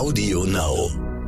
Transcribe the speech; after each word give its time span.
Audio 0.00 0.44
Now. 0.44 1.19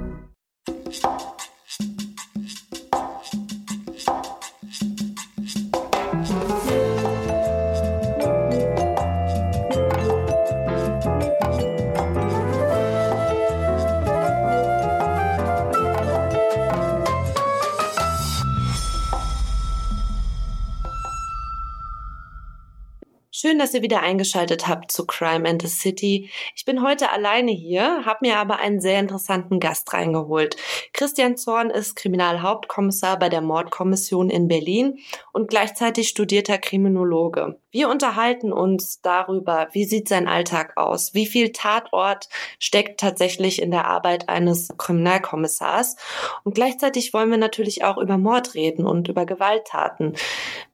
Schön, 23.53 23.59
dass 23.59 23.75
ihr 23.75 23.83
wieder 23.83 24.01
eingeschaltet 24.01 24.67
habt 24.67 24.91
zu 24.91 25.07
Crime 25.07 25.47
and 25.47 25.61
the 25.61 25.69
City. 25.69 26.31
Ich 26.57 26.65
bin 26.65 26.83
heute 26.83 27.11
alleine 27.11 27.51
hier, 27.53 28.07
habe 28.07 28.21
mir 28.23 28.39
aber 28.39 28.61
einen 28.61 28.81
sehr 28.81 28.99
interessanten 28.99 29.61
Gast 29.61 29.93
reingeholt. 29.93 30.57
Christian 30.95 31.37
Zorn 31.37 31.69
ist 31.69 31.95
Kriminalhauptkommissar 31.95 33.19
bei 33.19 33.29
der 33.29 33.43
Mordkommission 33.43 34.31
in 34.31 34.49
Berlin 34.49 35.01
und 35.35 35.51
gleichzeitig 35.51 36.09
studierter 36.09 36.57
Kriminologe. 36.57 37.61
Wir 37.71 37.91
unterhalten 37.91 38.55
uns 38.55 39.03
darüber, 39.03 39.69
wie 39.73 39.85
sieht 39.85 40.09
sein 40.09 40.29
Alltag 40.29 40.79
aus, 40.79 41.13
wie 41.13 41.27
viel 41.27 41.53
Tatort 41.53 42.31
steckt 42.59 43.01
tatsächlich 43.01 43.61
in 43.61 43.71
der 43.71 43.87
Arbeit 43.87 44.31
eines 44.31 44.69
Kriminalkommissars 44.79 45.97
und 46.45 46.55
gleichzeitig 46.55 47.13
wollen 47.13 47.31
wir 47.31 47.37
natürlich 47.37 47.85
auch 47.85 47.99
über 47.99 48.17
Mord 48.17 48.55
reden 48.55 48.87
und 48.87 49.09
über 49.09 49.27
Gewalttaten. 49.27 50.15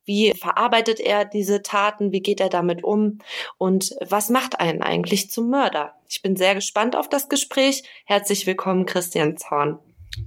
Wie 0.09 0.33
verarbeitet 0.33 1.01
er 1.01 1.27
diese 1.27 1.61
Taten? 1.61 2.13
Wie 2.13 2.23
geht 2.23 2.41
er 2.41 2.49
damit 2.49 2.83
um? 2.83 3.19
Und 3.59 3.95
was 4.01 4.31
macht 4.31 4.59
einen 4.59 4.83
eigentlich 4.83 5.31
zum 5.31 5.51
Mörder? 5.51 5.93
Ich 6.09 6.23
bin 6.23 6.35
sehr 6.35 6.55
gespannt 6.55 6.97
auf 6.97 7.11
das 7.11 7.29
Gespräch. 7.29 7.83
Herzlich 8.07 8.47
willkommen, 8.47 8.87
Christian 8.87 9.37
Zorn. 9.37 9.79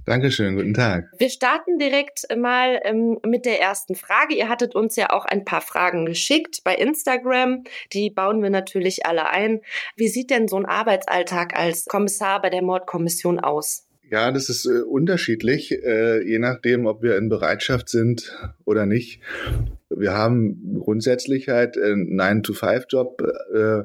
Dankeschön, 0.04 0.54
guten 0.54 0.72
Tag. 0.72 1.06
Wir 1.18 1.30
starten 1.30 1.80
direkt 1.80 2.26
mal 2.36 2.80
ähm, 2.84 3.18
mit 3.26 3.44
der 3.44 3.60
ersten 3.60 3.96
Frage. 3.96 4.36
Ihr 4.36 4.48
hattet 4.48 4.76
uns 4.76 4.94
ja 4.94 5.10
auch 5.10 5.24
ein 5.24 5.44
paar 5.44 5.60
Fragen 5.60 6.06
geschickt 6.06 6.60
bei 6.62 6.76
Instagram. 6.76 7.64
Die 7.92 8.08
bauen 8.08 8.40
wir 8.40 8.50
natürlich 8.50 9.04
alle 9.04 9.30
ein. 9.30 9.62
Wie 9.96 10.06
sieht 10.06 10.30
denn 10.30 10.46
so 10.46 10.56
ein 10.58 10.64
Arbeitsalltag 10.64 11.58
als 11.58 11.86
Kommissar 11.86 12.40
bei 12.40 12.50
der 12.50 12.62
Mordkommission 12.62 13.40
aus? 13.40 13.88
Ja, 14.12 14.30
das 14.30 14.50
ist 14.50 14.66
äh, 14.66 14.82
unterschiedlich, 14.82 15.72
äh, 15.72 16.22
je 16.22 16.38
nachdem, 16.38 16.84
ob 16.84 17.02
wir 17.02 17.16
in 17.16 17.30
Bereitschaft 17.30 17.88
sind 17.88 18.38
oder 18.66 18.84
nicht. 18.84 19.22
Wir 19.88 20.12
haben 20.12 20.78
grundsätzlich 20.80 21.48
halt 21.48 21.78
einen 21.78 22.20
9-to-5-Job. 22.20 23.22
Äh, 23.54 23.84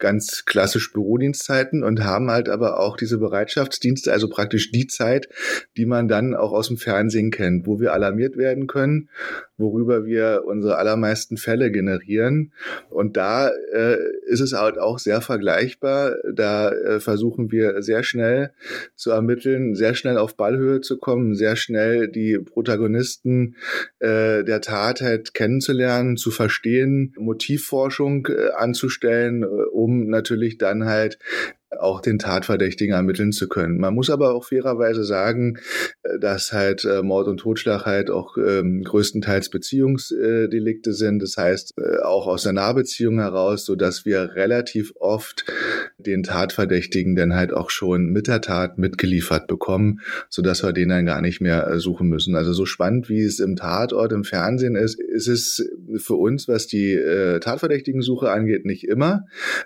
ganz 0.00 0.44
klassisch 0.46 0.92
Bürodienstzeiten 0.92 1.84
und 1.84 2.02
haben 2.02 2.28
halt 2.28 2.48
aber 2.48 2.80
auch 2.80 2.96
diese 2.96 3.18
Bereitschaftsdienste, 3.18 4.12
also 4.12 4.28
praktisch 4.28 4.72
die 4.72 4.88
Zeit, 4.88 5.28
die 5.76 5.86
man 5.86 6.08
dann 6.08 6.34
auch 6.34 6.50
aus 6.50 6.66
dem 6.66 6.76
Fernsehen 6.76 7.30
kennt, 7.30 7.68
wo 7.68 7.78
wir 7.78 7.92
alarmiert 7.92 8.36
werden 8.36 8.66
können, 8.66 9.10
worüber 9.62 10.04
wir 10.04 10.42
unsere 10.44 10.76
allermeisten 10.76 11.36
Fälle 11.36 11.70
generieren. 11.70 12.52
Und 12.90 13.16
da 13.16 13.48
äh, 13.72 13.96
ist 14.26 14.40
es 14.40 14.52
halt 14.52 14.78
auch 14.78 14.98
sehr 14.98 15.20
vergleichbar. 15.20 16.16
Da 16.34 16.70
äh, 16.70 17.00
versuchen 17.00 17.50
wir 17.50 17.82
sehr 17.82 18.02
schnell 18.02 18.52
zu 18.96 19.10
ermitteln, 19.10 19.74
sehr 19.74 19.94
schnell 19.94 20.18
auf 20.18 20.36
Ballhöhe 20.36 20.80
zu 20.80 20.98
kommen, 20.98 21.34
sehr 21.34 21.56
schnell 21.56 22.08
die 22.08 22.38
Protagonisten 22.38 23.56
äh, 24.00 24.44
der 24.44 24.60
Tat 24.60 25.00
halt 25.00 25.32
kennenzulernen, 25.32 26.16
zu 26.16 26.30
verstehen, 26.30 27.14
Motivforschung 27.16 28.26
äh, 28.26 28.50
anzustellen, 28.56 29.42
äh, 29.42 29.46
um 29.46 29.92
um 29.92 30.08
natürlich 30.08 30.58
dann 30.58 30.84
halt 30.86 31.18
auch 31.78 32.00
den 32.00 32.18
Tatverdächtigen 32.18 32.94
ermitteln 32.94 33.32
zu 33.32 33.48
können. 33.48 33.78
Man 33.78 33.94
muss 33.94 34.10
aber 34.10 34.34
auch 34.34 34.44
fairerweise 34.44 35.04
sagen, 35.04 35.58
äh, 36.02 36.18
dass 36.18 36.52
halt 36.52 36.84
äh, 36.84 37.02
Mord 37.02 37.28
und 37.28 37.38
Totschlag 37.38 37.86
halt 37.86 38.10
auch 38.10 38.36
ähm, 38.36 38.82
größtenteils 38.82 39.50
Beziehungsdelikte 39.50 40.92
sind. 40.92 41.22
Das 41.22 41.36
heißt, 41.36 41.74
äh, 41.78 42.02
auch 42.02 42.26
aus 42.26 42.42
der 42.42 42.52
Nahbeziehung 42.52 43.18
heraus, 43.18 43.64
so 43.64 43.74
dass 43.74 44.04
wir 44.04 44.34
relativ 44.34 44.92
oft 44.96 45.44
den 45.98 46.22
Tatverdächtigen 46.22 47.16
dann 47.16 47.34
halt 47.34 47.52
auch 47.52 47.70
schon 47.70 48.06
mit 48.06 48.28
der 48.28 48.40
Tat 48.40 48.78
mitgeliefert 48.78 49.46
bekommen, 49.46 50.00
so 50.28 50.42
dass 50.42 50.62
wir 50.62 50.72
den 50.72 50.88
dann 50.88 51.06
gar 51.06 51.20
nicht 51.20 51.40
mehr 51.40 51.66
äh, 51.66 51.78
suchen 51.78 52.08
müssen. 52.08 52.36
Also 52.36 52.52
so 52.52 52.66
spannend, 52.66 53.08
wie 53.08 53.22
es 53.22 53.40
im 53.40 53.56
Tatort 53.56 54.12
im 54.12 54.24
Fernsehen 54.24 54.76
ist, 54.76 55.00
ist 55.00 55.28
es 55.28 55.68
für 55.96 56.14
uns, 56.14 56.48
was 56.48 56.66
die 56.66 56.92
äh, 56.92 57.40
Tatverdächtigen-Suche 57.40 58.30
angeht, 58.30 58.64
nicht 58.64 58.84
immer. 58.84 59.24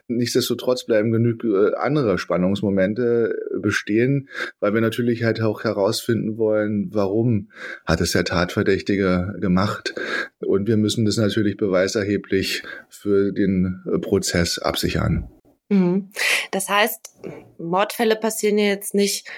Nichtsdestotrotz 0.09 0.87
bleiben 0.87 1.13
genug 1.13 1.45
äh, 1.45 1.75
Spannungsmomente 2.19 3.35
bestehen, 3.61 4.29
weil 4.61 4.75
wir 4.75 4.81
natürlich 4.81 5.25
halt 5.25 5.41
auch 5.43 5.65
herausfinden 5.65 6.39
wollen, 6.39 6.89
warum 6.93 7.51
hat 7.85 8.01
es 8.01 8.13
der 8.13 8.25
Tatverdächtige 8.25 9.35
gemacht. 9.41 9.95
Und 10.41 10.67
wir 10.67 10.77
müssen 10.77 11.05
das 11.05 11.17
natürlich 11.17 11.57
beweiserheblich 11.57 12.63
für 12.89 13.33
den 13.33 13.83
Prozess 14.03 14.59
absichern. 14.59 15.29
Mhm. 15.69 16.11
Das 16.51 16.69
heißt, 16.69 17.11
Mordfälle 17.59 18.17
passieren 18.17 18.59
ja 18.59 18.67
jetzt 18.67 18.95
nicht 18.95 19.29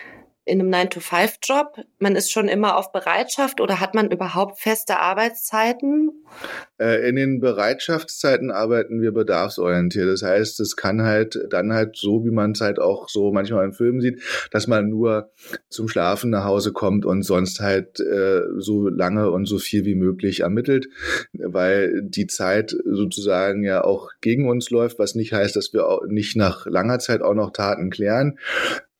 in 0.48 0.60
einem 0.60 0.70
9-to-5-Job? 0.70 1.84
Man 1.98 2.16
ist 2.16 2.32
schon 2.32 2.48
immer 2.48 2.76
auf 2.76 2.92
Bereitschaft 2.92 3.60
oder 3.60 3.80
hat 3.80 3.94
man 3.94 4.10
überhaupt 4.10 4.58
feste 4.58 4.98
Arbeitszeiten? 4.98 6.10
Äh, 6.78 7.08
in 7.08 7.16
den 7.16 7.40
Bereitschaftszeiten 7.40 8.50
arbeiten 8.50 9.02
wir 9.02 9.12
bedarfsorientiert. 9.12 10.08
Das 10.08 10.22
heißt, 10.22 10.60
es 10.60 10.76
kann 10.76 11.02
halt 11.02 11.38
dann 11.50 11.72
halt 11.72 11.96
so, 11.96 12.24
wie 12.24 12.30
man 12.30 12.52
es 12.52 12.60
halt 12.60 12.78
auch 12.78 13.08
so 13.08 13.32
manchmal 13.32 13.64
in 13.64 13.72
Filmen 13.72 14.00
sieht, 14.00 14.22
dass 14.50 14.66
man 14.66 14.88
nur 14.88 15.30
zum 15.68 15.88
Schlafen 15.88 16.30
nach 16.30 16.44
Hause 16.44 16.72
kommt 16.72 17.04
und 17.04 17.22
sonst 17.22 17.60
halt 17.60 18.00
äh, 18.00 18.42
so 18.56 18.88
lange 18.88 19.30
und 19.30 19.46
so 19.46 19.58
viel 19.58 19.84
wie 19.84 19.96
möglich 19.96 20.40
ermittelt, 20.40 20.88
weil 21.32 22.02
die 22.02 22.26
Zeit 22.26 22.74
sozusagen 22.84 23.64
ja 23.64 23.84
auch 23.84 24.10
gegen 24.20 24.48
uns 24.48 24.70
läuft, 24.70 24.98
was 24.98 25.14
nicht 25.14 25.32
heißt, 25.32 25.56
dass 25.56 25.72
wir 25.72 25.86
auch 25.86 26.06
nicht 26.06 26.36
nach 26.36 26.66
langer 26.66 26.98
Zeit 27.00 27.22
auch 27.22 27.34
noch 27.34 27.52
Taten 27.52 27.90
klären. 27.90 28.38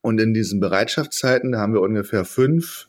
Und 0.00 0.20
in 0.20 0.32
diesen 0.32 0.60
Bereitschaftszeiten 0.60 1.56
haben 1.56 1.74
wir 1.74 1.80
ungefähr 1.80 2.24
fünf 2.24 2.88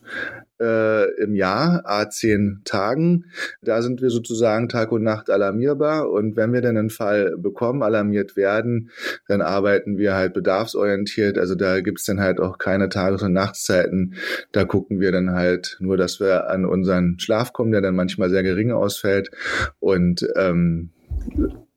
äh, 0.60 1.10
im 1.22 1.34
Jahr, 1.34 1.82
a 1.84 2.08
zehn 2.08 2.60
Tagen. 2.64 3.24
Da 3.62 3.82
sind 3.82 4.00
wir 4.00 4.10
sozusagen 4.10 4.68
Tag 4.68 4.92
und 4.92 5.02
Nacht 5.02 5.30
alarmierbar. 5.30 6.08
Und 6.10 6.36
wenn 6.36 6.52
wir 6.52 6.60
dann 6.60 6.76
einen 6.76 6.90
Fall 6.90 7.36
bekommen, 7.36 7.82
alarmiert 7.82 8.36
werden, 8.36 8.90
dann 9.26 9.42
arbeiten 9.42 9.98
wir 9.98 10.14
halt 10.14 10.34
bedarfsorientiert. 10.34 11.36
Also 11.38 11.54
da 11.54 11.80
gibt's 11.80 12.04
dann 12.04 12.20
halt 12.20 12.38
auch 12.38 12.58
keine 12.58 12.88
Tages- 12.88 13.22
und 13.22 13.32
Nachtszeiten. 13.32 14.14
Da 14.52 14.64
gucken 14.64 15.00
wir 15.00 15.10
dann 15.10 15.32
halt 15.32 15.78
nur, 15.80 15.96
dass 15.96 16.20
wir 16.20 16.48
an 16.48 16.64
unseren 16.64 17.18
Schlaf 17.18 17.52
kommen, 17.52 17.72
der 17.72 17.80
dann 17.80 17.96
manchmal 17.96 18.30
sehr 18.30 18.42
gering 18.42 18.70
ausfällt. 18.70 19.30
Und 19.80 20.26
ähm, 20.36 20.90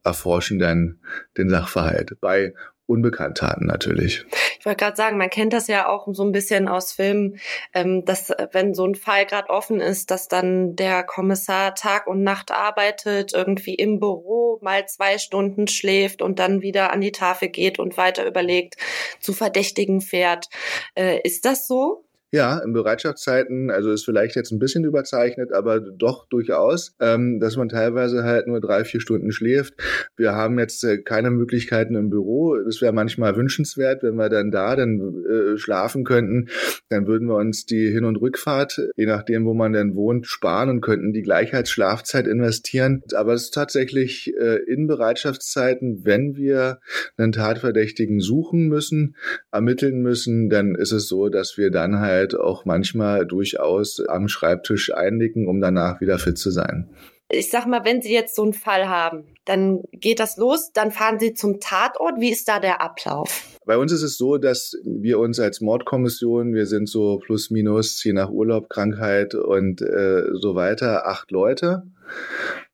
erforschen 0.04 0.58
dann 0.58 0.98
den 1.38 1.48
Sachverhalt. 1.48 2.16
Bei 2.20 2.54
Unbekanntheiten 2.86 3.66
natürlich. 3.66 4.24
Ich 4.58 4.66
wollte 4.66 4.84
gerade 4.84 4.96
sagen, 4.96 5.16
man 5.16 5.30
kennt 5.30 5.52
das 5.52 5.68
ja 5.68 5.88
auch 5.88 6.06
so 6.12 6.22
ein 6.22 6.32
bisschen 6.32 6.68
aus 6.68 6.92
Filmen, 6.92 7.38
ähm, 7.72 8.04
dass 8.04 8.30
äh, 8.30 8.48
wenn 8.52 8.74
so 8.74 8.86
ein 8.86 8.94
Fall 8.94 9.24
gerade 9.24 9.48
offen 9.48 9.80
ist, 9.80 10.10
dass 10.10 10.28
dann 10.28 10.76
der 10.76 11.02
Kommissar 11.02 11.74
Tag 11.74 12.06
und 12.06 12.22
Nacht 12.22 12.50
arbeitet, 12.50 13.32
irgendwie 13.32 13.74
im 13.74 14.00
Büro 14.00 14.58
mal 14.60 14.86
zwei 14.86 15.18
Stunden 15.18 15.66
schläft 15.66 16.20
und 16.20 16.38
dann 16.38 16.60
wieder 16.60 16.92
an 16.92 17.00
die 17.00 17.12
Tafel 17.12 17.48
geht 17.48 17.78
und 17.78 17.96
weiter 17.96 18.26
überlegt, 18.26 18.76
zu 19.18 19.32
Verdächtigen 19.32 20.00
fährt. 20.00 20.48
Äh, 20.94 21.20
ist 21.22 21.44
das 21.44 21.66
so? 21.66 22.04
Ja, 22.34 22.58
in 22.58 22.72
Bereitschaftszeiten, 22.72 23.70
also 23.70 23.92
ist 23.92 24.04
vielleicht 24.04 24.34
jetzt 24.34 24.50
ein 24.50 24.58
bisschen 24.58 24.82
überzeichnet, 24.82 25.52
aber 25.52 25.78
doch 25.78 26.26
durchaus, 26.26 26.96
ähm, 26.98 27.38
dass 27.38 27.56
man 27.56 27.68
teilweise 27.68 28.24
halt 28.24 28.48
nur 28.48 28.60
drei, 28.60 28.82
vier 28.82 29.00
Stunden 29.00 29.30
schläft. 29.30 29.74
Wir 30.16 30.32
haben 30.32 30.58
jetzt 30.58 30.82
äh, 30.82 30.98
keine 30.98 31.30
Möglichkeiten 31.30 31.94
im 31.94 32.10
Büro. 32.10 32.56
Das 32.56 32.80
wäre 32.80 32.92
manchmal 32.92 33.36
wünschenswert, 33.36 34.02
wenn 34.02 34.16
wir 34.16 34.30
dann 34.30 34.50
da 34.50 34.74
dann 34.74 34.98
äh, 35.30 35.58
schlafen 35.58 36.02
könnten. 36.02 36.48
Dann 36.88 37.06
würden 37.06 37.28
wir 37.28 37.36
uns 37.36 37.66
die 37.66 37.88
Hin- 37.88 38.04
und 38.04 38.16
Rückfahrt, 38.16 38.80
je 38.96 39.06
nachdem, 39.06 39.44
wo 39.44 39.54
man 39.54 39.72
denn 39.72 39.94
wohnt, 39.94 40.26
sparen 40.26 40.70
und 40.70 40.80
könnten 40.80 41.12
die 41.12 41.22
Gleichheitsschlafzeit 41.22 42.26
investieren. 42.26 43.04
Aber 43.14 43.34
es 43.34 43.44
ist 43.44 43.54
tatsächlich 43.54 44.34
äh, 44.40 44.56
in 44.66 44.88
Bereitschaftszeiten, 44.88 46.04
wenn 46.04 46.34
wir 46.34 46.80
einen 47.16 47.30
Tatverdächtigen 47.30 48.18
suchen 48.18 48.66
müssen, 48.66 49.14
ermitteln 49.52 50.02
müssen, 50.02 50.50
dann 50.50 50.74
ist 50.74 50.90
es 50.90 51.06
so, 51.06 51.28
dass 51.28 51.56
wir 51.56 51.70
dann 51.70 52.00
halt 52.00 52.23
halt 52.24 52.40
auch 52.40 52.64
manchmal 52.64 53.26
durchaus 53.26 54.00
am 54.00 54.28
Schreibtisch 54.28 54.94
einnicken, 54.94 55.46
um 55.46 55.60
danach 55.60 56.00
wieder 56.00 56.18
fit 56.18 56.38
zu 56.38 56.50
sein. 56.50 56.88
Ich 57.30 57.50
sag 57.50 57.66
mal, 57.66 57.84
wenn 57.84 58.02
Sie 58.02 58.12
jetzt 58.12 58.36
so 58.36 58.42
einen 58.42 58.52
Fall 58.52 58.88
haben, 58.88 59.24
dann 59.44 59.82
geht 59.92 60.20
das 60.20 60.36
los, 60.36 60.70
dann 60.72 60.90
fahren 60.90 61.18
Sie 61.18 61.34
zum 61.34 61.58
Tatort. 61.58 62.20
Wie 62.20 62.30
ist 62.30 62.48
da 62.48 62.60
der 62.60 62.80
Ablauf? 62.80 63.42
Bei 63.66 63.78
uns 63.78 63.92
ist 63.92 64.02
es 64.02 64.18
so, 64.18 64.36
dass 64.36 64.76
wir 64.84 65.18
uns 65.18 65.40
als 65.40 65.60
Mordkommission, 65.60 66.54
wir 66.54 66.66
sind 66.66 66.88
so 66.88 67.18
plus 67.18 67.50
minus, 67.50 68.04
je 68.04 68.12
nach 68.12 68.30
Urlaub, 68.30 68.68
Krankheit 68.68 69.34
und 69.34 69.80
äh, 69.80 70.24
so 70.34 70.54
weiter, 70.54 71.06
acht 71.06 71.30
Leute. 71.30 71.84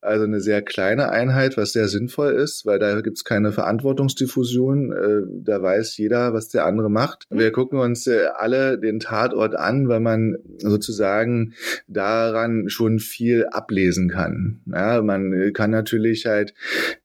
Also 0.02 0.24
eine 0.24 0.40
sehr 0.40 0.62
kleine 0.62 1.10
Einheit, 1.10 1.56
was 1.56 1.72
sehr 1.72 1.88
sinnvoll 1.88 2.32
ist, 2.32 2.64
weil 2.64 2.78
da 2.78 3.00
gibt's 3.00 3.24
keine 3.24 3.52
Verantwortungsdiffusion. 3.52 4.92
Äh, 4.92 5.42
da 5.44 5.62
weiß 5.62 5.96
jeder, 5.98 6.32
was 6.32 6.48
der 6.48 6.64
andere 6.64 6.90
macht. 6.90 7.26
Mhm. 7.30 7.38
Wir 7.38 7.52
gucken 7.52 7.78
uns 7.78 8.06
äh, 8.06 8.26
alle 8.34 8.78
den 8.78 9.00
Tatort 9.00 9.54
an, 9.54 9.88
weil 9.88 10.00
man 10.00 10.36
sozusagen 10.58 11.54
daran 11.86 12.68
schon 12.68 12.98
viel 12.98 13.46
ablesen 13.50 14.08
kann. 14.08 14.60
Ja, 14.66 15.02
man 15.02 15.52
kann 15.52 15.70
natürlich 15.70 16.26
halt 16.26 16.54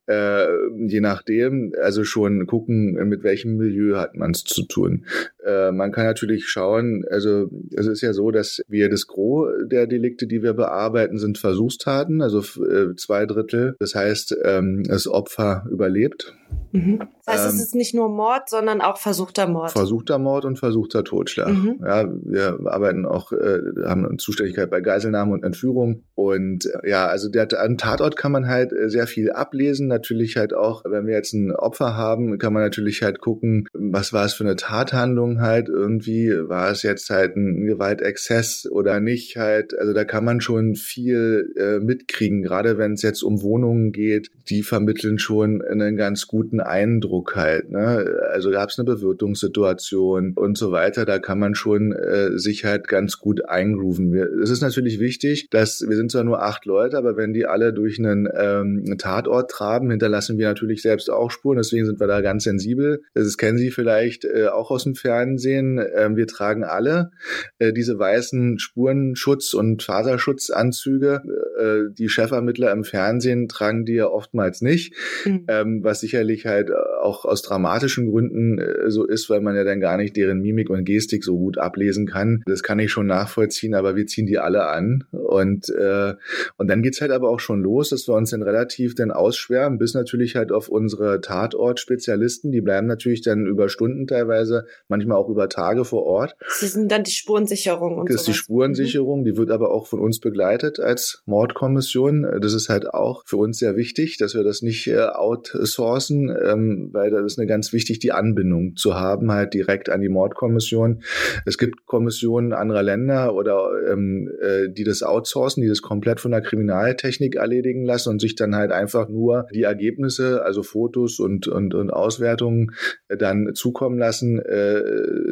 äh, 0.07 0.47
je 0.87 1.01
nachdem, 1.01 1.73
also 1.81 2.03
schon 2.03 2.45
gucken, 2.45 2.93
mit 3.07 3.23
welchem 3.23 3.57
Milieu 3.57 3.97
hat 3.97 4.15
man 4.15 4.31
es 4.31 4.43
zu 4.43 4.63
tun. 4.63 5.05
Äh, 5.45 5.71
man 5.71 5.91
kann 5.91 6.05
natürlich 6.05 6.47
schauen, 6.47 7.05
also 7.09 7.49
es 7.75 7.87
ist 7.87 8.01
ja 8.01 8.13
so, 8.13 8.31
dass 8.31 8.61
wir 8.67 8.89
das 8.89 9.07
Gros 9.07 9.49
der 9.65 9.87
Delikte, 9.87 10.27
die 10.27 10.43
wir 10.43 10.53
bearbeiten, 10.53 11.17
sind 11.17 11.37
Versuchstaten, 11.37 12.21
also 12.21 12.39
äh, 12.39 12.95
zwei 12.95 13.25
Drittel. 13.25 13.75
Das 13.79 13.95
heißt, 13.95 14.37
ähm, 14.43 14.83
das 14.87 15.07
Opfer 15.07 15.65
überlebt. 15.69 16.33
Mhm. 16.71 16.99
Das 17.25 17.35
heißt, 17.35 17.45
ähm, 17.45 17.55
es 17.55 17.61
ist 17.61 17.75
nicht 17.75 17.95
nur 17.95 18.09
Mord, 18.09 18.49
sondern 18.49 18.81
auch 18.81 18.97
versuchter 18.97 19.47
Mord. 19.47 19.71
Versuchter 19.71 20.19
Mord 20.19 20.45
und 20.45 20.59
versuchter 20.59 21.03
Totschlag. 21.03 21.49
Mhm. 21.49 21.79
Ja, 21.81 22.07
wir 22.23 22.59
arbeiten 22.65 23.05
auch, 23.05 23.31
äh, 23.31 23.59
haben 23.85 24.05
eine 24.05 24.17
Zuständigkeit 24.17 24.69
bei 24.69 24.81
Geiselnahme 24.81 25.33
und 25.33 25.43
Entführung. 25.43 26.03
Und 26.13 26.65
äh, 26.65 26.89
ja, 26.89 27.07
also 27.07 27.29
der, 27.29 27.47
an 27.59 27.77
Tatort 27.77 28.17
kann 28.17 28.31
man 28.31 28.47
halt 28.47 28.73
äh, 28.73 28.89
sehr 28.89 29.07
viel 29.07 29.31
ablesen. 29.31 29.87
Natürlich 29.95 30.36
halt 30.36 30.53
auch, 30.53 30.83
wenn 30.86 31.07
wir 31.07 31.13
jetzt 31.13 31.33
ein 31.33 31.51
Opfer 31.51 31.95
haben, 31.95 32.38
kann 32.38 32.51
man 32.51 32.63
natürlich 32.63 33.01
halt 33.01 33.19
gucken, 33.21 33.65
was 33.74 34.12
war 34.12 34.25
es 34.25 34.33
für 34.33 34.44
eine 34.44 34.57
Tathandlung 34.57 35.39
halt 35.39 35.69
irgendwie. 35.69 36.31
War 36.31 36.69
es 36.69 36.83
jetzt 36.83 37.09
halt 37.09 37.38
ein 37.38 37.65
Gewaltexzess 37.65 38.68
oder 38.69 39.00
nicht 39.00 39.38
halt. 39.38 39.77
Also 39.77 39.94
da 39.94 40.03
kann 40.03 40.25
man 40.25 40.42
schon 40.42 40.75
viel 40.75 41.53
äh, 41.57 41.80
mitkriegen, 41.80 42.44
gerade 42.44 42.77
wenn 42.77 42.94
es 42.94 43.03
jetzt 43.03 43.24
um 43.24 43.42
Wohnungen 43.42 43.94
geht. 43.94 44.31
Die 44.50 44.63
vermitteln 44.63 45.18
schon 45.18 45.62
einen 45.62 45.95
ganz 45.95 46.27
guten 46.27 46.59
Eindruck 46.59 47.38
halt. 47.38 47.71
Ne? 47.71 48.19
Also 48.33 48.51
gab 48.51 48.69
es 48.69 48.77
eine 48.77 48.86
Bewirtungssituation 48.86 50.33
und 50.36 50.57
so 50.57 50.71
weiter. 50.71 51.06
Da 51.06 51.19
kann 51.19 51.39
man 51.39 51.56
schon 51.56 51.94
äh, 51.94 52.38
sich 52.38 52.65
halt 52.65 52.89
ganz 52.89 53.18
gut 53.18 53.48
eingrooven. 53.48 54.13
Es 54.44 54.50
ist 54.50 54.62
natürlich 54.62 55.00
wichtig, 55.00 55.48
dass 55.51 55.86
wir 55.88 55.95
sind 55.95 56.12
zwar 56.12 56.25
nur 56.25 56.44
acht 56.44 56.65
Leute, 56.65 56.98
aber 56.98 57.15
wenn 57.15 57.31
die 57.31 57.45
alle 57.45 57.71
durch 57.71 57.98
einen 57.98 58.27
ähm, 58.36 58.95
Tatort 58.98 59.51
traben, 59.51 59.84
hinterlassen 59.91 60.37
wir 60.37 60.47
natürlich 60.47 60.81
selbst 60.81 61.09
auch 61.09 61.31
Spuren. 61.31 61.57
Deswegen 61.57 61.85
sind 61.85 61.99
wir 61.99 62.07
da 62.07 62.21
ganz 62.21 62.43
sensibel. 62.43 63.03
Das 63.13 63.37
kennen 63.37 63.57
Sie 63.57 63.71
vielleicht 63.71 64.25
äh, 64.25 64.47
auch 64.47 64.71
aus 64.71 64.83
dem 64.83 64.95
Fernsehen. 64.95 65.83
Ähm, 65.95 66.15
wir 66.15 66.27
tragen 66.27 66.63
alle 66.63 67.11
äh, 67.59 67.73
diese 67.73 67.97
weißen 67.97 68.57
Spurenschutz- 68.59 69.53
und 69.53 69.83
Faserschutzanzüge. 69.83 71.21
Äh, 71.57 71.91
die 71.91 72.07
Chefermittler 72.07 72.71
im 72.71 72.83
Fernsehen 72.83 73.47
tragen 73.47 73.85
die 73.85 73.93
ja 73.93 74.07
oftmals 74.07 74.61
nicht, 74.61 74.93
mhm. 75.25 75.45
ähm, 75.47 75.83
was 75.83 75.99
sicherlich 75.99 76.45
halt 76.45 76.71
auch 77.01 77.25
aus 77.25 77.41
dramatischen 77.41 78.09
Gründen 78.09 78.59
äh, 78.59 78.89
so 78.89 79.05
ist, 79.05 79.29
weil 79.29 79.41
man 79.41 79.55
ja 79.55 79.63
dann 79.63 79.79
gar 79.79 79.97
nicht 79.97 80.15
deren 80.15 80.41
Mimik 80.41 80.69
und 80.69 80.85
Gestik 80.85 81.23
so 81.23 81.37
gut 81.37 81.57
ablesen 81.57 82.05
kann. 82.07 82.43
Das 82.45 82.63
kann 82.63 82.79
ich 82.79 82.91
schon 82.91 83.07
nachvollziehen, 83.07 83.73
aber 83.73 83.95
wir 83.95 84.05
ziehen 84.07 84.25
die 84.25 84.39
alle 84.39 84.67
an 84.67 85.05
und 85.11 85.69
äh, 85.69 86.13
und 86.57 86.67
dann 86.67 86.81
geht's 86.81 87.01
halt 87.01 87.11
aber 87.11 87.29
auch 87.29 87.39
schon 87.39 87.61
los, 87.61 87.89
dass 87.89 88.07
wir 88.07 88.15
uns 88.15 88.31
dann 88.31 88.43
relativ 88.43 88.95
dann 88.95 89.11
ausschwärmen, 89.11 89.77
bis 89.77 89.93
natürlich 89.93 90.35
halt 90.35 90.51
auf 90.51 90.69
unsere 90.69 91.21
Tatort-Spezialisten, 91.21 92.51
die 92.51 92.61
bleiben 92.61 92.87
natürlich 92.87 93.21
dann 93.21 93.45
über 93.45 93.69
Stunden 93.69 94.07
teilweise, 94.07 94.65
manchmal 94.87 95.17
auch 95.17 95.29
über 95.29 95.49
Tage 95.49 95.85
vor 95.85 96.03
Ort. 96.03 96.35
Das 96.39 96.59
sind 96.71 96.91
dann 96.91 97.03
die 97.03 97.11
Spurensicherung 97.11 97.97
und 97.97 98.09
Das 98.09 98.15
ist 98.15 98.25
sowas. 98.25 98.35
die 98.35 98.39
Spurensicherung, 98.43 99.21
mhm. 99.21 99.25
die 99.25 99.37
wird 99.37 99.51
aber 99.51 99.71
auch 99.71 99.87
von 99.87 99.99
uns 99.99 100.19
begleitet 100.19 100.79
als 100.79 101.23
Mordkommission. 101.45 102.39
Das 102.42 102.53
ist 102.53 102.69
halt 102.69 102.92
auch 102.92 103.24
für 103.25 103.38
uns 103.38 103.59
sehr 103.59 103.75
wichtig, 103.75 104.18
dass 104.18 104.33
wir 104.33 104.44
das 104.44 104.62
nicht 104.62 104.88
äh, 104.88 105.00
outsourcen, 105.00 106.36
ähm, 106.44 106.89
weil 106.92 107.12
da 107.12 107.24
ist 107.24 107.38
eine 107.38 107.47
ganz 107.47 107.71
wichtig, 107.71 108.00
die 108.00 108.12
Anbindung 108.12 108.75
zu 108.75 108.95
haben, 108.95 109.31
halt 109.31 109.53
direkt 109.53 109.89
an 109.89 110.01
die 110.01 110.09
Mordkommission. 110.09 111.03
Es 111.45 111.57
gibt 111.57 111.86
Kommissionen 111.86 112.53
anderer 112.53 112.81
Länder 112.81 113.36
oder 113.36 113.69
ähm, 113.92 114.31
äh, 114.42 114.69
die 114.69 114.83
das 114.83 115.03
outsourcen, 115.03 115.62
die 115.62 115.69
das 115.69 115.81
komplett 115.81 116.19
von 116.19 116.31
der 116.31 116.42
Kriminaltechnik 116.42 117.36
erledigen 117.36 117.86
lassen 117.86 118.09
und 118.09 118.21
sich 118.21 118.36
dann 118.36 118.56
halt 118.56 118.71
einfach 118.71 119.07
nur 119.07 119.48
die 119.53 119.63
Ergebnisse, 119.63 120.44
also 120.44 120.63
Fotos 120.63 121.19
und, 121.19 121.48
und, 121.48 121.75
und 121.75 121.91
Auswertungen 121.91 122.71
äh, 123.07 123.18
dann 123.18 123.53
zukommen 123.53 124.00
lassen. 124.00 124.39
Äh, 124.39 124.81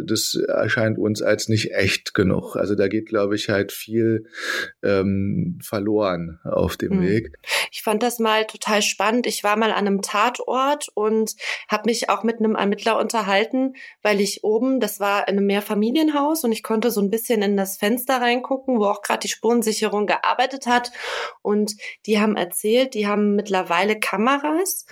das 0.05 0.35
erscheint 0.35 0.99
uns 0.99 1.21
als 1.21 1.49
nicht 1.49 1.73
echt 1.73 2.13
genug. 2.13 2.55
Also 2.55 2.75
da 2.75 2.87
geht, 2.87 3.07
glaube 3.07 3.35
ich, 3.35 3.49
halt 3.49 3.71
viel 3.71 4.25
ähm, 4.83 5.57
verloren 5.61 6.02
auf 6.43 6.77
dem 6.77 6.97
mhm. 6.97 7.01
Weg. 7.01 7.33
Ich 7.71 7.83
fand 7.83 8.03
das 8.03 8.19
mal 8.19 8.45
total 8.45 8.81
spannend. 8.81 9.27
Ich 9.27 9.43
war 9.43 9.55
mal 9.55 9.71
an 9.71 9.87
einem 9.87 10.01
Tatort 10.01 10.89
und 10.93 11.35
habe 11.67 11.83
mich 11.85 12.09
auch 12.09 12.23
mit 12.23 12.39
einem 12.39 12.55
Ermittler 12.55 12.99
unterhalten, 12.99 13.75
weil 14.01 14.21
ich 14.21 14.43
oben, 14.43 14.79
das 14.79 14.99
war 14.99 15.27
in 15.27 15.37
einem 15.37 15.47
Mehrfamilienhaus 15.47 16.43
und 16.43 16.51
ich 16.51 16.63
konnte 16.63 16.91
so 16.91 17.01
ein 17.01 17.09
bisschen 17.09 17.41
in 17.41 17.57
das 17.57 17.77
Fenster 17.77 18.21
reingucken, 18.21 18.79
wo 18.79 18.85
auch 18.85 19.01
gerade 19.01 19.19
die 19.19 19.29
Spurensicherung 19.29 20.05
gearbeitet 20.05 20.67
hat. 20.67 20.91
Und 21.41 21.75
die 22.05 22.19
haben 22.19 22.35
erzählt, 22.35 22.93
die 22.93 23.07
haben 23.07 23.35
mittlerweile 23.35 23.99
Kameras, 23.99 24.85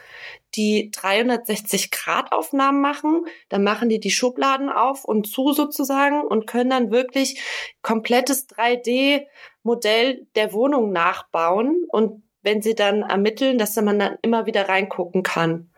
die 0.56 0.92
360 0.92 1.92
Grad 1.92 2.32
Aufnahmen 2.32 2.82
machen. 2.82 3.26
Dann 3.50 3.64
machen 3.64 3.90
die 3.90 4.00
die 4.00 4.12
Schubladen 4.12 4.70
auf 4.70 5.06
und 5.06 5.28
zu 5.28 5.54
sozusagen 5.54 6.22
und 6.22 6.48
können 6.48 6.70
dann 6.70 6.92
wirklich 6.92 7.42
komplettes 7.82 8.48
3D 8.50 9.26
Modell 9.64 10.28
der 10.36 10.54
Wohnung 10.54 10.92
nachbauen 10.92 11.86
und 11.90 12.24
wenn 12.42 12.62
sie 12.62 12.76
dann 12.76 13.04
ermitteln, 13.04 13.58
dass 13.58 13.76
man 13.76 14.00
dann 14.00 14.18
immer 14.22 14.46
wieder 14.46 14.68
reingucken 14.68 15.24
kann. 15.24 15.70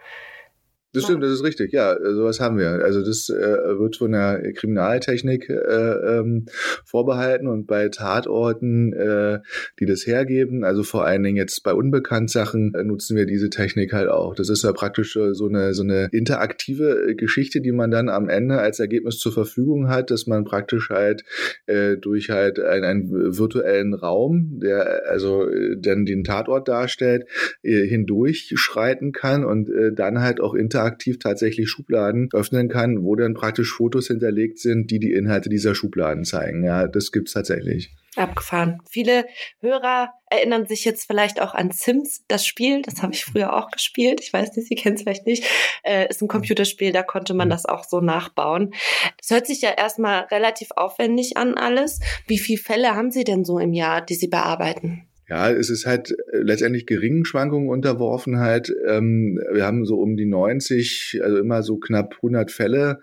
Das 0.93 1.05
stimmt, 1.05 1.23
das 1.23 1.31
ist 1.31 1.43
richtig. 1.43 1.73
Ja, 1.73 1.97
sowas 1.99 2.39
haben 2.39 2.59
wir. 2.59 2.83
Also 2.83 3.03
das 3.03 3.27
äh, 3.29 3.79
wird 3.79 3.97
von 3.97 4.11
der 4.11 4.53
Kriminaltechnik 4.53 5.49
äh, 5.49 5.53
ähm, 5.53 6.45
vorbehalten 6.85 7.47
und 7.47 7.65
bei 7.65 7.89
Tatorten, 7.89 8.93
äh, 8.93 9.39
die 9.79 9.87
das 9.87 10.05
hergeben, 10.05 10.63
also 10.63 10.83
vor 10.83 11.03
allen 11.03 11.23
Dingen 11.23 11.37
jetzt 11.37 11.63
bei 11.63 11.73
Unbekanntsachen, 11.73 12.75
äh, 12.75 12.83
nutzen 12.83 13.17
wir 13.17 13.25
diese 13.25 13.49
Technik 13.49 13.91
halt 13.91 14.07
auch. 14.07 14.35
Das 14.35 14.49
ist 14.49 14.63
ja 14.63 14.71
praktisch 14.71 15.13
so 15.13 15.47
eine 15.47 15.73
so 15.73 15.81
eine 15.81 16.09
interaktive 16.11 17.09
äh, 17.09 17.15
Geschichte, 17.15 17.59
die 17.61 17.71
man 17.71 17.89
dann 17.89 18.07
am 18.07 18.29
Ende 18.29 18.59
als 18.59 18.79
Ergebnis 18.79 19.17
zur 19.17 19.31
Verfügung 19.31 19.89
hat, 19.89 20.11
dass 20.11 20.27
man 20.27 20.43
praktisch 20.43 20.91
halt 20.91 21.23
äh, 21.65 21.97
durch 21.97 22.29
halt 22.29 22.59
einen, 22.59 22.83
einen 22.83 23.37
virtuellen 23.37 23.95
Raum, 23.95 24.59
der 24.61 25.09
also 25.09 25.49
äh, 25.49 25.75
dann 25.79 26.05
den 26.05 26.23
Tatort 26.23 26.67
darstellt, 26.67 27.25
äh, 27.63 27.87
hindurch 27.87 28.51
schreiten 28.57 29.11
kann 29.11 29.43
und 29.43 29.71
äh, 29.71 29.91
dann 29.91 30.21
halt 30.21 30.39
auch 30.39 30.53
interaktiv 30.53 30.82
interaktiv 30.83 31.19
tatsächlich 31.19 31.69
Schubladen 31.69 32.29
öffnen 32.33 32.69
kann, 32.69 33.03
wo 33.03 33.15
dann 33.15 33.33
praktisch 33.33 33.73
Fotos 33.73 34.07
hinterlegt 34.07 34.59
sind, 34.59 34.91
die 34.91 34.99
die 34.99 35.13
Inhalte 35.13 35.49
dieser 35.49 35.75
Schubladen 35.75 36.25
zeigen. 36.25 36.63
Ja, 36.63 36.87
das 36.87 37.11
gibt's 37.11 37.33
tatsächlich. 37.33 37.95
Abgefahren. 38.15 38.79
Viele 38.87 39.25
Hörer 39.59 40.13
erinnern 40.29 40.67
sich 40.67 40.85
jetzt 40.85 41.07
vielleicht 41.07 41.41
auch 41.41 41.55
an 41.55 41.71
Sims, 41.71 42.23
das 42.27 42.45
Spiel. 42.45 42.83
Das 42.83 43.01
habe 43.01 43.13
ich 43.13 43.25
früher 43.25 43.53
auch 43.53 43.71
gespielt. 43.71 44.21
Ich 44.21 44.31
weiß 44.31 44.55
nicht, 44.55 44.67
Sie 44.67 44.75
kennen 44.75 44.95
es 44.95 45.01
vielleicht 45.01 45.25
nicht. 45.25 45.45
Äh, 45.83 46.07
ist 46.09 46.21
ein 46.21 46.27
Computerspiel, 46.27 46.91
da 46.91 47.01
konnte 47.01 47.33
man 47.33 47.47
mhm. 47.47 47.51
das 47.51 47.65
auch 47.65 47.83
so 47.83 48.01
nachbauen. 48.01 48.73
Das 49.17 49.31
hört 49.31 49.47
sich 49.47 49.61
ja 49.61 49.71
erstmal 49.71 50.25
relativ 50.25 50.69
aufwendig 50.75 51.37
an 51.37 51.55
alles. 51.57 52.01
Wie 52.27 52.37
viele 52.37 52.61
Fälle 52.61 52.95
haben 52.95 53.09
Sie 53.09 53.23
denn 53.23 53.45
so 53.45 53.57
im 53.57 53.73
Jahr, 53.73 54.01
die 54.01 54.15
Sie 54.15 54.27
bearbeiten? 54.27 55.07
Ja, 55.33 55.49
es 55.49 55.71
ist 55.71 55.87
halt 55.87 56.11
äh, 56.11 56.37
letztendlich 56.43 56.85
geringen 56.85 57.25
Schwankungen 57.25 57.67
unterworfen 57.67 58.37
halt. 58.37 58.71
Ähm, 58.87 59.41
wir 59.51 59.65
haben 59.65 59.83
so 59.83 59.95
um 59.99 60.15
die 60.15 60.27
90, 60.27 61.21
also 61.23 61.37
immer 61.39 61.63
so 61.63 61.77
knapp 61.77 62.17
100 62.17 62.51
Fälle 62.51 62.99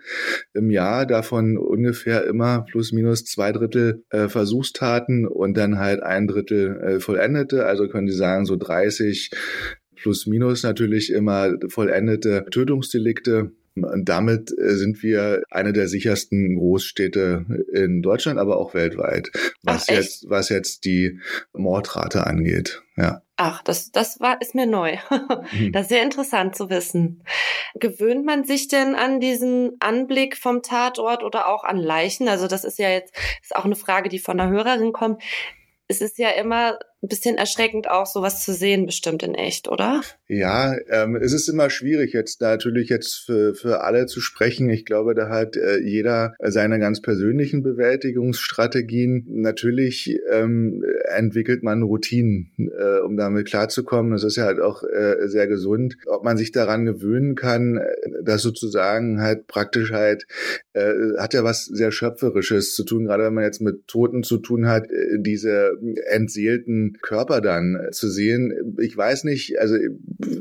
im 0.53 0.69
Jahr, 0.69 1.05
davon 1.05 1.57
ungefähr 1.57 2.23
immer 2.25 2.63
plus 2.71 2.93
minus 2.93 3.25
zwei 3.25 3.51
Drittel 3.51 4.05
äh, 4.11 4.29
Versuchstaten 4.29 5.27
und 5.27 5.57
dann 5.57 5.77
halt 5.77 6.03
ein 6.03 6.25
Drittel 6.25 6.79
äh, 6.81 6.99
vollendete. 7.01 7.65
Also 7.65 7.89
können 7.89 8.07
Sie 8.07 8.15
sagen 8.15 8.45
so 8.45 8.55
30 8.55 9.31
plus 9.97 10.25
minus 10.25 10.63
natürlich 10.63 11.11
immer 11.11 11.51
vollendete 11.67 12.45
Tötungsdelikte. 12.49 13.51
Und 13.75 14.09
damit 14.09 14.51
äh, 14.57 14.75
sind 14.75 15.01
wir 15.01 15.43
eine 15.49 15.71
der 15.71 15.87
sichersten 15.87 16.57
Großstädte 16.57 17.45
in 17.73 18.01
Deutschland, 18.01 18.37
aber 18.37 18.57
auch 18.57 18.73
weltweit, 18.73 19.31
was 19.63 19.85
Ach, 19.87 19.93
jetzt, 19.93 20.29
was 20.29 20.49
jetzt 20.49 20.83
die 20.83 21.19
Mordrate 21.53 22.27
angeht. 22.27 22.81
Ja. 22.97 23.21
Ach, 23.37 23.63
das, 23.63 23.91
das 23.91 24.19
war, 24.19 24.41
ist 24.41 24.55
mir 24.55 24.67
neu. 24.67 24.97
Mhm. 25.53 25.71
Das 25.71 25.83
ist 25.83 25.89
sehr 25.89 26.03
interessant 26.03 26.55
zu 26.55 26.69
wissen. 26.69 27.23
Gewöhnt 27.75 28.25
man 28.25 28.43
sich 28.43 28.67
denn 28.67 28.95
an 28.95 29.19
diesen 29.19 29.77
Anblick 29.79 30.37
vom 30.37 30.61
Tatort 30.61 31.23
oder 31.23 31.47
auch 31.47 31.63
an 31.63 31.77
Leichen? 31.77 32.27
Also 32.27 32.47
das 32.47 32.63
ist 32.63 32.77
ja 32.77 32.89
jetzt, 32.89 33.15
ist 33.41 33.55
auch 33.55 33.65
eine 33.65 33.75
Frage, 33.75 34.09
die 34.09 34.19
von 34.19 34.37
der 34.37 34.49
Hörerin 34.49 34.91
kommt. 34.91 35.23
Es 35.87 36.01
ist 36.01 36.17
ja 36.17 36.29
immer 36.29 36.77
ein 37.03 37.07
bisschen 37.07 37.37
erschreckend 37.37 37.89
auch, 37.89 38.05
sowas 38.05 38.43
zu 38.43 38.53
sehen, 38.53 38.85
bestimmt 38.85 39.23
in 39.23 39.33
echt, 39.33 39.67
oder? 39.67 40.01
Ja, 40.27 40.75
ähm, 40.89 41.15
es 41.15 41.33
ist 41.33 41.47
immer 41.47 41.71
schwierig, 41.71 42.13
jetzt 42.13 42.41
natürlich 42.41 42.89
jetzt 42.89 43.15
für, 43.25 43.55
für 43.55 43.81
alle 43.81 44.05
zu 44.05 44.21
sprechen. 44.21 44.69
Ich 44.69 44.85
glaube, 44.85 45.15
da 45.15 45.27
hat 45.27 45.57
äh, 45.57 45.79
jeder 45.79 46.35
seine 46.39 46.79
ganz 46.79 47.01
persönlichen 47.01 47.63
Bewältigungsstrategien. 47.63 49.25
Natürlich 49.29 50.19
ähm, 50.31 50.83
entwickelt 51.09 51.63
man 51.63 51.81
Routinen, 51.81 52.51
äh, 52.57 52.99
um 52.99 53.17
damit 53.17 53.47
klarzukommen. 53.47 54.11
Das 54.11 54.23
ist 54.23 54.35
ja 54.35 54.45
halt 54.45 54.59
auch 54.59 54.83
äh, 54.83 55.27
sehr 55.27 55.47
gesund. 55.47 55.97
Ob 56.05 56.23
man 56.23 56.37
sich 56.37 56.51
daran 56.51 56.85
gewöhnen 56.85 57.33
kann, 57.33 57.77
äh, 57.77 57.83
das 58.23 58.43
sozusagen 58.43 59.21
halt 59.21 59.47
praktisch 59.47 59.91
halt, 59.91 60.27
äh, 60.73 60.93
hat 61.17 61.33
ja 61.33 61.43
was 61.43 61.65
sehr 61.65 61.91
Schöpferisches 61.91 62.75
zu 62.75 62.83
tun, 62.83 63.05
gerade 63.05 63.23
wenn 63.23 63.33
man 63.33 63.43
jetzt 63.43 63.61
mit 63.61 63.87
Toten 63.87 64.21
zu 64.21 64.37
tun 64.37 64.67
hat, 64.67 64.91
äh, 64.91 65.17
diese 65.19 65.71
entseelten 66.09 66.90
Körper 67.01 67.41
dann 67.41 67.75
äh, 67.75 67.91
zu 67.91 68.09
sehen. 68.09 68.75
Ich 68.79 68.95
weiß 68.95 69.23
nicht, 69.23 69.59
also 69.59 69.75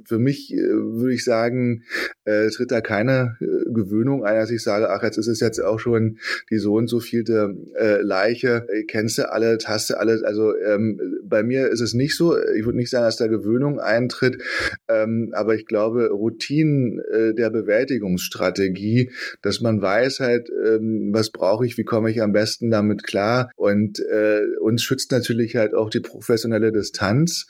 für 0.04 0.19
mich 0.19 0.52
äh, 0.52 0.59
würde 0.59 1.14
ich 1.14 1.25
sagen, 1.25 1.83
äh, 2.25 2.49
tritt 2.49 2.71
da 2.71 2.80
keine 2.80 3.37
äh, 3.40 3.71
Gewöhnung 3.73 4.25
ein, 4.25 4.37
dass 4.37 4.50
ich 4.50 4.62
sage, 4.62 4.90
ach, 4.90 5.02
jetzt 5.02 5.19
ist 5.19 5.28
es 5.28 5.40
jetzt 5.40 5.62
auch 5.62 5.78
schon 5.78 6.19
die 6.50 6.59
so 6.59 6.75
und 6.75 6.88
so 6.88 7.00
vielte 7.00 7.57
äh, 7.78 8.00
Leiche. 8.00 8.66
Kennst 8.88 9.19
du 9.19 9.30
alle, 9.30 9.59
hast 9.64 9.90
du 9.90 9.99
alles? 9.99 10.23
Also 10.23 10.57
ähm, 10.57 11.00
bei 11.25 11.42
mir 11.42 11.69
ist 11.69 11.80
es 11.80 11.95
nicht 11.95 12.16
so. 12.16 12.37
Ich 12.38 12.64
würde 12.64 12.78
nicht 12.78 12.90
sagen, 12.90 13.04
dass 13.04 13.16
da 13.16 13.26
Gewöhnung 13.26 13.80
eintritt, 13.80 14.42
ähm, 14.88 15.30
aber 15.33 15.54
ich 15.54 15.66
glaube, 15.66 16.09
Routinen 16.09 17.00
äh, 17.00 17.35
der 17.35 17.50
Bewältigungsstrategie, 17.50 19.11
dass 19.42 19.61
man 19.61 19.80
weiß 19.80 20.21
halt, 20.21 20.50
ähm, 20.50 21.11
was 21.12 21.30
brauche 21.30 21.66
ich, 21.66 21.78
wie 21.78 21.85
komme 21.85 22.11
ich 22.11 22.23
am 22.23 22.33
besten 22.33 22.71
damit 22.71 23.04
klar 23.04 23.50
und 23.57 24.00
äh, 24.00 24.42
uns 24.61 24.83
schützt 24.83 25.12
natürlich 25.12 25.57
halt 25.57 25.75
auch 25.75 25.90
die 25.90 26.00
professionelle 26.00 26.40
Distanz. 26.73 27.47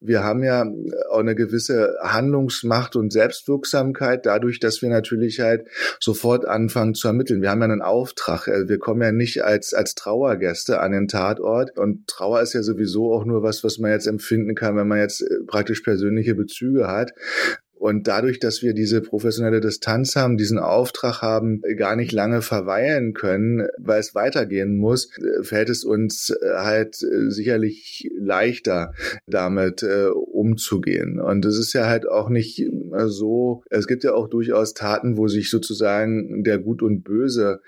Wir 0.00 0.22
haben 0.22 0.42
ja 0.42 0.66
auch 1.10 1.18
eine 1.18 1.34
gewisse 1.34 1.96
Handlungsmacht 2.02 2.96
und 2.96 3.12
Selbstwirksamkeit 3.12 4.26
dadurch, 4.26 4.60
dass 4.60 4.82
wir 4.82 4.88
natürlich 4.88 5.40
halt 5.40 5.66
sofort 6.00 6.46
anfangen 6.46 6.94
zu 6.94 7.08
ermitteln. 7.08 7.42
Wir 7.42 7.50
haben 7.50 7.60
ja 7.60 7.66
einen 7.66 7.82
Auftrag. 7.82 8.48
Also 8.48 8.68
wir 8.68 8.78
kommen 8.78 9.02
ja 9.02 9.12
nicht 9.12 9.44
als, 9.44 9.74
als 9.74 9.94
Trauergäste 9.94 10.80
an 10.80 10.92
den 10.92 11.08
Tatort. 11.08 11.78
Und 11.78 12.06
Trauer 12.06 12.40
ist 12.40 12.54
ja 12.54 12.62
sowieso 12.62 13.12
auch 13.12 13.24
nur 13.24 13.42
was, 13.42 13.64
was 13.64 13.78
man 13.78 13.90
jetzt 13.90 14.06
empfinden 14.06 14.54
kann, 14.54 14.76
wenn 14.76 14.88
man 14.88 14.98
jetzt 14.98 15.22
äh, 15.22 15.44
praktisch 15.46 15.80
persönliche 15.80 16.34
Bezüge 16.34 16.88
hat. 16.88 17.12
Und 17.82 18.06
dadurch, 18.06 18.38
dass 18.38 18.62
wir 18.62 18.74
diese 18.74 19.00
professionelle 19.00 19.60
Distanz 19.60 20.14
haben, 20.14 20.36
diesen 20.36 20.60
Auftrag 20.60 21.20
haben, 21.20 21.62
gar 21.76 21.96
nicht 21.96 22.12
lange 22.12 22.40
verweilen 22.40 23.12
können, 23.12 23.66
weil 23.76 23.98
es 23.98 24.14
weitergehen 24.14 24.76
muss, 24.76 25.10
fällt 25.40 25.68
es 25.68 25.82
uns 25.82 26.30
äh, 26.30 26.48
halt 26.58 27.02
äh, 27.02 27.28
sicherlich 27.28 28.08
leichter, 28.16 28.94
damit 29.26 29.82
äh, 29.82 30.06
umzugehen. 30.06 31.18
Und 31.18 31.44
es 31.44 31.58
ist 31.58 31.72
ja 31.72 31.88
halt 31.88 32.08
auch 32.08 32.28
nicht 32.28 32.64
so, 33.06 33.64
es 33.68 33.88
gibt 33.88 34.04
ja 34.04 34.14
auch 34.14 34.28
durchaus 34.28 34.74
Taten, 34.74 35.16
wo 35.16 35.26
sich 35.26 35.50
sozusagen 35.50 36.44
der 36.44 36.60
Gut 36.60 36.82
und 36.82 37.02
Böse 37.02 37.62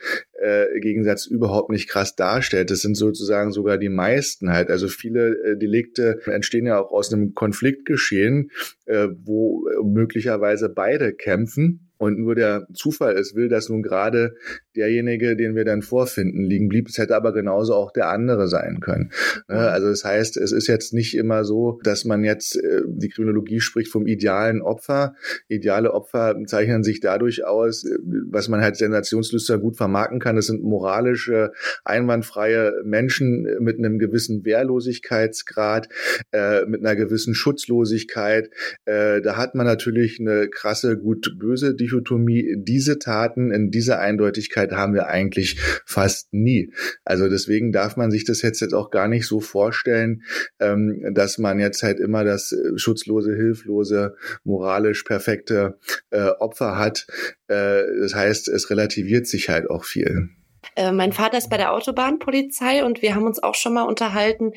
äh, 0.44 0.78
Gegensatz 0.80 1.26
überhaupt 1.26 1.70
nicht 1.70 1.88
krass 1.88 2.16
darstellt. 2.16 2.70
Das 2.70 2.80
sind 2.80 2.96
sozusagen 2.96 3.50
sogar 3.50 3.78
die 3.78 3.88
meisten 3.88 4.50
halt. 4.50 4.68
Also 4.70 4.88
viele 4.88 5.36
äh, 5.42 5.56
Delikte 5.56 6.20
entstehen 6.26 6.66
ja 6.66 6.78
auch 6.78 6.92
aus 6.92 7.12
einem 7.12 7.34
Konfliktgeschehen, 7.34 8.50
äh, 8.83 8.83
wo 8.86 9.64
möglicherweise 9.82 10.68
beide 10.68 11.14
kämpfen 11.14 11.83
und 11.98 12.18
nur 12.18 12.34
der 12.34 12.66
Zufall 12.74 13.16
es 13.16 13.34
will, 13.34 13.48
dass 13.48 13.68
nun 13.68 13.82
gerade 13.82 14.34
derjenige, 14.74 15.36
den 15.36 15.54
wir 15.54 15.64
dann 15.64 15.82
vorfinden, 15.82 16.42
liegen 16.42 16.68
blieb. 16.68 16.88
Es 16.88 16.98
hätte 16.98 17.14
aber 17.14 17.32
genauso 17.32 17.74
auch 17.74 17.92
der 17.92 18.08
andere 18.08 18.48
sein 18.48 18.80
können. 18.80 19.10
Ne? 19.48 19.56
Also 19.56 19.88
das 19.88 20.04
heißt, 20.04 20.36
es 20.36 20.52
ist 20.52 20.66
jetzt 20.66 20.92
nicht 20.92 21.16
immer 21.16 21.44
so, 21.44 21.78
dass 21.84 22.04
man 22.04 22.24
jetzt, 22.24 22.56
äh, 22.56 22.82
die 22.86 23.08
Kriminologie 23.08 23.60
spricht 23.60 23.90
vom 23.90 24.06
idealen 24.06 24.60
Opfer. 24.60 25.14
Ideale 25.48 25.92
Opfer 25.92 26.36
zeichnen 26.46 26.82
sich 26.82 27.00
dadurch 27.00 27.44
aus, 27.44 27.84
äh, 27.84 27.96
was 28.30 28.48
man 28.48 28.60
halt 28.60 28.76
sensationslüster 28.76 29.58
gut 29.58 29.76
vermarkten 29.76 30.18
kann. 30.18 30.36
Das 30.36 30.46
sind 30.46 30.62
moralische, 30.64 31.52
einwandfreie 31.84 32.72
Menschen 32.84 33.46
mit 33.60 33.78
einem 33.78 33.98
gewissen 33.98 34.44
Wehrlosigkeitsgrad, 34.44 35.88
äh, 36.32 36.64
mit 36.66 36.80
einer 36.80 36.96
gewissen 36.96 37.34
Schutzlosigkeit. 37.34 38.50
Da 38.86 39.36
hat 39.36 39.54
man 39.54 39.66
natürlich 39.66 40.18
eine 40.20 40.48
krasse 40.48 40.96
gut-böse 40.98 41.74
Dichotomie. 41.84 42.56
Diese 42.56 42.98
Taten 42.98 43.50
in 43.50 43.70
dieser 43.70 44.00
Eindeutigkeit 44.00 44.72
haben 44.72 44.94
wir 44.94 45.08
eigentlich 45.08 45.60
fast 45.84 46.32
nie. 46.32 46.72
Also 47.04 47.28
deswegen 47.28 47.72
darf 47.72 47.96
man 47.96 48.10
sich 48.10 48.24
das 48.24 48.42
jetzt, 48.42 48.64
auch 48.74 48.90
gar 48.90 49.08
nicht 49.08 49.26
so 49.26 49.40
vorstellen, 49.40 50.22
ähm, 50.58 51.12
dass 51.12 51.38
man 51.38 51.58
jetzt 51.58 51.82
halt 51.82 52.00
immer 52.00 52.24
das 52.24 52.52
äh, 52.52 52.78
schutzlose, 52.78 53.34
hilflose, 53.34 54.14
moralisch 54.42 55.02
perfekte 55.02 55.78
äh, 56.10 56.30
Opfer 56.38 56.78
hat. 56.78 57.06
Äh, 57.48 57.82
das 58.00 58.14
heißt, 58.14 58.48
es 58.48 58.70
relativiert 58.70 59.26
sich 59.26 59.50
halt 59.50 59.68
auch 59.68 59.84
viel. 59.84 60.30
Äh, 60.76 60.92
mein 60.92 61.12
Vater 61.12 61.38
ist 61.38 61.50
bei 61.50 61.56
der 61.56 61.72
Autobahnpolizei 61.72 62.84
und 62.84 63.02
wir 63.02 63.14
haben 63.14 63.26
uns 63.26 63.42
auch 63.42 63.54
schon 63.54 63.74
mal 63.74 63.82
unterhalten. 63.82 64.52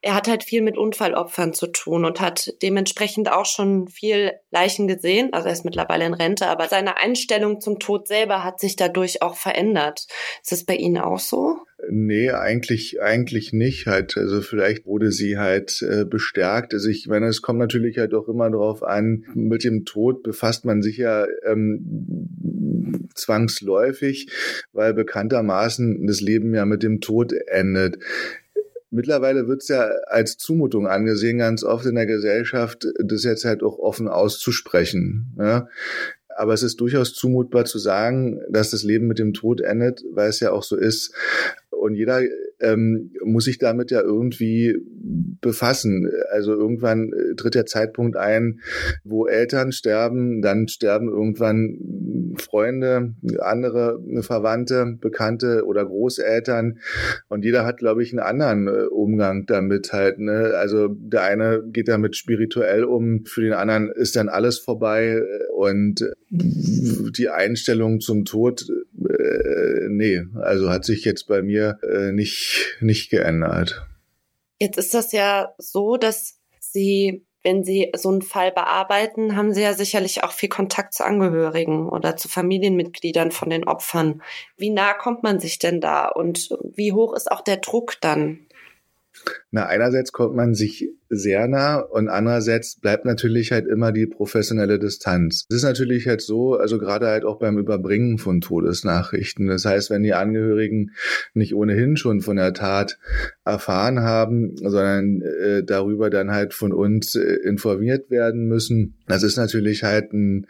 Er 0.00 0.14
hat 0.14 0.28
halt 0.28 0.44
viel 0.44 0.62
mit 0.62 0.78
Unfallopfern 0.78 1.52
zu 1.52 1.66
tun 1.68 2.04
und 2.04 2.20
hat 2.20 2.52
dementsprechend 2.62 3.30
auch 3.30 3.46
schon 3.46 3.88
viel 3.88 4.32
Leichen 4.50 4.88
gesehen. 4.88 5.32
Also 5.32 5.48
er 5.48 5.52
ist 5.52 5.64
mittlerweile 5.64 6.04
in 6.04 6.14
Rente, 6.14 6.48
aber 6.48 6.68
seine 6.68 6.98
Einstellung 6.98 7.60
zum 7.60 7.78
Tod 7.78 8.08
selber 8.08 8.44
hat 8.44 8.60
sich 8.60 8.76
dadurch 8.76 9.22
auch 9.22 9.36
verändert. 9.36 10.06
Ist 10.42 10.52
das 10.52 10.64
bei 10.64 10.74
Ihnen 10.74 10.98
auch 10.98 11.18
so? 11.18 11.58
Nee, 11.90 12.30
eigentlich, 12.30 13.02
eigentlich 13.02 13.52
nicht 13.52 13.86
halt. 13.86 14.16
Also 14.16 14.40
vielleicht 14.40 14.86
wurde 14.86 15.10
sie 15.10 15.38
halt 15.38 15.82
äh, 15.82 16.04
bestärkt. 16.04 16.74
Also 16.74 16.88
ich 16.88 17.08
meine, 17.08 17.26
es 17.26 17.42
kommt 17.42 17.58
natürlich 17.58 17.98
halt 17.98 18.14
auch 18.14 18.28
immer 18.28 18.50
darauf 18.50 18.82
an, 18.82 19.24
mit 19.34 19.64
dem 19.64 19.84
Tod 19.84 20.22
befasst 20.22 20.64
man 20.64 20.82
sich 20.82 20.98
ja 20.98 21.26
ähm, 21.44 23.08
zwangsläufig, 23.14 24.28
weil 24.72 24.94
bekanntermaßen 24.94 26.06
das 26.06 26.20
Leben 26.20 26.54
ja 26.54 26.64
mit 26.64 26.82
dem 26.82 27.00
Tod 27.00 27.32
endet. 27.32 27.98
Mittlerweile 28.90 29.48
wird 29.48 29.62
es 29.62 29.68
ja 29.68 29.88
als 30.06 30.36
Zumutung 30.36 30.86
angesehen, 30.86 31.38
ganz 31.38 31.64
oft 31.64 31.86
in 31.86 31.94
der 31.94 32.06
Gesellschaft, 32.06 32.86
das 33.02 33.24
jetzt 33.24 33.44
halt 33.44 33.62
auch 33.62 33.78
offen 33.78 34.06
auszusprechen. 34.06 35.34
Ja? 35.38 35.68
Aber 36.36 36.52
es 36.54 36.62
ist 36.62 36.80
durchaus 36.80 37.14
zumutbar 37.14 37.64
zu 37.64 37.78
sagen, 37.78 38.40
dass 38.50 38.70
das 38.70 38.82
Leben 38.82 39.06
mit 39.06 39.18
dem 39.18 39.32
Tod 39.32 39.60
endet, 39.60 40.04
weil 40.12 40.28
es 40.28 40.40
ja 40.40 40.52
auch 40.52 40.62
so 40.62 40.76
ist. 40.76 41.14
Und 41.82 41.96
jeder 41.96 42.20
ähm, 42.60 43.10
muss 43.24 43.44
sich 43.44 43.58
damit 43.58 43.90
ja 43.90 44.00
irgendwie 44.00 44.76
befassen. 45.40 46.08
Also 46.30 46.52
irgendwann 46.52 47.12
äh, 47.12 47.34
tritt 47.34 47.56
der 47.56 47.66
Zeitpunkt 47.66 48.16
ein, 48.16 48.60
wo 49.02 49.26
Eltern 49.26 49.72
sterben, 49.72 50.42
dann 50.42 50.68
sterben 50.68 51.08
irgendwann 51.08 52.36
Freunde, 52.38 53.14
andere 53.40 54.00
Verwandte, 54.20 54.96
Bekannte 55.00 55.64
oder 55.66 55.84
Großeltern. 55.84 56.78
Und 57.28 57.44
jeder 57.44 57.66
hat, 57.66 57.78
glaube 57.78 58.04
ich, 58.04 58.12
einen 58.12 58.20
anderen 58.20 58.68
äh, 58.68 58.86
Umgang 58.86 59.44
damit 59.46 59.92
halt. 59.92 60.20
Ne? 60.20 60.52
Also 60.54 60.86
der 60.86 61.24
eine 61.24 61.64
geht 61.66 61.88
damit 61.88 62.14
spirituell 62.14 62.84
um, 62.84 63.24
für 63.26 63.40
den 63.40 63.54
anderen 63.54 63.90
ist 63.90 64.14
dann 64.14 64.28
alles 64.28 64.60
vorbei. 64.60 65.20
Und 65.56 66.08
die 66.30 67.28
Einstellung 67.28 67.98
zum 67.98 68.24
Tod, 68.24 68.66
äh, 69.06 69.88
nee, 69.88 70.22
also 70.34 70.70
hat 70.70 70.84
sich 70.84 71.04
jetzt 71.04 71.26
bei 71.28 71.42
mir 71.42 71.78
äh, 71.82 72.12
nicht, 72.12 72.76
nicht 72.80 73.10
geändert. 73.10 73.86
Jetzt 74.60 74.78
ist 74.78 74.94
das 74.94 75.12
ja 75.12 75.54
so, 75.58 75.96
dass 75.96 76.38
Sie, 76.60 77.26
wenn 77.42 77.64
Sie 77.64 77.90
so 77.96 78.10
einen 78.10 78.22
Fall 78.22 78.52
bearbeiten, 78.52 79.36
haben 79.36 79.52
Sie 79.52 79.62
ja 79.62 79.74
sicherlich 79.74 80.22
auch 80.22 80.32
viel 80.32 80.48
Kontakt 80.48 80.94
zu 80.94 81.04
Angehörigen 81.04 81.88
oder 81.88 82.16
zu 82.16 82.28
Familienmitgliedern 82.28 83.32
von 83.32 83.50
den 83.50 83.64
Opfern. 83.64 84.22
Wie 84.56 84.70
nah 84.70 84.94
kommt 84.94 85.22
man 85.22 85.40
sich 85.40 85.58
denn 85.58 85.80
da 85.80 86.08
und 86.08 86.50
wie 86.74 86.92
hoch 86.92 87.14
ist 87.14 87.30
auch 87.30 87.40
der 87.40 87.56
Druck 87.56 87.96
dann? 88.00 88.46
Na, 89.50 89.66
einerseits 89.66 90.12
kommt 90.12 90.34
man 90.34 90.54
sich 90.54 90.88
sehr 91.14 91.46
nah 91.46 91.76
und 91.78 92.08
andererseits 92.08 92.80
bleibt 92.80 93.04
natürlich 93.04 93.52
halt 93.52 93.66
immer 93.66 93.92
die 93.92 94.06
professionelle 94.06 94.78
Distanz. 94.78 95.44
Es 95.50 95.56
ist 95.56 95.62
natürlich 95.62 96.06
halt 96.06 96.22
so, 96.22 96.54
also 96.54 96.78
gerade 96.78 97.06
halt 97.08 97.26
auch 97.26 97.38
beim 97.38 97.58
Überbringen 97.58 98.16
von 98.16 98.40
Todesnachrichten. 98.40 99.46
Das 99.46 99.66
heißt, 99.66 99.90
wenn 99.90 100.02
die 100.02 100.14
Angehörigen 100.14 100.92
nicht 101.34 101.54
ohnehin 101.54 101.98
schon 101.98 102.22
von 102.22 102.36
der 102.36 102.54
Tat 102.54 102.98
erfahren 103.44 104.00
haben, 104.00 104.56
sondern 104.56 105.20
äh, 105.20 105.62
darüber 105.62 106.08
dann 106.08 106.30
halt 106.30 106.54
von 106.54 106.72
uns 106.72 107.14
äh, 107.14 107.20
informiert 107.44 108.10
werden 108.10 108.48
müssen, 108.48 108.94
das 109.06 109.22
ist 109.22 109.36
natürlich 109.36 109.82
halt 109.82 110.14
ein 110.14 110.46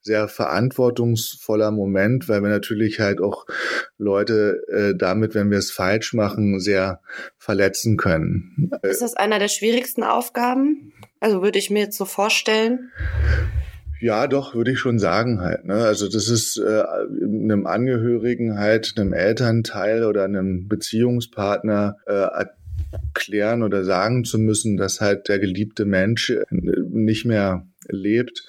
sehr 0.00 0.28
verantwortungsvoller 0.28 1.70
Moment, 1.70 2.26
weil 2.30 2.40
wir 2.40 2.48
natürlich 2.48 3.00
halt 3.00 3.20
auch 3.20 3.44
Leute 3.98 4.62
äh, 4.68 4.94
damit, 4.96 5.34
wenn 5.34 5.50
wir 5.50 5.58
es 5.58 5.70
falsch 5.70 6.14
machen, 6.14 6.58
sehr 6.58 7.00
verletzen 7.36 7.98
können. 7.98 8.70
Ist 8.82 9.02
das 9.02 9.14
einer 9.14 9.38
der 9.38 9.48
schwierigsten 9.48 10.02
Aufgaben? 10.12 10.92
Also 11.20 11.42
würde 11.42 11.58
ich 11.58 11.70
mir 11.70 11.80
jetzt 11.80 11.96
so 11.96 12.04
vorstellen. 12.04 12.90
Ja, 14.00 14.26
doch, 14.26 14.54
würde 14.54 14.72
ich 14.72 14.78
schon 14.78 14.98
sagen 14.98 15.40
halt. 15.40 15.64
Ne? 15.64 15.74
Also 15.74 16.08
das 16.08 16.28
ist 16.28 16.58
äh, 16.58 16.82
einem 17.22 17.66
Angehörigen 17.66 18.58
halt, 18.58 18.94
einem 18.96 19.12
Elternteil 19.12 20.04
oder 20.04 20.24
einem 20.24 20.68
Beziehungspartner 20.68 21.96
äh, 22.06 22.44
klären 23.14 23.62
oder 23.62 23.84
sagen 23.84 24.24
zu 24.24 24.38
müssen, 24.38 24.76
dass 24.76 25.00
halt 25.00 25.28
der 25.28 25.38
geliebte 25.38 25.84
Mensch 25.84 26.32
nicht 26.50 27.24
mehr 27.24 27.66
lebt, 27.88 28.44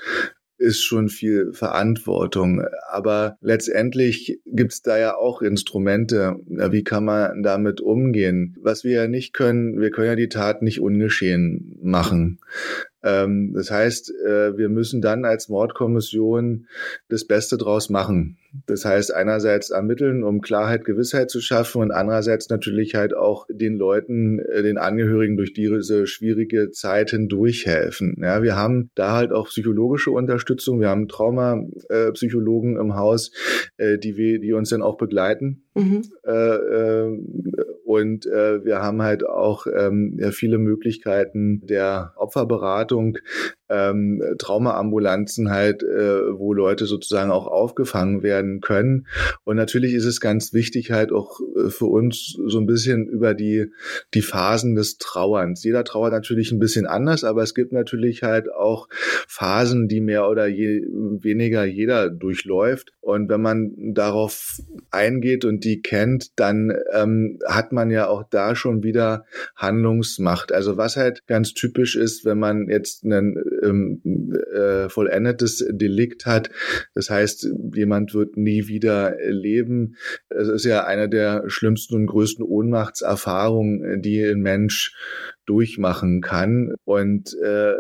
ist 0.57 0.83
schon 0.83 1.09
viel 1.09 1.53
Verantwortung. 1.53 2.61
Aber 2.89 3.37
letztendlich 3.41 4.39
gibt's 4.45 4.81
da 4.81 4.97
ja 4.97 5.15
auch 5.15 5.41
Instrumente. 5.41 6.35
Wie 6.47 6.83
kann 6.83 7.05
man 7.05 7.43
damit 7.43 7.81
umgehen? 7.81 8.57
Was 8.61 8.83
wir 8.83 8.93
ja 8.93 9.07
nicht 9.07 9.33
können, 9.33 9.79
wir 9.79 9.91
können 9.91 10.07
ja 10.07 10.15
die 10.15 10.29
Tat 10.29 10.61
nicht 10.61 10.81
ungeschehen 10.81 11.77
machen. 11.81 12.39
Ähm, 13.03 13.53
das 13.53 13.71
heißt, 13.71 14.11
äh, 14.25 14.57
wir 14.57 14.69
müssen 14.69 15.01
dann 15.01 15.25
als 15.25 15.49
Mordkommission 15.49 16.67
das 17.09 17.25
Beste 17.25 17.57
draus 17.57 17.89
machen. 17.89 18.37
Das 18.65 18.85
heißt, 18.85 19.13
einerseits 19.13 19.69
ermitteln, 19.69 20.23
um 20.23 20.41
Klarheit, 20.41 20.85
Gewissheit 20.85 21.29
zu 21.29 21.41
schaffen 21.41 21.81
und 21.81 21.91
andererseits 21.91 22.49
natürlich 22.49 22.95
halt 22.95 23.13
auch 23.13 23.45
den 23.49 23.75
Leuten, 23.75 24.39
äh, 24.39 24.63
den 24.63 24.77
Angehörigen 24.77 25.37
durch 25.37 25.53
diese 25.53 26.07
schwierige 26.07 26.71
Zeit 26.71 27.11
hindurch 27.11 27.65
helfen. 27.65 28.17
Ja, 28.21 28.41
wir 28.41 28.55
haben 28.55 28.89
da 28.95 29.11
halt 29.13 29.31
auch 29.31 29.47
psychologische 29.47 30.11
Unterstützung. 30.11 30.79
Wir 30.79 30.89
haben 30.89 31.07
Traumapsychologen 31.07 32.77
im 32.77 32.95
Haus, 32.95 33.31
äh, 33.77 33.97
die 33.97 34.17
wir, 34.17 34.39
die 34.39 34.53
uns 34.53 34.69
dann 34.69 34.81
auch 34.81 34.97
begleiten. 34.97 35.63
Mhm. 35.75 36.01
Und 37.83 38.25
wir 38.25 38.81
haben 38.81 39.01
halt 39.03 39.23
auch 39.23 39.67
ähm, 39.67 40.19
viele 40.31 40.57
Möglichkeiten 40.57 41.61
der 41.67 42.13
Opferberatung, 42.15 42.86
ähm, 43.69 44.23
Traumaambulanzen 44.37 45.49
halt, 45.49 45.83
äh, 45.83 46.37
wo 46.37 46.53
Leute 46.53 46.85
sozusagen 46.85 47.31
auch 47.31 47.47
aufgefangen 47.47 48.23
werden 48.23 48.61
können. 48.61 49.07
Und 49.43 49.57
natürlich 49.57 49.93
ist 49.93 50.05
es 50.05 50.21
ganz 50.21 50.53
wichtig 50.53 50.91
halt 50.91 51.11
auch 51.11 51.39
äh, 51.55 51.69
für 51.69 51.85
uns 51.85 52.37
so 52.45 52.59
ein 52.59 52.65
bisschen 52.65 53.07
über 53.07 53.33
die, 53.33 53.71
die 54.13 54.21
Phasen 54.21 54.75
des 54.75 54.97
Trauerns. 54.97 55.63
Jeder 55.63 55.83
trauert 55.83 56.13
natürlich 56.13 56.51
ein 56.51 56.59
bisschen 56.59 56.85
anders, 56.85 57.23
aber 57.23 57.43
es 57.43 57.53
gibt 57.53 57.73
natürlich 57.73 58.23
halt 58.23 58.51
auch 58.51 58.87
Phasen, 59.27 59.87
die 59.87 60.01
mehr 60.01 60.29
oder 60.29 60.47
je, 60.47 60.81
weniger 60.87 61.65
jeder 61.65 62.09
durchläuft. 62.09 62.93
Und 63.01 63.29
wenn 63.29 63.41
man 63.41 63.73
darauf 63.93 64.61
eingeht 64.91 65.45
und 65.45 65.63
die 65.63 65.81
kennt, 65.81 66.39
dann 66.39 66.73
ähm, 66.93 67.39
hat 67.45 67.71
man 67.71 67.89
ja 67.89 68.07
auch 68.07 68.23
da 68.29 68.55
schon 68.55 68.83
wieder 68.83 69.25
Handlungsmacht. 69.55 70.51
Also 70.51 70.77
was 70.77 70.97
halt 70.97 71.25
ganz 71.27 71.53
typisch 71.53 71.95
ist, 71.95 72.25
wenn 72.25 72.39
man 72.39 72.69
jetzt 72.77 73.03
einen 73.03 73.35
ähm, 73.63 74.01
äh, 74.53 74.89
vollendetes 74.89 75.65
Delikt 75.69 76.25
hat. 76.25 76.49
Das 76.93 77.09
heißt, 77.09 77.49
jemand 77.73 78.13
wird 78.13 78.37
nie 78.37 78.67
wieder 78.67 79.15
leben. 79.27 79.95
Es 80.29 80.47
ist 80.47 80.65
ja 80.65 80.85
eine 80.85 81.09
der 81.09 81.43
schlimmsten 81.47 81.95
und 81.95 82.07
größten 82.07 82.45
Ohnmachtserfahrungen, 82.45 84.01
die 84.01 84.23
ein 84.23 84.39
Mensch 84.39 84.95
durchmachen 85.47 86.21
kann. 86.21 86.75
Und 86.85 87.33
äh, 87.41 87.73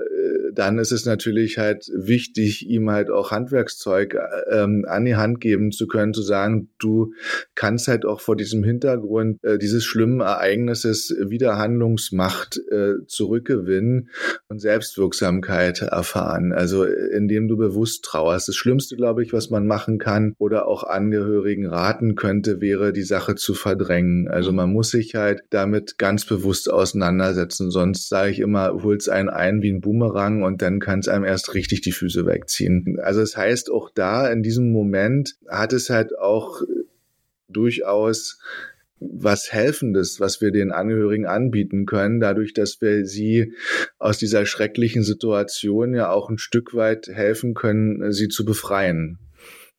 dann 0.53 0.79
ist 0.79 0.91
es 0.91 1.05
natürlich 1.05 1.57
halt 1.57 1.91
wichtig, 1.93 2.67
ihm 2.67 2.89
halt 2.89 3.11
auch 3.11 3.31
Handwerkszeug 3.31 4.15
äh, 4.15 4.63
ähm, 4.63 4.85
an 4.87 5.05
die 5.05 5.15
Hand 5.15 5.39
geben 5.39 5.71
zu 5.71 5.85
können, 5.87 6.13
zu 6.13 6.23
sagen, 6.23 6.69
du 6.79 7.13
kannst 7.53 7.87
halt 7.87 8.05
auch 8.05 8.21
vor 8.21 8.35
diesem 8.35 8.63
Hintergrund 8.63 9.43
äh, 9.43 9.57
dieses 9.59 9.83
schlimmen 9.83 10.21
Ereignisses 10.21 11.15
wieder 11.19 11.57
Handlungsmacht 11.57 12.59
äh, 12.71 13.05
zurückgewinnen 13.05 14.09
und 14.47 14.59
Selbstwirksamkeit 14.59 15.81
erfahren. 15.81 16.53
Also 16.53 16.85
indem 16.85 17.47
du 17.47 17.57
bewusst 17.57 18.05
trauerst. 18.05 18.47
Das 18.47 18.55
Schlimmste, 18.55 18.95
glaube 18.95 19.23
ich, 19.23 19.33
was 19.33 19.49
man 19.49 19.67
machen 19.67 19.97
kann 19.97 20.33
oder 20.37 20.67
auch 20.67 20.83
Angehörigen 20.83 21.67
raten 21.67 22.15
könnte, 22.15 22.61
wäre 22.61 22.93
die 22.93 23.03
Sache 23.03 23.35
zu 23.35 23.53
verdrängen. 23.53 24.27
Also 24.29 24.53
man 24.53 24.71
muss 24.71 24.91
sich 24.91 25.15
halt 25.15 25.41
damit 25.49 25.97
ganz 25.97 26.25
bewusst 26.25 26.71
auseinandersetzen 26.71 27.56
setzen. 27.57 27.71
Sonst 27.71 28.09
sage 28.09 28.31
ich 28.31 28.39
immer, 28.39 28.83
holt's 28.83 29.09
einen 29.09 29.29
ein 29.29 29.61
wie 29.61 29.71
ein 29.71 29.81
Boomerang 29.81 30.43
und 30.43 30.61
dann 30.61 30.79
kann 30.79 30.99
es 30.99 31.07
einem 31.07 31.25
erst 31.25 31.53
richtig 31.53 31.81
die 31.81 31.91
Füße 31.91 32.25
wegziehen. 32.25 32.97
Also 33.01 33.21
das 33.21 33.35
heißt, 33.35 33.71
auch 33.71 33.89
da 33.93 34.29
in 34.29 34.43
diesem 34.43 34.71
Moment 34.71 35.35
hat 35.49 35.73
es 35.73 35.89
halt 35.89 36.17
auch 36.17 36.61
durchaus 37.49 38.39
was 38.99 39.53
Helfendes, 39.53 40.19
was 40.19 40.41
wir 40.41 40.51
den 40.51 40.71
Angehörigen 40.71 41.27
anbieten 41.27 41.85
können, 41.85 42.19
dadurch, 42.19 42.53
dass 42.53 42.81
wir 42.81 43.05
sie 43.05 43.53
aus 43.99 44.17
dieser 44.17 44.47
schrecklichen 44.47 45.03
Situation 45.03 45.93
ja 45.93 46.09
auch 46.09 46.29
ein 46.29 46.39
Stück 46.39 46.73
weit 46.73 47.07
helfen 47.07 47.53
können, 47.53 48.11
sie 48.11 48.27
zu 48.27 48.43
befreien. 48.43 49.19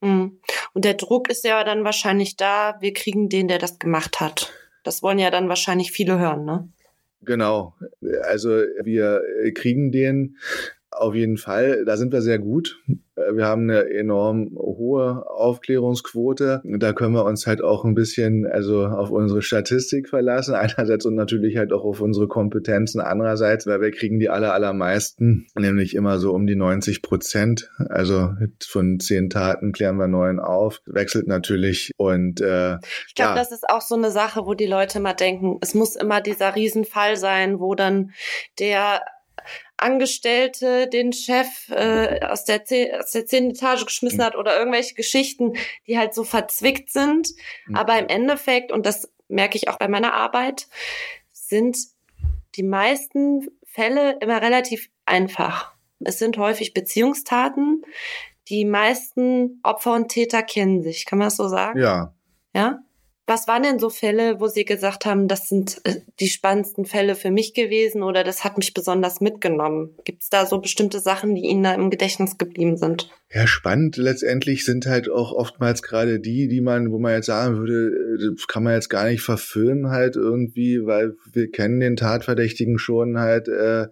Mhm. 0.00 0.38
Und 0.72 0.84
der 0.84 0.94
Druck 0.94 1.28
ist 1.28 1.44
ja 1.44 1.64
dann 1.64 1.82
wahrscheinlich 1.82 2.36
da, 2.36 2.76
wir 2.80 2.92
kriegen 2.92 3.28
den, 3.28 3.48
der 3.48 3.58
das 3.58 3.80
gemacht 3.80 4.20
hat. 4.20 4.52
Das 4.84 5.02
wollen 5.02 5.18
ja 5.18 5.32
dann 5.32 5.48
wahrscheinlich 5.48 5.90
viele 5.90 6.20
hören, 6.20 6.44
ne? 6.44 6.68
Genau. 7.22 7.74
Also 8.22 8.50
wir 8.82 9.22
kriegen 9.54 9.90
den 9.90 10.36
auf 10.98 11.14
jeden 11.14 11.36
Fall. 11.36 11.84
Da 11.84 11.96
sind 11.96 12.12
wir 12.12 12.22
sehr 12.22 12.38
gut. 12.38 12.80
Äh, 13.16 13.34
wir 13.34 13.46
haben 13.46 13.62
eine 13.62 13.88
enorm 13.90 14.56
hohe 14.56 15.28
Aufklärungsquote. 15.28 16.62
Da 16.64 16.92
können 16.92 17.14
wir 17.14 17.24
uns 17.24 17.46
halt 17.46 17.62
auch 17.62 17.84
ein 17.84 17.94
bisschen 17.94 18.46
also 18.46 18.86
auf 18.86 19.10
unsere 19.10 19.42
Statistik 19.42 20.08
verlassen. 20.08 20.54
Einerseits 20.58 21.06
und 21.06 21.14
natürlich 21.14 21.56
halt 21.56 21.72
auch 21.72 21.84
auf 21.84 22.00
unsere 22.00 22.28
Kompetenzen. 22.28 23.00
Andererseits, 23.00 23.66
weil 23.66 23.80
wir 23.80 23.90
kriegen 23.90 24.18
die 24.18 24.28
aller, 24.28 24.52
allermeisten, 24.52 25.46
nämlich 25.56 25.94
immer 25.94 26.18
so 26.18 26.32
um 26.32 26.46
die 26.46 26.56
90 26.56 27.02
Prozent. 27.02 27.70
Also 27.88 28.30
von 28.66 29.00
zehn 29.00 29.30
Taten 29.30 29.72
klären 29.72 29.96
wir 29.96 30.08
neun 30.08 30.40
auf. 30.40 30.80
Wechselt 30.86 31.26
natürlich 31.26 31.92
und 31.96 32.40
äh, 32.40 32.76
ich 33.06 33.14
glaube, 33.14 33.30
ja. 33.30 33.34
das 33.34 33.52
ist 33.52 33.68
auch 33.68 33.80
so 33.80 33.94
eine 33.94 34.10
Sache, 34.10 34.46
wo 34.46 34.54
die 34.54 34.66
Leute 34.66 35.00
mal 35.00 35.14
denken, 35.14 35.58
es 35.60 35.74
muss 35.74 35.96
immer 35.96 36.20
dieser 36.20 36.54
Riesenfall 36.54 37.16
sein, 37.16 37.60
wo 37.60 37.74
dann 37.74 38.12
der 38.58 39.00
Angestellte 39.76 40.88
den 40.88 41.12
Chef 41.12 41.68
äh, 41.70 42.20
aus, 42.24 42.44
der 42.44 42.62
aus 42.98 43.12
der 43.12 43.26
zehnten 43.26 43.50
Etage 43.50 43.84
geschmissen 43.84 44.22
hat 44.22 44.36
oder 44.36 44.58
irgendwelche 44.58 44.94
Geschichten, 44.94 45.54
die 45.86 45.98
halt 45.98 46.14
so 46.14 46.24
verzwickt 46.24 46.90
sind. 46.90 47.30
Mhm. 47.66 47.76
Aber 47.76 47.98
im 47.98 48.08
Endeffekt, 48.08 48.72
und 48.72 48.86
das 48.86 49.12
merke 49.28 49.56
ich 49.56 49.68
auch 49.68 49.78
bei 49.78 49.88
meiner 49.88 50.14
Arbeit, 50.14 50.66
sind 51.32 51.78
die 52.56 52.62
meisten 52.62 53.48
Fälle 53.64 54.16
immer 54.20 54.42
relativ 54.42 54.90
einfach. 55.06 55.72
Es 56.00 56.18
sind 56.18 56.38
häufig 56.38 56.74
Beziehungstaten. 56.74 57.82
Die 58.48 58.64
meisten 58.64 59.60
Opfer 59.62 59.94
und 59.94 60.08
Täter 60.08 60.42
kennen 60.42 60.82
sich. 60.82 61.06
Kann 61.06 61.18
man 61.18 61.26
das 61.26 61.36
so 61.36 61.48
sagen? 61.48 61.78
Ja. 61.78 62.14
Ja? 62.54 62.80
Was 63.28 63.46
waren 63.46 63.62
denn 63.62 63.78
so 63.78 63.90
Fälle, 63.90 64.40
wo 64.40 64.46
Sie 64.46 64.64
gesagt 64.64 65.04
haben, 65.04 65.28
das 65.28 65.50
sind 65.50 65.82
äh, 65.84 65.96
die 66.18 66.28
spannendsten 66.28 66.86
Fälle 66.86 67.14
für 67.14 67.30
mich 67.30 67.52
gewesen 67.52 68.02
oder 68.02 68.24
das 68.24 68.42
hat 68.42 68.56
mich 68.56 68.72
besonders 68.72 69.20
mitgenommen? 69.20 69.94
Gibt 70.04 70.22
es 70.22 70.30
da 70.30 70.46
so 70.46 70.60
bestimmte 70.60 70.98
Sachen, 70.98 71.34
die 71.34 71.42
Ihnen 71.42 71.62
da 71.62 71.74
im 71.74 71.90
Gedächtnis 71.90 72.38
geblieben 72.38 72.78
sind? 72.78 73.10
Ja, 73.30 73.46
spannend 73.46 73.98
letztendlich 73.98 74.64
sind 74.64 74.86
halt 74.86 75.10
auch 75.10 75.32
oftmals 75.32 75.82
gerade 75.82 76.18
die, 76.18 76.48
die 76.48 76.62
man, 76.62 76.90
wo 76.90 76.98
man 76.98 77.12
jetzt 77.12 77.26
sagen 77.26 77.58
würde, 77.58 77.88
äh, 77.88 78.34
das 78.34 78.46
kann 78.46 78.62
man 78.62 78.72
jetzt 78.72 78.88
gar 78.88 79.06
nicht 79.06 79.20
verfilmen 79.20 79.90
halt 79.90 80.16
irgendwie, 80.16 80.86
weil 80.86 81.14
wir 81.30 81.50
kennen 81.50 81.80
den 81.80 81.96
Tatverdächtigen 81.96 82.78
schon 82.78 83.18
halt. 83.18 83.48
Äh, 83.48 83.88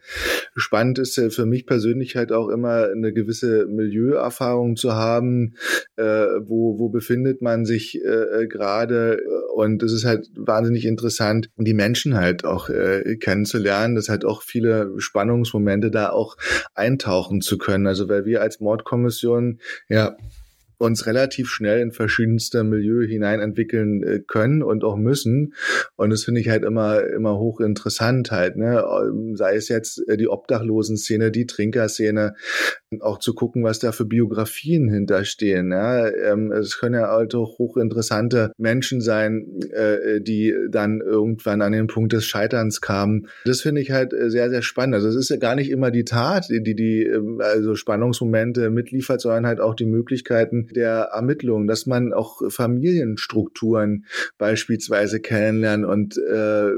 spannend 0.55 0.99
ist 0.99 1.21
für 1.35 1.45
mich 1.45 1.67
persönlich 1.67 2.17
halt 2.17 2.33
auch 2.33 2.49
immer 2.49 2.89
eine 2.89 3.13
gewisse 3.13 3.67
Milieuerfahrung 3.67 4.77
zu 4.77 4.95
haben, 4.95 5.57
äh, 5.97 6.03
wo, 6.03 6.79
wo 6.79 6.89
befindet 6.89 7.43
man 7.43 7.67
sich 7.67 8.03
äh, 8.03 8.47
gerade 8.47 9.23
und 9.57 9.83
es 9.83 9.95
ist 9.95 10.05
halt 10.05 10.29
wahnsinnig 10.35 10.85
interessant, 10.85 11.49
die 11.57 11.73
Menschen 11.73 12.15
halt 12.15 12.45
auch 12.45 12.69
äh, 12.69 13.17
kennenzulernen, 13.17 13.95
dass 13.95 14.11
halt 14.11 14.27
auch 14.27 14.43
viele 14.43 14.93
Spannungsmomente 14.99 15.91
da 15.91 16.11
auch 16.11 16.37
eintauchen 16.75 17.41
zu 17.41 17.57
können. 17.57 17.87
Also 17.87 18.07
weil 18.11 18.27
wir 18.27 18.43
als 18.43 18.61
Mordkommission 18.61 19.59
ja 19.89 20.15
uns 20.79 21.07
relativ 21.07 21.49
schnell 21.49 21.81
in 21.81 21.91
verschiedenste 21.91 22.65
Milieu 22.65 23.07
hineinentwickeln 23.07 24.03
äh, 24.03 24.21
können 24.21 24.63
und 24.63 24.85
auch 24.85 24.97
müssen. 24.97 25.55
Und 25.97 26.11
das 26.11 26.25
finde 26.25 26.43
ich 26.43 26.51
halt 26.51 26.65
immer, 26.65 27.03
immer 27.07 27.39
hochinteressant 27.39 28.31
halt, 28.31 28.57
ne? 28.57 28.85
Ähm, 28.85 29.37
sei 29.37 29.57
es 29.57 29.69
jetzt 29.71 30.07
äh, 30.07 30.19
die 30.19 30.29
Obdachlosen-Szene, 30.29 31.31
die 31.31 31.47
Trinkerszene, 31.47 32.35
auch 33.01 33.19
zu 33.19 33.35
gucken, 33.35 33.65
was 33.65 33.81
da 33.81 33.91
für 33.91 34.05
Biografien 34.05 34.89
hinterstehen. 34.89 35.73
Ja? 35.73 36.09
Ähm, 36.09 36.53
es 36.53 36.79
können 36.79 36.95
ja 36.95 37.09
halt 37.09 37.35
auch 37.35 37.59
hochinteressante 37.59 38.53
Menschen 38.59 39.01
sein, 39.01 39.61
äh, 39.73 40.21
die 40.21 40.55
dann 40.71 41.01
irgendwann 41.01 41.63
an 41.63 41.73
den 41.73 41.89
Punkt 41.89 42.13
des 42.13 42.25
Scheiterns 42.25 42.81
kamen. 42.81 43.27
Das 43.45 43.61
finde 43.61 43.81
ich 43.81 43.91
halt 43.91 44.13
sehr, 44.13 44.51
sehr 44.51 44.63
spannend. 44.63 44.95
Also 44.95 45.09
es 45.09 45.17
ist 45.17 45.31
ja 45.31 45.37
gar 45.37 45.57
nicht 45.57 45.71
immer 45.71 45.91
die 45.91 46.05
Tat, 46.05 46.49
die 46.49 46.75
die 46.75 47.03
ähm, 47.03 47.41
also 47.43 47.75
Spannungsmomente 47.75 48.71
mitliefert, 48.71 49.21
sondern 49.21 49.47
halt 49.47 49.61
auch 49.61 49.75
die 49.75 49.87
Möglichkeiten, 49.87 50.69
der 50.75 51.11
Ermittlung, 51.13 51.67
dass 51.67 51.87
man 51.87 52.13
auch 52.13 52.41
Familienstrukturen 52.49 54.05
beispielsweise 54.39 55.19
kennenlernt 55.19 55.85
und 55.85 56.19
äh, 56.19 56.71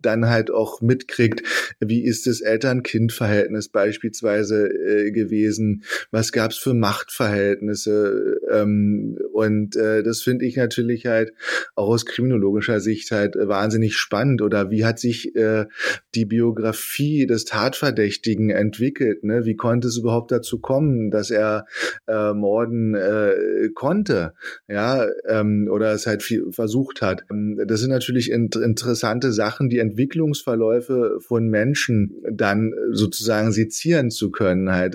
dann 0.00 0.30
halt 0.30 0.50
auch 0.50 0.80
mitkriegt, 0.80 1.42
wie 1.80 2.02
ist 2.02 2.26
das 2.26 2.40
Eltern-Kind-Verhältnis 2.40 3.68
beispielsweise 3.68 4.68
äh, 4.68 5.10
gewesen 5.10 5.34
gewesen, 5.44 5.84
was 6.10 6.32
gab's 6.32 6.56
für 6.56 6.74
Machtverhältnisse 6.74 8.40
ähm, 8.50 9.18
und 9.32 9.76
äh, 9.76 10.02
das 10.02 10.22
finde 10.22 10.44
ich 10.46 10.56
natürlich 10.56 11.06
halt 11.06 11.32
auch 11.74 11.88
aus 11.88 12.06
kriminologischer 12.06 12.80
Sicht 12.80 13.10
halt 13.10 13.36
wahnsinnig 13.36 13.96
spannend 13.96 14.42
oder 14.42 14.70
wie 14.70 14.84
hat 14.84 14.98
sich 14.98 15.34
äh, 15.36 15.66
die 16.14 16.24
Biografie 16.24 17.26
des 17.26 17.44
Tatverdächtigen 17.44 18.50
entwickelt, 18.50 19.24
ne? 19.24 19.44
Wie 19.44 19.56
konnte 19.56 19.88
es 19.88 19.98
überhaupt 19.98 20.30
dazu 20.30 20.60
kommen, 20.60 21.10
dass 21.10 21.30
er 21.30 21.66
äh, 22.06 22.32
morden 22.32 22.94
äh, 22.94 23.68
konnte, 23.74 24.34
ja, 24.68 25.06
ähm, 25.28 25.68
oder 25.70 25.92
es 25.92 26.06
halt 26.06 26.22
viel 26.22 26.52
versucht 26.52 27.02
hat. 27.02 27.24
Das 27.66 27.80
sind 27.80 27.90
natürlich 27.90 28.30
in, 28.30 28.50
interessante 28.62 29.32
Sachen, 29.32 29.68
die 29.68 29.78
Entwicklungsverläufe 29.78 31.18
von 31.20 31.48
Menschen 31.48 32.22
dann 32.30 32.72
sozusagen 32.92 33.52
sezieren 33.52 34.10
zu 34.10 34.30
können 34.30 34.70
halt. 34.72 34.94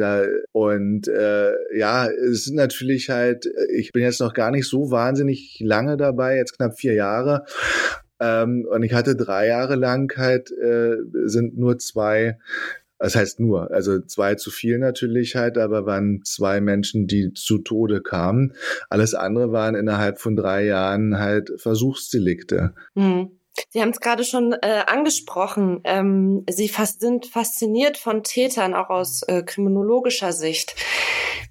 Und 0.51 1.07
äh, 1.07 1.51
ja, 1.77 2.07
es 2.07 2.45
sind 2.45 2.55
natürlich 2.55 3.09
halt, 3.09 3.49
ich 3.73 3.91
bin 3.91 4.03
jetzt 4.03 4.21
noch 4.21 4.33
gar 4.33 4.51
nicht 4.51 4.67
so 4.67 4.91
wahnsinnig 4.91 5.59
lange 5.63 5.97
dabei, 5.97 6.37
jetzt 6.37 6.57
knapp 6.57 6.77
vier 6.77 6.93
Jahre. 6.93 7.45
Ähm, 8.19 8.67
und 8.69 8.83
ich 8.83 8.93
hatte 8.93 9.15
drei 9.15 9.47
Jahre 9.47 9.75
lang 9.75 10.15
halt, 10.17 10.51
äh, 10.51 10.97
sind 11.25 11.57
nur 11.57 11.79
zwei 11.79 12.37
das 12.99 13.15
heißt 13.15 13.39
nur, 13.39 13.71
also 13.71 14.01
zwei 14.01 14.35
zu 14.35 14.51
viel 14.51 14.77
natürlich 14.77 15.37
halt, 15.37 15.57
aber 15.57 15.85
waren 15.85 16.21
zwei 16.25 16.59
Menschen, 16.59 17.07
die 17.07 17.33
zu 17.33 17.59
Tode 17.59 18.01
kamen. 18.01 18.53
Alles 18.89 19.15
andere 19.15 19.53
waren 19.53 19.73
innerhalb 19.73 20.19
von 20.19 20.35
drei 20.35 20.65
Jahren 20.65 21.17
halt 21.17 21.49
Versuchsdelikte. 21.55 22.73
Mhm. 22.95 23.38
Sie 23.69 23.81
haben 23.81 23.89
es 23.89 23.99
gerade 23.99 24.23
schon 24.23 24.53
äh, 24.53 24.83
angesprochen. 24.87 25.81
Ähm, 25.83 26.43
Sie 26.49 26.69
fast, 26.69 27.01
sind 27.01 27.25
fasziniert 27.25 27.97
von 27.97 28.23
Tätern, 28.23 28.73
auch 28.73 28.89
aus 28.89 29.23
äh, 29.23 29.43
kriminologischer 29.43 30.33
Sicht. 30.33 30.75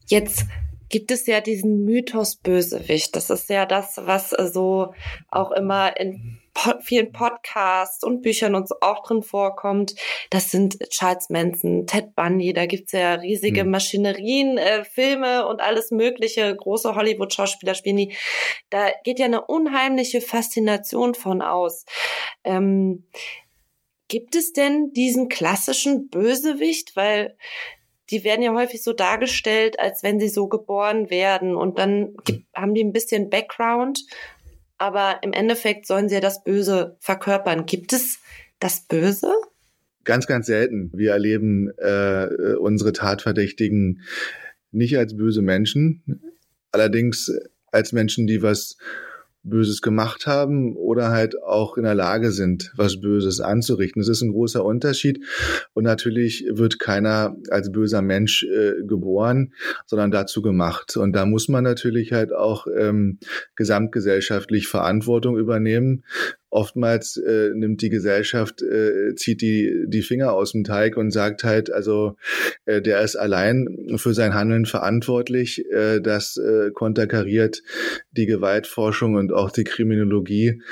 Jetzt 0.06 0.46
gibt 0.88 1.10
es 1.10 1.26
ja 1.26 1.40
diesen 1.40 1.84
Mythos 1.84 2.36
Bösewicht. 2.36 3.14
Das 3.16 3.30
ist 3.30 3.48
ja 3.48 3.66
das, 3.66 3.98
was 4.02 4.32
äh, 4.32 4.46
so 4.46 4.94
auch 5.28 5.50
immer 5.52 5.98
in 5.98 6.40
vielen 6.80 7.12
Podcasts 7.12 8.02
und 8.02 8.22
Büchern 8.22 8.54
uns 8.54 8.72
auch 8.80 9.02
drin 9.04 9.22
vorkommt. 9.22 9.94
Das 10.30 10.50
sind 10.50 10.78
Charles 10.90 11.28
Manson, 11.30 11.86
Ted 11.86 12.14
Bundy, 12.14 12.52
da 12.52 12.66
gibt's 12.66 12.92
ja 12.92 13.14
riesige 13.14 13.60
hm. 13.60 13.70
Maschinerien, 13.70 14.58
äh, 14.58 14.84
Filme 14.84 15.46
und 15.46 15.60
alles 15.60 15.90
mögliche, 15.90 16.54
große 16.54 16.94
Hollywood-Schauspieler 16.94 17.74
spielen 17.74 17.96
die. 17.96 18.16
Da 18.70 18.90
geht 19.04 19.18
ja 19.18 19.26
eine 19.26 19.44
unheimliche 19.44 20.20
Faszination 20.20 21.14
von 21.14 21.42
aus. 21.42 21.84
Ähm, 22.44 23.06
gibt 24.08 24.34
es 24.34 24.52
denn 24.52 24.92
diesen 24.92 25.28
klassischen 25.28 26.08
Bösewicht? 26.08 26.96
Weil 26.96 27.36
die 28.10 28.24
werden 28.24 28.42
ja 28.42 28.54
häufig 28.54 28.82
so 28.82 28.92
dargestellt, 28.92 29.78
als 29.78 30.02
wenn 30.02 30.18
sie 30.20 30.28
so 30.28 30.48
geboren 30.48 31.10
werden 31.10 31.56
und 31.56 31.78
dann 31.78 32.14
gibt, 32.24 32.46
haben 32.54 32.74
die 32.74 32.82
ein 32.82 32.92
bisschen 32.92 33.30
Background 33.30 34.00
aber 34.78 35.18
im 35.22 35.32
Endeffekt 35.32 35.86
sollen 35.86 36.08
sie 36.08 36.14
ja 36.14 36.20
das 36.20 36.44
Böse 36.44 36.96
verkörpern. 37.00 37.66
Gibt 37.66 37.92
es 37.92 38.20
das 38.60 38.86
Böse? 38.86 39.30
Ganz, 40.04 40.26
ganz 40.26 40.46
selten. 40.46 40.90
Wir 40.94 41.12
erleben 41.12 41.70
äh, 41.76 42.54
unsere 42.58 42.92
Tatverdächtigen 42.92 44.02
nicht 44.70 44.96
als 44.96 45.16
böse 45.16 45.42
Menschen, 45.42 46.22
allerdings 46.70 47.32
als 47.72 47.92
Menschen, 47.92 48.26
die 48.26 48.42
was 48.42 48.78
Böses 49.48 49.82
gemacht 49.82 50.26
haben 50.26 50.76
oder 50.76 51.10
halt 51.10 51.42
auch 51.42 51.76
in 51.76 51.84
der 51.84 51.94
Lage 51.94 52.30
sind, 52.30 52.72
was 52.76 53.00
Böses 53.00 53.40
anzurichten. 53.40 54.00
Das 54.00 54.08
ist 54.08 54.22
ein 54.22 54.32
großer 54.32 54.64
Unterschied. 54.64 55.24
Und 55.74 55.84
natürlich 55.84 56.46
wird 56.50 56.78
keiner 56.78 57.36
als 57.50 57.72
böser 57.72 58.02
Mensch 58.02 58.44
äh, 58.44 58.84
geboren, 58.86 59.52
sondern 59.86 60.10
dazu 60.10 60.42
gemacht. 60.42 60.96
Und 60.96 61.12
da 61.12 61.26
muss 61.26 61.48
man 61.48 61.64
natürlich 61.64 62.12
halt 62.12 62.32
auch 62.32 62.66
ähm, 62.78 63.18
gesamtgesellschaftlich 63.56 64.68
Verantwortung 64.68 65.38
übernehmen 65.38 66.04
oftmals 66.50 67.16
äh, 67.16 67.50
nimmt 67.54 67.82
die 67.82 67.90
Gesellschaft, 67.90 68.62
äh, 68.62 69.14
zieht 69.14 69.42
die, 69.42 69.84
die 69.86 70.02
Finger 70.02 70.32
aus 70.32 70.52
dem 70.52 70.64
Teig 70.64 70.96
und 70.96 71.10
sagt 71.10 71.44
halt, 71.44 71.70
also 71.70 72.16
äh, 72.64 72.80
der 72.80 73.02
ist 73.02 73.16
allein 73.16 73.96
für 73.96 74.14
sein 74.14 74.34
Handeln 74.34 74.66
verantwortlich. 74.66 75.64
Äh, 75.70 76.00
das 76.00 76.36
äh, 76.36 76.70
konterkariert 76.72 77.62
die 78.12 78.26
Gewaltforschung 78.26 79.14
und 79.14 79.32
auch 79.32 79.50
die 79.50 79.64
Kriminologie. 79.64 80.62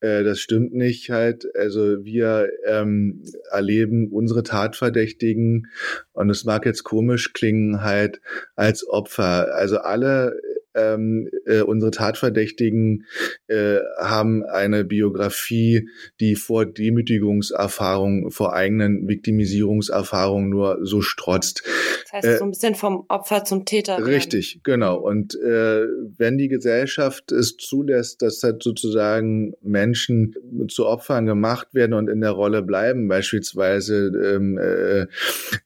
Äh, 0.00 0.22
das 0.22 0.38
stimmt 0.38 0.74
nicht 0.74 1.10
halt. 1.10 1.46
Also 1.56 2.04
wir 2.04 2.50
ähm, 2.66 3.22
erleben 3.50 4.08
unsere 4.12 4.42
Tatverdächtigen 4.42 5.68
und 6.12 6.30
es 6.30 6.44
mag 6.44 6.66
jetzt 6.66 6.84
komisch 6.84 7.32
klingen 7.32 7.82
halt 7.82 8.20
als 8.54 8.86
Opfer. 8.88 9.54
Also 9.54 9.78
alle 9.78 10.38
ähm, 10.74 11.28
äh, 11.46 11.60
unsere 11.60 11.90
Tatverdächtigen 11.90 13.06
äh, 13.46 13.78
haben 13.98 14.44
eine 14.44 14.84
Biografie, 14.84 15.88
die 16.20 16.34
vor 16.34 16.66
Demütigungserfahrung, 16.66 18.30
vor 18.30 18.54
eigenen 18.54 19.08
Viktimisierungserfahrungen 19.08 20.50
nur 20.50 20.78
so 20.82 21.00
strotzt. 21.00 21.62
Das 22.04 22.12
heißt, 22.12 22.26
äh, 22.26 22.38
so 22.38 22.44
ein 22.44 22.50
bisschen 22.50 22.74
vom 22.74 23.04
Opfer 23.08 23.44
zum 23.44 23.64
Täter. 23.64 23.98
Werden. 23.98 24.06
Richtig, 24.06 24.60
genau. 24.62 24.98
Und 24.98 25.34
äh, 25.34 25.86
wenn 26.16 26.38
die 26.38 26.48
Gesellschaft 26.48 27.32
es 27.32 27.56
zulässt, 27.56 28.22
dass 28.22 28.42
halt 28.42 28.62
sozusagen 28.62 29.54
Menschen 29.62 30.34
zu 30.68 30.86
Opfern 30.86 31.26
gemacht 31.26 31.68
werden 31.72 31.94
und 31.94 32.08
in 32.08 32.20
der 32.20 32.30
Rolle 32.30 32.62
bleiben, 32.62 33.08
beispielsweise 33.08 34.12
ähm, 34.24 34.58
äh, 34.58 35.06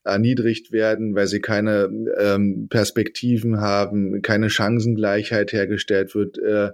erniedrigt 0.04 0.72
werden, 0.72 1.14
weil 1.14 1.26
sie 1.26 1.40
keine 1.40 1.90
ähm, 2.18 2.68
Perspektiven 2.68 3.60
haben, 3.60 4.22
keine 4.22 4.48
Chancen 4.48 4.96
Chancengleichheit 4.98 5.52
hergestellt 5.52 6.14
wird, 6.14 6.38
äh, 6.38 6.70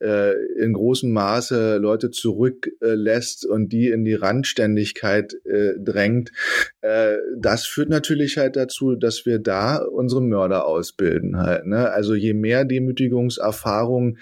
äh, 0.00 0.34
in 0.58 0.72
großem 0.72 1.12
Maße 1.12 1.78
Leute 1.78 2.10
zurücklässt 2.10 3.46
und 3.46 3.72
die 3.72 3.88
in 3.88 4.04
die 4.04 4.14
Randständigkeit 4.14 5.34
äh, 5.44 5.74
drängt. 5.78 6.32
Äh, 6.80 7.16
das 7.36 7.66
führt 7.66 7.88
natürlich 7.88 8.38
halt 8.38 8.56
dazu, 8.56 8.96
dass 8.96 9.26
wir 9.26 9.38
da 9.38 9.76
unsere 9.76 10.22
Mörder 10.22 10.66
ausbilden 10.66 11.38
halt. 11.38 11.66
Ne? 11.66 11.90
Also 11.90 12.14
je 12.14 12.34
mehr 12.34 12.64
Demütigungserfahrung 12.64 14.18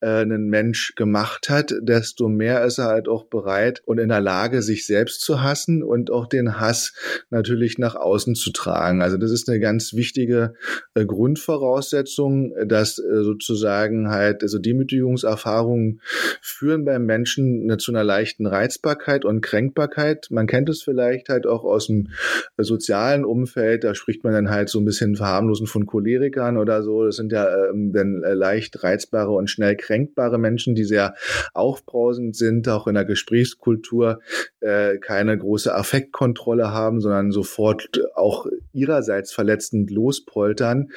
äh, 0.00 0.22
ein 0.22 0.46
Mensch 0.46 0.94
gemacht 0.96 1.48
hat, 1.48 1.74
desto 1.80 2.28
mehr 2.28 2.64
ist 2.64 2.78
er 2.78 2.86
halt 2.86 3.08
auch 3.08 3.24
bereit 3.24 3.82
und 3.84 3.98
in 3.98 4.08
der 4.08 4.20
Lage, 4.20 4.62
sich 4.62 4.86
selbst 4.86 5.20
zu 5.20 5.42
hassen 5.42 5.82
und 5.82 6.10
auch 6.10 6.26
den 6.26 6.58
Hass 6.58 6.94
natürlich 7.30 7.78
nach 7.78 7.94
außen 7.94 8.34
zu 8.34 8.50
tragen. 8.50 9.02
Also 9.02 9.16
das 9.16 9.30
ist 9.30 9.48
eine 9.48 9.60
ganz 9.60 9.94
wichtige 9.94 10.54
äh, 10.94 11.04
Grundvoraussetzung, 11.04 12.52
dass 12.66 12.98
äh, 12.98 13.22
sozusagen 13.22 14.10
halt, 14.10 14.42
also 14.42 14.58
Demütigungserfahrungen 14.58 16.00
führen 16.40 16.84
beim 16.84 17.04
Menschen 17.04 17.78
zu 17.78 17.92
einer 17.92 18.04
leichten 18.04 18.46
Reizbarkeit 18.46 19.24
und 19.24 19.40
Kränkbarkeit. 19.40 20.28
Man 20.30 20.46
kennt 20.46 20.68
es 20.68 20.82
vielleicht 20.82 21.28
halt 21.28 21.46
auch 21.46 21.64
aus 21.64 21.88
dem 21.88 22.08
äh, 22.56 22.62
sozialen 22.62 23.24
Umfeld, 23.24 23.84
da 23.84 23.94
spricht 23.94 24.24
man 24.24 24.32
dann 24.32 24.50
halt 24.50 24.68
so 24.68 24.78
ein 24.78 24.84
bisschen 24.84 25.16
verharmlosen 25.16 25.66
von 25.66 25.86
Cholerikern 25.86 26.56
oder 26.56 26.82
so. 26.82 27.04
Das 27.04 27.16
sind 27.16 27.32
ja 27.32 27.66
ähm, 27.66 27.92
dann 27.92 28.20
leicht 28.20 28.82
reizbare 28.82 29.30
und 29.30 29.50
schnell 29.50 29.76
kränkbare 29.90 30.38
Menschen, 30.38 30.76
die 30.76 30.84
sehr 30.84 31.14
aufbrausend 31.52 32.36
sind, 32.36 32.68
auch 32.68 32.86
in 32.86 32.94
der 32.94 33.04
Gesprächskultur 33.04 34.20
äh, 34.60 34.98
keine 34.98 35.36
große 35.36 35.74
Affektkontrolle 35.74 36.70
haben, 36.70 37.00
sondern 37.00 37.32
sofort 37.32 38.00
auch 38.14 38.46
ihrerseits 38.72 39.32
verletzend 39.32 39.90
lospoltern. 39.90 40.90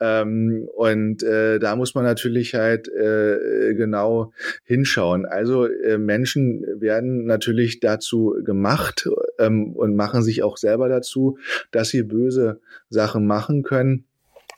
Ähm, 0.00 0.68
und 0.74 1.22
äh, 1.22 1.60
da 1.60 1.76
muss 1.76 1.94
man 1.94 2.02
natürlich 2.02 2.54
halt 2.54 2.88
äh, 2.88 3.74
genau 3.74 4.32
hinschauen. 4.64 5.24
Also 5.24 5.66
äh, 5.66 5.98
Menschen 5.98 6.64
werden 6.80 7.24
natürlich 7.24 7.78
dazu 7.78 8.34
gemacht 8.44 9.08
ähm, 9.38 9.72
und 9.76 9.94
machen 9.94 10.24
sich 10.24 10.42
auch 10.42 10.56
selber 10.56 10.88
dazu, 10.88 11.38
dass 11.70 11.90
sie 11.90 12.02
böse 12.02 12.60
Sachen 12.88 13.24
machen 13.24 13.62
können 13.62 14.06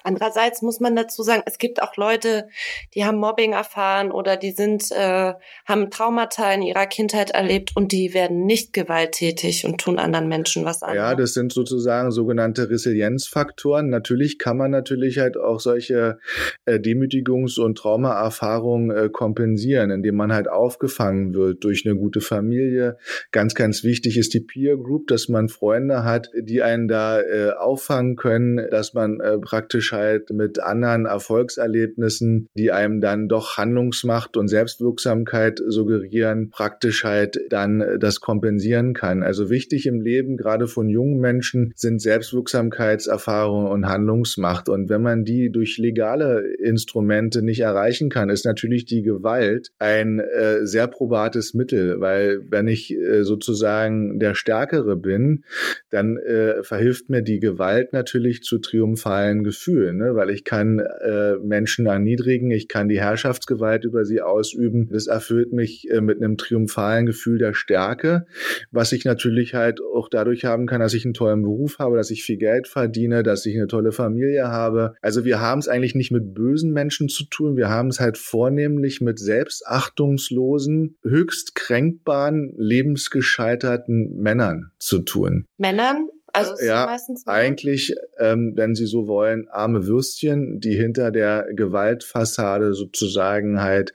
Andererseits 0.05 0.61
muss 0.61 0.81
man 0.81 0.95
dazu 0.95 1.23
sagen, 1.23 1.43
es 1.47 1.57
gibt 1.57 1.83
auch 1.83 1.97
Leute, 1.97 2.47
die 2.95 3.07
haben 3.07 3.17
Mobbing 3.17 3.55
erfahren 3.55 4.13
oder 4.13 4.37
die 4.37 4.51
sind, 4.51 4.93
äh, 4.93 5.33
haben 5.67 5.91
Traumata 5.91 6.53
in 6.53 6.61
ihrer 6.61 6.87
Kindheit 6.87 7.31
erlebt 7.31 7.73
und 7.75 7.91
die 7.91 8.13
werden 8.13 8.45
nicht 8.45 8.75
gewalttätig 8.75 9.65
und 9.65 9.81
tun 9.81 9.99
anderen 9.99 10.29
Menschen 10.29 10.67
was 10.67 10.83
an. 10.83 10.95
Ja, 10.95 11.15
das 11.15 11.33
sind 11.33 11.55
sozusagen 11.55 12.11
sogenannte 12.11 12.69
Resilienzfaktoren. 12.69 13.89
Natürlich 13.89 14.39
kann 14.39 14.59
man 14.59 14.71
natürlich 14.71 15.19
halt 15.19 15.39
auch 15.39 15.59
solche 15.59 16.19
äh, 16.67 16.79
Demütigungs- 16.79 17.59
und 17.59 17.79
Traumaerfahrungen 17.79 18.91
äh, 18.91 19.09
kompensieren, 19.09 19.91
indem 19.91 20.17
man 20.17 20.35
halt 20.35 20.51
aufgefangen 20.51 21.35
wird 21.35 21.65
durch 21.65 21.87
eine 21.87 21.97
gute 21.97 22.21
Familie. 22.21 22.99
Ganz, 23.33 23.55
ganz 23.55 23.85
wichtig 23.85 24.19
ist 24.19 24.35
die 24.35 24.41
Peer 24.41 24.77
Group, 24.77 25.07
dass 25.07 25.31
man 25.31 25.49
Freunde 25.49 26.05
hat, 26.05 26.31
die 26.39 26.63
einen 26.63 26.89
da 26.89 27.23
äh, 27.23 27.53
auffangen 27.53 28.17
können, 28.17 28.69
dass 28.71 28.93
man 28.93 29.21
äh, 29.21 29.39
praktisch 29.39 29.94
halt 29.95 30.31
mit 30.31 30.61
anderen 30.61 31.07
Erfolgserlebnissen, 31.07 32.49
die 32.55 32.73
einem 32.73 33.01
dann 33.01 33.29
doch 33.29 33.57
Handlungsmacht 33.57 34.37
und 34.37 34.49
Selbstwirksamkeit 34.49 35.61
suggerieren, 35.67 36.51
praktisch 36.51 37.05
halt 37.05 37.39
dann 37.49 37.99
das 37.99 38.21
kompensieren 38.21 38.93
kann. 38.93 39.23
Also 39.23 39.49
wichtig 39.49 39.87
im 39.87 40.01
Leben, 40.01 40.37
gerade 40.37 40.67
von 40.67 40.89
jungen 40.89 41.19
Menschen, 41.21 41.73
sind 41.77 42.03
Selbstwirksamkeitserfahrungen 42.03 43.71
und 43.71 43.89
Handlungsmacht. 43.89 44.69
Und 44.69 44.89
wenn 44.91 45.03
man 45.03 45.25
die 45.25 45.51
durch 45.51 45.79
legale 45.79 46.41
Instrumente 46.59 47.43
nicht 47.43 47.61
erreichen 47.61 48.11
kann, 48.11 48.29
ist 48.29 48.45
natürlich 48.45 48.85
die 48.85 49.03
Gewalt 49.03 49.71
ein 49.79 50.19
äh, 50.19 50.67
sehr 50.67 50.89
probates 50.89 51.55
Mittel, 51.55 52.01
weil 52.01 52.41
wenn 52.51 52.69
ich 52.69 52.93
äh, 52.93 53.23
sozusagen 53.23 54.19
der 54.19 54.35
Stärkere 54.35 54.97
bin, 54.97 55.45
dann 55.91 56.17
äh, 56.17 56.63
verhilft 56.63 57.09
mir 57.09 57.23
die 57.23 57.39
Gewalt 57.39 57.93
natürlich 57.93 58.43
zu 58.43 58.59
triumphalen 58.59 59.45
Gefühlen, 59.45 59.84
ne? 59.93 60.15
weil 60.15 60.31
ich 60.31 60.45
kann 60.45 60.79
äh, 60.79 61.37
Menschen 61.43 61.87
erniedrigen, 61.87 62.51
ich 62.51 62.69
kann 62.69 62.89
die 62.89 63.01
Herrschaftsgewalt 63.01 63.85
über 63.85 64.05
sie 64.05 64.21
ausüben. 64.21 64.89
Das 64.91 65.07
erfüllt 65.07 65.53
mich 65.53 65.91
äh, 65.91 66.01
mit 66.01 66.23
einem 66.23 66.37
triumphalen 66.37 67.07
Gefühl 67.07 67.39
der 67.39 67.55
Stärke, 67.55 68.27
was 68.71 68.93
ich 68.93 69.05
natürlich 69.05 69.55
halt 69.55 69.81
auch 69.81 70.09
dadurch 70.09 70.45
haben 70.45 70.67
kann, 70.67 70.81
dass 70.81 70.95
ich 70.95 71.05
einen 71.05 71.15
tollen 71.15 71.43
Beruf 71.43 71.79
habe, 71.79 71.97
dass 71.97 72.11
ich 72.11 72.25
viel 72.25 72.39
Geld 72.39 72.69
verdiene, 72.69 73.23
dass 73.23 73.47
ich 73.47 73.57
eine 73.57 73.67
tolle 73.67 73.93
Familie 73.93 74.49
habe. 74.49 74.95
Also 75.03 75.25
wir 75.25 75.41
haben 75.41 75.59
es 75.59 75.69
eigentlich 75.69 75.95
nicht 75.95 76.11
mit 76.11 76.35
bösen 76.35 76.73
Menschen 76.73 77.09
zu 77.09 77.25
tun, 77.25 77.57
wir 77.57 77.69
haben 77.69 77.89
es 77.89 78.01
halt 78.01 78.19
vornehmlich 78.19 79.01
mit 79.01 79.19
selbstachtungslosen, 79.19 80.97
höchst 81.03 81.55
kränkbaren, 81.55 82.53
lebensgescheiterten 82.57 84.17
Männern 84.17 84.71
zu 84.79 85.01
tun. 85.01 85.47
Männern? 85.59 86.09
Also 86.35 86.55
ja, 86.65 86.87
meistens 86.87 87.27
eigentlich, 87.29 87.95
ähm, 88.19 88.55
wenn 88.57 88.75
Sie 88.75 88.87
so 88.87 89.07
wollen, 89.07 89.47
arme 89.49 89.87
Würstchen, 89.87 90.59
die 90.59 90.75
hinter 90.75 91.13
der 91.13 91.47
Gewaltfassade 91.55 92.75
sozusagen 92.75 93.63
halt 93.63 93.93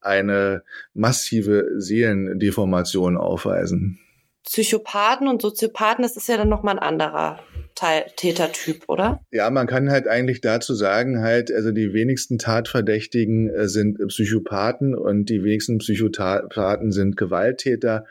eine 0.00 0.62
massive 0.94 1.66
Seelendeformation 1.78 3.16
aufweisen. 3.16 3.98
Psychopathen 4.44 5.26
und 5.26 5.42
Soziopathen, 5.42 6.02
das 6.02 6.16
ist 6.16 6.28
ja 6.28 6.36
dann 6.36 6.48
nochmal 6.48 6.76
ein 6.76 6.82
anderer 6.82 7.40
Teil, 7.74 8.06
Tätertyp, 8.16 8.84
oder? 8.88 9.20
Ja, 9.30 9.50
man 9.50 9.66
kann 9.66 9.90
halt 9.90 10.06
eigentlich 10.06 10.40
dazu 10.40 10.74
sagen, 10.74 11.22
halt, 11.22 11.52
also 11.52 11.72
die 11.72 11.92
wenigsten 11.92 12.38
Tatverdächtigen 12.38 13.48
äh, 13.48 13.68
sind 13.68 13.98
Psychopathen 14.08 14.94
und 14.94 15.28
die 15.28 15.42
wenigsten 15.42 15.78
Psychopathen 15.78 16.92
sind 16.92 17.16
Gewalttäter. 17.16 18.06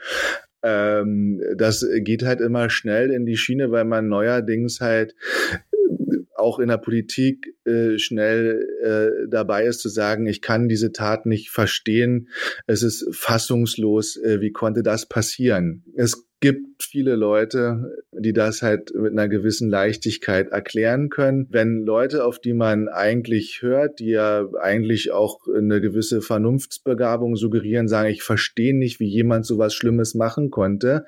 Ähm, 0.63 1.41
das 1.57 1.85
geht 1.99 2.23
halt 2.23 2.41
immer 2.41 2.69
schnell 2.69 3.11
in 3.11 3.25
die 3.25 3.37
Schiene, 3.37 3.71
weil 3.71 3.85
man 3.85 4.07
neuerdings 4.07 4.81
halt 4.81 5.15
auch 6.35 6.59
in 6.59 6.69
der 6.69 6.77
Politik 6.77 7.53
äh, 7.65 7.97
schnell 7.97 8.65
äh, 8.81 9.27
dabei 9.29 9.65
ist 9.65 9.81
zu 9.81 9.89
sagen, 9.89 10.25
ich 10.25 10.41
kann 10.41 10.69
diese 10.69 10.91
Tat 10.91 11.25
nicht 11.25 11.49
verstehen. 11.49 12.29
Es 12.65 12.81
ist 12.81 13.13
fassungslos, 13.13 14.17
äh, 14.17 14.39
wie 14.41 14.51
konnte 14.51 14.81
das 14.81 15.05
passieren? 15.05 15.83
Es 15.95 16.28
gibt 16.41 16.83
viele 16.83 17.15
Leute, 17.15 18.03
die 18.11 18.31
das 18.33 18.61
halt 18.61 18.93
mit 18.95 19.11
einer 19.11 19.27
gewissen 19.27 19.69
Leichtigkeit 19.69 20.49
erklären 20.49 21.09
können. 21.09 21.47
Wenn 21.49 21.83
Leute, 21.83 22.23
auf 22.23 22.39
die 22.39 22.53
man 22.53 22.87
eigentlich 22.87 23.61
hört, 23.61 23.99
die 23.99 24.11
ja 24.11 24.47
eigentlich 24.61 25.11
auch 25.11 25.39
eine 25.47 25.81
gewisse 25.81 26.21
Vernunftsbegabung 26.21 27.35
suggerieren, 27.35 27.87
sagen, 27.87 28.09
ich 28.09 28.23
verstehe 28.23 28.77
nicht, 28.77 28.99
wie 28.99 29.07
jemand 29.07 29.45
sowas 29.45 29.73
Schlimmes 29.73 30.15
machen 30.15 30.49
konnte, 30.49 31.05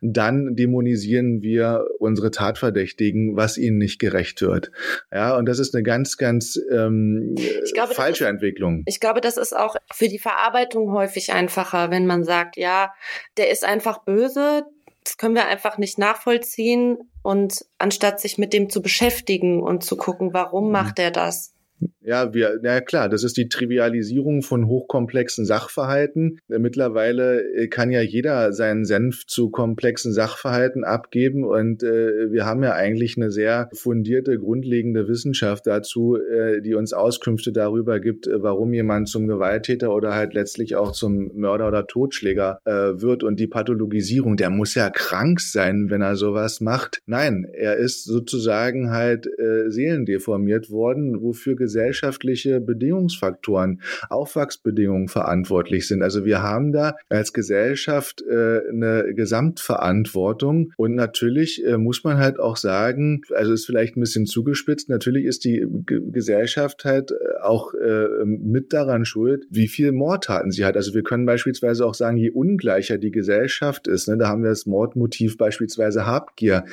dann 0.00 0.56
dämonisieren 0.56 1.42
wir 1.42 1.86
unsere 2.00 2.30
Tatverdächtigen, 2.32 3.36
was 3.36 3.56
ihnen 3.56 3.78
nicht 3.78 4.00
gerecht 4.00 4.42
wird. 4.42 4.72
Ja, 5.12 5.36
und 5.36 5.46
das 5.46 5.60
ist 5.60 5.74
eine 5.74 5.84
ganz, 5.84 6.16
ganz 6.16 6.58
ähm, 6.72 7.36
glaube, 7.72 7.94
falsche 7.94 8.24
ist, 8.24 8.30
Entwicklung. 8.30 8.82
Ich 8.86 8.98
glaube, 8.98 9.20
das 9.20 9.36
ist 9.36 9.54
auch 9.54 9.76
für 9.92 10.08
die 10.08 10.18
Verarbeitung 10.18 10.92
häufig 10.92 11.32
einfacher, 11.32 11.90
wenn 11.90 12.06
man 12.06 12.24
sagt, 12.24 12.56
ja, 12.56 12.92
der 13.36 13.50
ist 13.50 13.64
einfach 13.64 14.04
böse, 14.04 14.63
das 15.04 15.16
können 15.18 15.34
wir 15.34 15.46
einfach 15.46 15.78
nicht 15.78 15.98
nachvollziehen. 15.98 17.10
Und 17.22 17.64
anstatt 17.78 18.20
sich 18.20 18.36
mit 18.36 18.52
dem 18.52 18.68
zu 18.68 18.82
beschäftigen 18.82 19.62
und 19.62 19.84
zu 19.84 19.96
gucken, 19.96 20.34
warum 20.34 20.66
mhm. 20.66 20.72
macht 20.72 20.98
er 20.98 21.10
das? 21.10 21.53
Ja, 22.00 22.34
wir, 22.34 22.60
ja 22.62 22.80
klar, 22.80 23.08
das 23.08 23.24
ist 23.24 23.36
die 23.36 23.48
Trivialisierung 23.48 24.42
von 24.42 24.66
hochkomplexen 24.66 25.44
Sachverhalten. 25.46 26.38
Mittlerweile 26.48 27.42
äh, 27.54 27.68
kann 27.68 27.90
ja 27.90 28.02
jeder 28.02 28.52
seinen 28.52 28.84
Senf 28.84 29.26
zu 29.26 29.50
komplexen 29.50 30.12
Sachverhalten 30.12 30.84
abgeben 30.84 31.44
und 31.44 31.82
äh, 31.82 32.30
wir 32.30 32.44
haben 32.44 32.62
ja 32.62 32.72
eigentlich 32.72 33.16
eine 33.16 33.30
sehr 33.30 33.68
fundierte, 33.72 34.38
grundlegende 34.38 35.08
Wissenschaft 35.08 35.66
dazu, 35.66 36.16
äh, 36.16 36.60
die 36.60 36.74
uns 36.74 36.92
Auskünfte 36.92 37.52
darüber 37.52 38.00
gibt, 38.00 38.26
äh, 38.26 38.42
warum 38.42 38.74
jemand 38.74 39.08
zum 39.08 39.26
Gewalttäter 39.26 39.94
oder 39.94 40.14
halt 40.14 40.34
letztlich 40.34 40.76
auch 40.76 40.92
zum 40.92 41.30
Mörder 41.34 41.68
oder 41.68 41.86
Totschläger 41.86 42.60
äh, 42.64 43.00
wird 43.00 43.22
und 43.22 43.40
die 43.40 43.46
Pathologisierung, 43.46 44.36
der 44.36 44.50
muss 44.50 44.74
ja 44.74 44.90
krank 44.90 45.40
sein, 45.40 45.86
wenn 45.88 46.02
er 46.02 46.16
sowas 46.16 46.60
macht. 46.60 47.02
Nein, 47.06 47.46
er 47.52 47.76
ist 47.76 48.04
sozusagen 48.04 48.90
halt 48.90 49.26
äh, 49.38 49.70
seelendeformiert 49.70 50.70
worden, 50.70 51.22
wofür 51.22 51.56
gesellschaftliche 51.74 52.60
Bedingungsfaktoren, 52.60 53.80
Aufwachsbedingungen 54.08 55.08
verantwortlich 55.08 55.88
sind. 55.88 56.02
Also 56.02 56.24
wir 56.24 56.40
haben 56.40 56.72
da 56.72 56.94
als 57.08 57.32
Gesellschaft 57.32 58.22
äh, 58.22 58.60
eine 58.68 59.12
Gesamtverantwortung 59.14 60.72
und 60.76 60.94
natürlich 60.94 61.64
äh, 61.66 61.76
muss 61.76 62.04
man 62.04 62.18
halt 62.18 62.38
auch 62.38 62.56
sagen, 62.56 63.22
also 63.34 63.52
ist 63.52 63.66
vielleicht 63.66 63.96
ein 63.96 64.00
bisschen 64.00 64.26
zugespitzt, 64.26 64.88
natürlich 64.88 65.24
ist 65.24 65.44
die 65.44 65.66
G 65.86 66.00
Gesellschaft 66.12 66.84
halt 66.84 67.10
äh, 67.10 67.42
auch 67.42 67.74
äh, 67.74 68.24
mit 68.24 68.72
daran 68.72 69.04
schuld, 69.04 69.46
wie 69.50 69.66
viel 69.66 69.90
Mordtaten 69.90 70.52
sie 70.52 70.64
hat. 70.64 70.76
Also 70.76 70.94
wir 70.94 71.02
können 71.02 71.26
beispielsweise 71.26 71.84
auch 71.84 71.94
sagen, 71.94 72.16
je 72.16 72.30
ungleicher 72.30 72.98
die 72.98 73.10
Gesellschaft 73.10 73.88
ist, 73.88 74.06
ne, 74.06 74.16
da 74.16 74.28
haben 74.28 74.42
wir 74.42 74.50
das 74.50 74.66
Mordmotiv 74.66 75.36
beispielsweise 75.36 76.06
Habgier, 76.06 76.64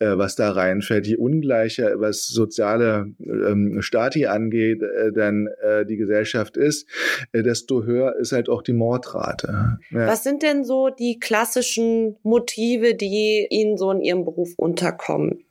äh, 0.00 0.16
was 0.16 0.34
da 0.34 0.50
reinfällt, 0.50 1.06
je 1.06 1.16
ungleicher 1.16 2.00
was 2.00 2.26
soziale 2.26 3.12
ähm, 3.20 3.80
Stati 3.82 4.26
angeht, 4.48 4.82
äh, 4.82 5.12
denn 5.12 5.48
äh, 5.62 5.84
die 5.84 5.96
Gesellschaft 5.96 6.56
ist, 6.56 6.88
äh, 7.32 7.42
desto 7.42 7.84
höher 7.84 8.16
ist 8.16 8.32
halt 8.32 8.48
auch 8.48 8.62
die 8.62 8.72
Mordrate. 8.72 9.78
Ja. 9.90 10.06
Was 10.06 10.24
sind 10.24 10.42
denn 10.42 10.64
so 10.64 10.88
die 10.90 11.18
klassischen 11.18 12.16
Motive, 12.22 12.94
die 12.94 13.46
Ihnen 13.50 13.76
so 13.76 13.90
in 13.90 14.00
Ihrem 14.00 14.24
Beruf 14.24 14.50
unterkommen? 14.56 15.44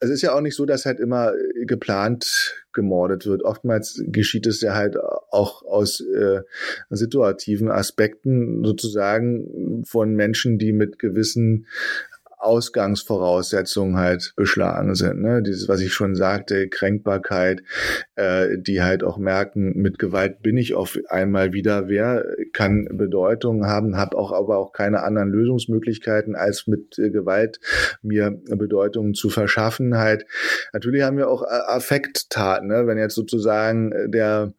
Es 0.00 0.10
ist 0.10 0.22
ja 0.22 0.34
auch 0.34 0.40
nicht 0.40 0.56
so, 0.56 0.66
dass 0.66 0.84
halt 0.84 0.98
immer 0.98 1.32
äh, 1.32 1.64
geplant 1.64 2.56
gemordet 2.72 3.26
wird. 3.26 3.44
Oftmals 3.44 4.02
geschieht 4.06 4.46
es 4.46 4.62
ja 4.62 4.74
halt 4.74 4.96
auch 4.96 5.62
aus 5.62 6.00
äh, 6.00 6.40
situativen 6.90 7.70
Aspekten 7.70 8.64
sozusagen 8.64 9.84
von 9.86 10.14
Menschen, 10.14 10.58
die 10.58 10.72
mit 10.72 10.98
gewissen 10.98 11.66
Ausgangsvoraussetzungen 12.42 13.96
halt 13.96 14.32
beschlagen 14.36 14.94
sind. 14.94 15.22
Ne? 15.22 15.42
Dieses, 15.42 15.68
was 15.68 15.80
ich 15.80 15.92
schon 15.92 16.14
sagte, 16.14 16.68
Kränkbarkeit, 16.68 17.62
äh, 18.16 18.58
die 18.58 18.82
halt 18.82 19.04
auch 19.04 19.18
merken, 19.18 19.72
mit 19.76 19.98
Gewalt 19.98 20.42
bin 20.42 20.56
ich 20.56 20.74
auf 20.74 20.98
einmal 21.08 21.52
wieder 21.52 21.88
wer, 21.88 22.24
kann 22.52 22.88
Bedeutung 22.92 23.66
haben, 23.66 23.96
habe 23.96 24.16
auch 24.16 24.32
aber 24.32 24.58
auch 24.58 24.72
keine 24.72 25.02
anderen 25.02 25.30
Lösungsmöglichkeiten, 25.30 26.34
als 26.34 26.66
mit 26.66 26.98
äh, 26.98 27.10
Gewalt 27.10 27.60
mir 28.02 28.30
Bedeutungen 28.48 29.14
zu 29.14 29.28
verschaffen. 29.28 29.96
Halt. 29.96 30.26
Natürlich 30.72 31.02
haben 31.02 31.16
wir 31.16 31.28
auch 31.28 31.42
äh, 31.42 31.46
Affekttaten, 31.46 32.68
ne? 32.68 32.86
wenn 32.86 32.98
jetzt 32.98 33.14
sozusagen 33.14 33.92
der 34.10 34.52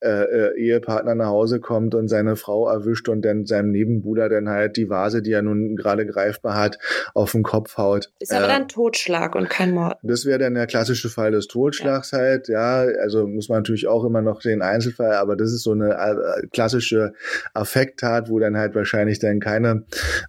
äh, 0.00 0.08
äh, 0.08 0.58
Ehepartner 0.58 1.14
nach 1.14 1.26
Hause 1.26 1.60
kommt 1.60 1.94
und 1.94 2.08
seine 2.08 2.36
Frau 2.36 2.68
erwischt 2.68 3.08
und 3.08 3.22
dann 3.22 3.46
seinem 3.46 3.70
Nebenbuhler 3.70 4.28
dann 4.28 4.48
halt 4.48 4.76
die 4.76 4.88
Vase, 4.88 5.22
die 5.22 5.32
er 5.32 5.42
nun 5.42 5.76
gerade 5.76 6.06
greifbar 6.06 6.54
hat, 6.54 6.78
auf 7.14 7.27
auf 7.28 7.32
den 7.32 7.42
Kopf 7.42 7.76
haut. 7.76 8.10
Ist 8.20 8.32
aber 8.32 8.46
äh, 8.46 8.48
dann 8.48 8.68
Totschlag 8.68 9.34
und 9.34 9.50
kein 9.50 9.72
Mord. 9.72 9.98
Das 10.02 10.24
wäre 10.24 10.38
dann 10.38 10.54
der 10.54 10.66
klassische 10.66 11.10
Fall 11.10 11.30
des 11.30 11.46
Totschlags 11.46 12.12
ja. 12.12 12.18
halt, 12.18 12.48
ja. 12.48 12.86
Also 13.02 13.26
muss 13.26 13.50
man 13.50 13.58
natürlich 13.58 13.86
auch 13.86 14.04
immer 14.04 14.22
noch 14.22 14.40
den 14.40 14.62
Einzelfall, 14.62 15.12
aber 15.12 15.36
das 15.36 15.52
ist 15.52 15.62
so 15.62 15.72
eine 15.72 15.90
äh, 15.90 16.46
klassische 16.48 17.12
Affekttat, 17.52 18.30
wo 18.30 18.38
dann 18.38 18.56
halt 18.56 18.74
wahrscheinlich 18.74 19.18
dann 19.18 19.40
keine 19.40 19.84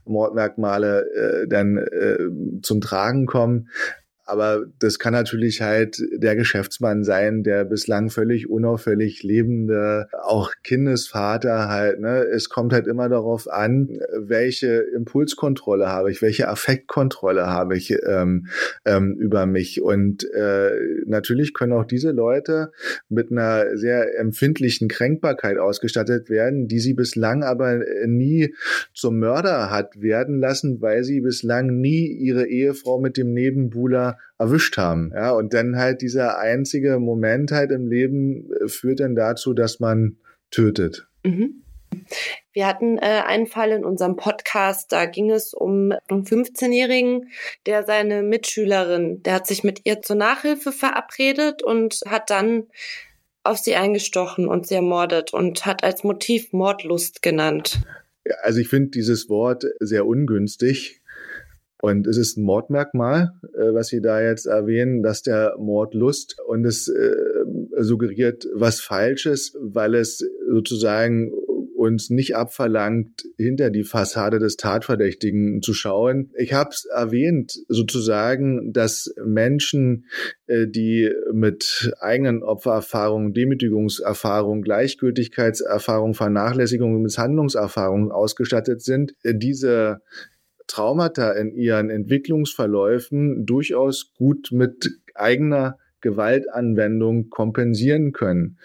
Mordmerkmale 0.05 1.05
äh, 1.13 1.47
dann 1.47 1.77
äh, 1.77 2.17
zum 2.61 2.81
Tragen 2.81 3.25
kommen. 3.25 3.69
Aber 4.29 4.65
das 4.77 4.99
kann 4.99 5.13
natürlich 5.13 5.61
halt 5.61 5.99
der 6.13 6.35
Geschäftsmann 6.35 7.03
sein, 7.03 7.41
der 7.41 7.65
bislang 7.65 8.11
völlig 8.11 8.47
unauffällig 8.47 9.23
lebende, 9.23 10.07
auch 10.21 10.51
Kindesvater 10.63 11.67
halt. 11.67 11.99
Ne? 11.99 12.25
Es 12.31 12.47
kommt 12.47 12.71
halt 12.71 12.85
immer 12.85 13.09
darauf 13.09 13.49
an, 13.49 13.99
welche 14.15 14.81
Impulskontrolle 14.95 15.87
habe 15.87 16.11
ich, 16.11 16.21
welche 16.21 16.47
Affektkontrolle 16.47 17.47
habe 17.47 17.75
ich 17.75 17.91
ähm, 18.07 18.45
ähm, 18.85 19.15
über 19.17 19.47
mich. 19.47 19.81
Und 19.81 20.23
äh, 20.31 20.71
natürlich 21.07 21.55
können 21.55 21.73
auch 21.73 21.85
diese 21.85 22.11
Leute 22.11 22.71
mit 23.09 23.31
einer 23.31 23.77
sehr 23.77 24.19
empfindlichen 24.19 24.89
Kränkbarkeit 24.89 25.57
ausgestattet 25.57 26.29
werden, 26.29 26.67
die 26.67 26.79
sie 26.79 26.93
bislang 26.93 27.41
aber 27.43 27.79
nie 28.05 28.53
zum 28.93 29.17
Mörder 29.17 29.71
hat 29.71 29.99
werden 29.99 30.37
lassen, 30.37 30.81
weil 30.81 31.03
sie 31.03 31.21
bislang 31.21 31.79
nie 31.79 32.05
ihre 32.05 32.45
Ehefrau 32.45 32.99
mit 32.99 33.17
dem 33.17 33.33
Nebenbuhler 33.33 34.18
erwischt 34.37 34.77
haben. 34.77 35.11
Ja, 35.13 35.31
und 35.31 35.53
dann 35.53 35.75
halt 35.75 36.01
dieser 36.01 36.39
einzige 36.39 36.99
Moment 36.99 37.51
halt 37.51 37.71
im 37.71 37.87
Leben 37.87 38.49
äh, 38.53 38.67
führt 38.67 38.99
dann 38.99 39.15
dazu, 39.15 39.53
dass 39.53 39.79
man 39.79 40.17
tötet. 40.51 41.07
Mhm. 41.23 41.63
Wir 42.53 42.67
hatten 42.67 42.97
äh, 42.97 43.23
einen 43.25 43.47
Fall 43.47 43.71
in 43.71 43.83
unserem 43.83 44.15
Podcast, 44.15 44.91
da 44.91 45.05
ging 45.05 45.31
es 45.31 45.53
um 45.53 45.91
einen 46.07 46.23
15-Jährigen, 46.23 47.29
der 47.65 47.83
seine 47.83 48.21
Mitschülerin, 48.21 49.23
der 49.23 49.33
hat 49.35 49.47
sich 49.47 49.63
mit 49.63 49.81
ihr 49.85 50.01
zur 50.01 50.15
Nachhilfe 50.15 50.71
verabredet 50.71 51.63
und 51.63 52.01
hat 52.07 52.29
dann 52.29 52.67
auf 53.43 53.57
sie 53.57 53.75
eingestochen 53.75 54.47
und 54.47 54.67
sie 54.67 54.75
ermordet 54.75 55.33
und 55.33 55.65
hat 55.65 55.83
als 55.83 56.03
Motiv 56.03 56.53
Mordlust 56.53 57.21
genannt. 57.21 57.81
Also 58.43 58.59
ich 58.59 58.67
finde 58.67 58.91
dieses 58.91 59.29
Wort 59.29 59.65
sehr 59.79 60.05
ungünstig. 60.05 60.98
Und 61.81 62.07
es 62.07 62.17
ist 62.17 62.37
ein 62.37 62.43
Mordmerkmal, 62.43 63.31
äh, 63.53 63.73
was 63.73 63.87
Sie 63.87 64.01
da 64.01 64.21
jetzt 64.21 64.45
erwähnen, 64.45 65.01
dass 65.01 65.23
der 65.23 65.55
Mordlust 65.57 66.35
und 66.45 66.65
es 66.65 66.87
äh, 66.89 67.15
suggeriert 67.77 68.45
was 68.53 68.81
Falsches, 68.81 69.55
weil 69.61 69.95
es 69.95 70.23
sozusagen 70.49 71.31
uns 71.79 72.09
nicht 72.09 72.35
abverlangt, 72.35 73.23
hinter 73.37 73.69
die 73.69 73.85
Fassade 73.85 74.39
des 74.39 74.57
Tatverdächtigen 74.57 75.61
zu 75.61 75.73
schauen. 75.73 76.29
Ich 76.37 76.51
habe 76.51 76.71
es 76.71 76.83
erwähnt, 76.83 77.53
sozusagen, 77.69 78.73
dass 78.73 79.13
Menschen, 79.25 80.05
äh, 80.47 80.67
die 80.67 81.09
mit 81.31 81.93
eigenen 82.01 82.43
Opfererfahrungen, 82.43 83.33
Demütigungserfahrungen, 83.33 84.61
Gleichgültigkeitserfahrungen, 84.61 86.15
Vernachlässigung, 86.15 87.01
Misshandlungserfahrungen 87.01 88.11
ausgestattet 88.11 88.81
sind, 88.81 89.13
äh, 89.23 89.33
diese 89.33 90.01
Traumata 90.69 91.31
in 91.33 91.51
ihren 91.51 91.89
Entwicklungsverläufen 91.89 93.45
durchaus 93.45 94.13
gut 94.13 94.49
mit 94.51 94.87
eigener 95.15 95.77
Gewaltanwendung 96.01 97.29
kompensieren 97.29 98.11
können. 98.11 98.57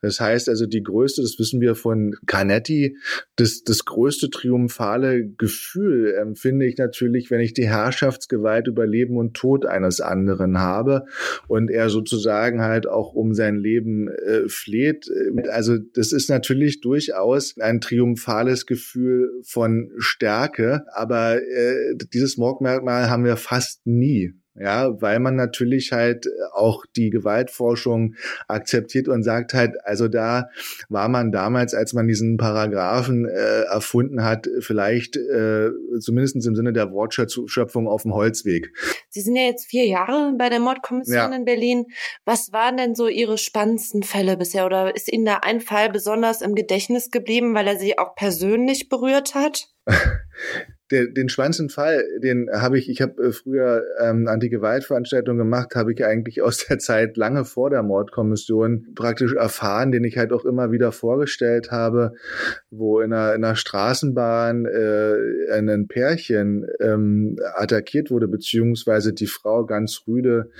Das 0.00 0.20
heißt 0.20 0.48
also, 0.48 0.66
die 0.66 0.82
größte, 0.82 1.22
das 1.22 1.38
wissen 1.38 1.60
wir 1.60 1.74
von 1.74 2.14
Canetti, 2.26 2.96
das, 3.36 3.62
das 3.64 3.84
größte 3.84 4.30
triumphale 4.30 5.26
Gefühl 5.26 6.14
empfinde 6.14 6.66
ich 6.66 6.76
natürlich, 6.78 7.30
wenn 7.30 7.40
ich 7.40 7.54
die 7.54 7.68
Herrschaftsgewalt 7.68 8.68
über 8.68 8.86
Leben 8.86 9.16
und 9.16 9.34
Tod 9.34 9.66
eines 9.66 10.00
anderen 10.00 10.58
habe 10.58 11.06
und 11.48 11.70
er 11.70 11.90
sozusagen 11.90 12.62
halt 12.62 12.86
auch 12.86 13.14
um 13.14 13.34
sein 13.34 13.56
Leben 13.56 14.08
äh, 14.08 14.48
fleht. 14.48 15.06
Also 15.50 15.78
das 15.78 16.12
ist 16.12 16.28
natürlich 16.28 16.80
durchaus 16.80 17.58
ein 17.58 17.80
triumphales 17.80 18.66
Gefühl 18.66 19.30
von 19.42 19.90
Stärke, 19.98 20.84
aber 20.92 21.40
äh, 21.40 21.96
dieses 22.12 22.36
Merkmal 22.36 23.08
haben 23.10 23.24
wir 23.24 23.36
fast 23.36 23.86
nie 23.86 24.34
ja, 24.54 25.00
weil 25.00 25.18
man 25.18 25.34
natürlich 25.34 25.92
halt 25.92 26.26
auch 26.52 26.84
die 26.94 27.08
Gewaltforschung 27.08 28.16
akzeptiert 28.48 29.08
und 29.08 29.22
sagt 29.22 29.54
halt, 29.54 29.76
also 29.84 30.08
da 30.08 30.50
war 30.90 31.08
man 31.08 31.32
damals, 31.32 31.72
als 31.74 31.94
man 31.94 32.06
diesen 32.06 32.36
Paragraphen 32.36 33.26
äh, 33.26 33.62
erfunden 33.62 34.22
hat, 34.22 34.48
vielleicht 34.60 35.16
äh, 35.16 35.70
zumindest 36.00 36.36
im 36.36 36.54
Sinne 36.54 36.74
der 36.74 36.92
Wortschöpfung 36.92 37.88
auf 37.88 38.02
dem 38.02 38.12
Holzweg. 38.12 38.72
Sie 39.08 39.22
sind 39.22 39.36
ja 39.36 39.44
jetzt 39.44 39.66
vier 39.66 39.86
Jahre 39.86 40.34
bei 40.36 40.50
der 40.50 40.60
Mordkommission 40.60 41.16
ja. 41.16 41.34
in 41.34 41.46
Berlin. 41.46 41.86
Was 42.26 42.52
waren 42.52 42.76
denn 42.76 42.94
so 42.94 43.08
Ihre 43.08 43.38
spannendsten 43.38 44.02
Fälle 44.02 44.36
bisher 44.36 44.66
oder 44.66 44.94
ist 44.94 45.10
Ihnen 45.10 45.24
da 45.24 45.38
ein 45.42 45.60
Fall 45.60 45.90
besonders 45.90 46.42
im 46.42 46.54
Gedächtnis 46.54 47.10
geblieben, 47.10 47.54
weil 47.54 47.66
er 47.66 47.78
Sie 47.78 47.98
auch 47.98 48.14
persönlich 48.14 48.90
berührt 48.90 49.34
hat? 49.34 49.68
der, 50.92 51.06
den 51.06 51.28
spannendsten 51.28 51.70
Fall, 51.70 52.04
den 52.22 52.48
habe 52.52 52.78
ich, 52.78 52.88
ich 52.88 53.00
habe 53.00 53.20
äh, 53.22 53.32
früher 53.32 53.82
ähm, 54.00 54.28
Anti-Gewalt-Veranstaltungen 54.28 55.38
gemacht, 55.38 55.74
habe 55.74 55.92
ich 55.92 56.04
eigentlich 56.04 56.42
aus 56.42 56.66
der 56.68 56.78
Zeit 56.78 57.16
lange 57.16 57.44
vor 57.44 57.70
der 57.70 57.82
Mordkommission 57.82 58.88
praktisch 58.94 59.34
erfahren, 59.34 59.90
den 59.90 60.04
ich 60.04 60.18
halt 60.18 60.32
auch 60.32 60.44
immer 60.44 60.70
wieder 60.70 60.92
vorgestellt 60.92 61.70
habe, 61.70 62.12
wo 62.70 63.00
in 63.00 63.12
einer, 63.12 63.34
in 63.34 63.44
einer 63.44 63.56
Straßenbahn 63.56 64.66
äh, 64.66 65.52
ein 65.52 65.88
Pärchen 65.88 66.66
ähm, 66.80 67.36
attackiert 67.54 68.10
wurde, 68.10 68.28
beziehungsweise 68.28 69.14
die 69.14 69.26
Frau 69.26 69.64
ganz 69.64 70.02
rüde 70.06 70.50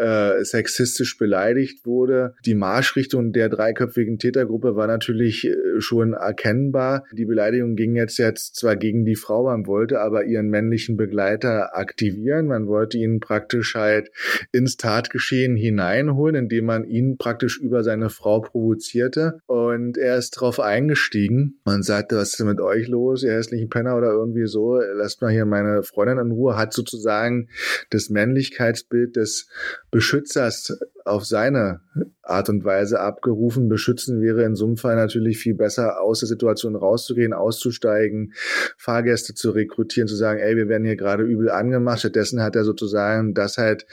äh, 0.00 0.44
sexistisch 0.44 1.18
beleidigt 1.18 1.84
wurde. 1.84 2.34
Die 2.46 2.54
Marschrichtung 2.54 3.32
der 3.32 3.50
dreiköpfigen 3.50 4.18
Tätergruppe 4.18 4.74
war 4.74 4.86
natürlich 4.86 5.46
äh, 5.46 5.80
schon 5.80 6.14
erkennbar. 6.14 7.04
Die 7.12 7.26
Beleidigung 7.26 7.76
ging 7.76 7.96
jetzt 7.96 8.18
jetzt 8.18 8.56
zwar 8.56 8.76
gegen 8.76 9.04
die 9.04 9.16
Frau, 9.16 9.44
man 9.44 9.66
wollte 9.66 10.00
aber 10.00 10.24
ihren 10.24 10.48
männlichen 10.48 10.96
Begleiter 10.96 11.76
aktivieren. 11.76 12.46
Man 12.46 12.66
wollte 12.66 12.96
ihn 12.96 13.20
praktisch 13.20 13.74
halt 13.74 14.10
ins 14.52 14.78
Tatgeschehen 14.78 15.54
hineinholen, 15.54 16.34
indem 16.34 16.64
man 16.64 16.84
ihn 16.84 17.18
praktisch 17.18 17.60
über 17.60 17.82
seine 17.84 18.08
Frau 18.08 18.40
provozierte. 18.40 19.40
Und 19.46 19.98
er 19.98 20.16
ist 20.16 20.36
darauf 20.36 20.60
eingestiegen 20.60 21.58
und 21.64 21.84
sagte, 21.84 22.16
was 22.16 22.30
ist 22.30 22.40
denn 22.40 22.46
mit 22.46 22.60
euch 22.60 22.88
los, 22.88 23.22
ihr 23.22 23.32
hässlichen 23.32 23.68
Penner 23.68 23.96
oder 23.96 24.12
irgendwie 24.12 24.46
so, 24.46 24.80
lasst 24.94 25.20
mal 25.20 25.30
hier 25.30 25.44
meine 25.44 25.82
Freundin 25.82 26.18
in 26.18 26.30
Ruhe, 26.30 26.56
hat 26.56 26.72
sozusagen 26.72 27.48
das 27.90 28.08
Männlichkeitsbild 28.08 29.16
des 29.16 29.48
Beschützers 29.90 30.78
auf 31.04 31.24
seine 31.24 31.80
Art 32.22 32.48
und 32.48 32.64
Weise 32.64 33.00
abgerufen. 33.00 33.68
Beschützen 33.68 34.20
wäre 34.20 34.44
in 34.44 34.54
so 34.54 34.66
einem 34.66 34.76
Fall 34.76 34.96
natürlich 34.96 35.38
viel 35.38 35.54
besser, 35.54 36.00
aus 36.00 36.20
der 36.20 36.28
Situation 36.28 36.76
rauszugehen, 36.76 37.32
auszusteigen, 37.32 38.32
Fahrgäste 38.76 39.34
zu 39.34 39.50
rekrutieren, 39.50 40.08
zu 40.08 40.16
sagen, 40.16 40.40
ey, 40.40 40.56
wir 40.56 40.68
werden 40.68 40.84
hier 40.84 40.96
gerade 40.96 41.24
übel 41.24 41.50
angemacht. 41.50 42.00
Stattdessen 42.00 42.42
hat 42.42 42.56
er 42.56 42.64
sozusagen 42.64 43.34
das 43.34 43.58
halt 43.58 43.86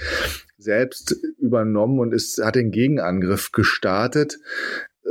selbst 0.57 1.15
übernommen 1.39 1.99
und 1.99 2.13
ist, 2.13 2.43
hat 2.43 2.55
den 2.55 2.71
Gegenangriff 2.71 3.51
gestartet 3.51 4.37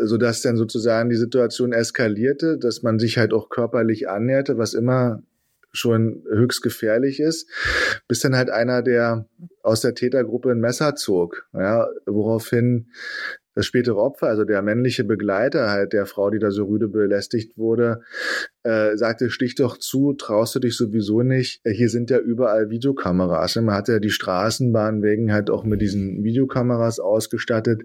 sodass 0.05 0.43
dann 0.43 0.57
sozusagen 0.57 1.09
die 1.09 1.17
Situation 1.17 1.73
eskalierte, 1.73 2.59
dass 2.59 2.83
man 2.83 2.99
sich 2.99 3.17
halt 3.17 3.33
auch 3.33 3.49
körperlich 3.49 4.09
annäherte, 4.09 4.59
was 4.59 4.75
immer 4.75 5.23
schon 5.77 6.25
höchst 6.29 6.63
gefährlich 6.63 7.21
ist, 7.21 7.49
bis 8.09 8.21
dann 8.21 8.37
halt 8.37 8.51
einer, 8.51 8.83
der 8.83 9.27
aus 9.63 9.81
der 9.81 9.95
Tätergruppe 9.95 10.51
ein 10.51 10.61
Messer 10.61 10.95
zog, 10.95 11.47
ja, 11.53 11.89
woraufhin 12.07 12.89
das 13.57 13.65
spätere 13.65 13.97
Opfer, 13.97 14.27
also 14.27 14.45
der 14.45 14.61
männliche 14.61 15.03
Begleiter 15.03 15.71
halt 15.71 15.95
der 15.95 16.05
Frau, 16.05 16.29
die 16.29 16.39
da 16.39 16.51
so 16.51 16.67
rüde 16.67 16.89
belästigt 16.89 17.57
wurde, 17.57 18.03
äh, 18.65 18.97
sagte, 18.97 19.31
stich 19.31 19.55
doch 19.55 19.79
zu, 19.79 20.13
traust 20.13 20.55
du 20.55 20.59
dich 20.59 20.77
sowieso 20.77 21.23
nicht. 21.23 21.63
Äh, 21.65 21.73
hier 21.73 21.89
sind 21.89 22.11
ja 22.11 22.19
überall 22.19 22.69
Videokameras. 22.69 23.57
Man 23.57 23.75
hat 23.75 23.89
ja 23.89 23.99
die 23.99 24.11
Straßenbahn 24.11 25.03
wegen 25.03 25.33
halt 25.33 25.49
auch 25.49 25.65
mit 25.65 25.81
diesen 25.81 26.23
Videokameras 26.23 27.01
ausgestattet. 27.01 27.81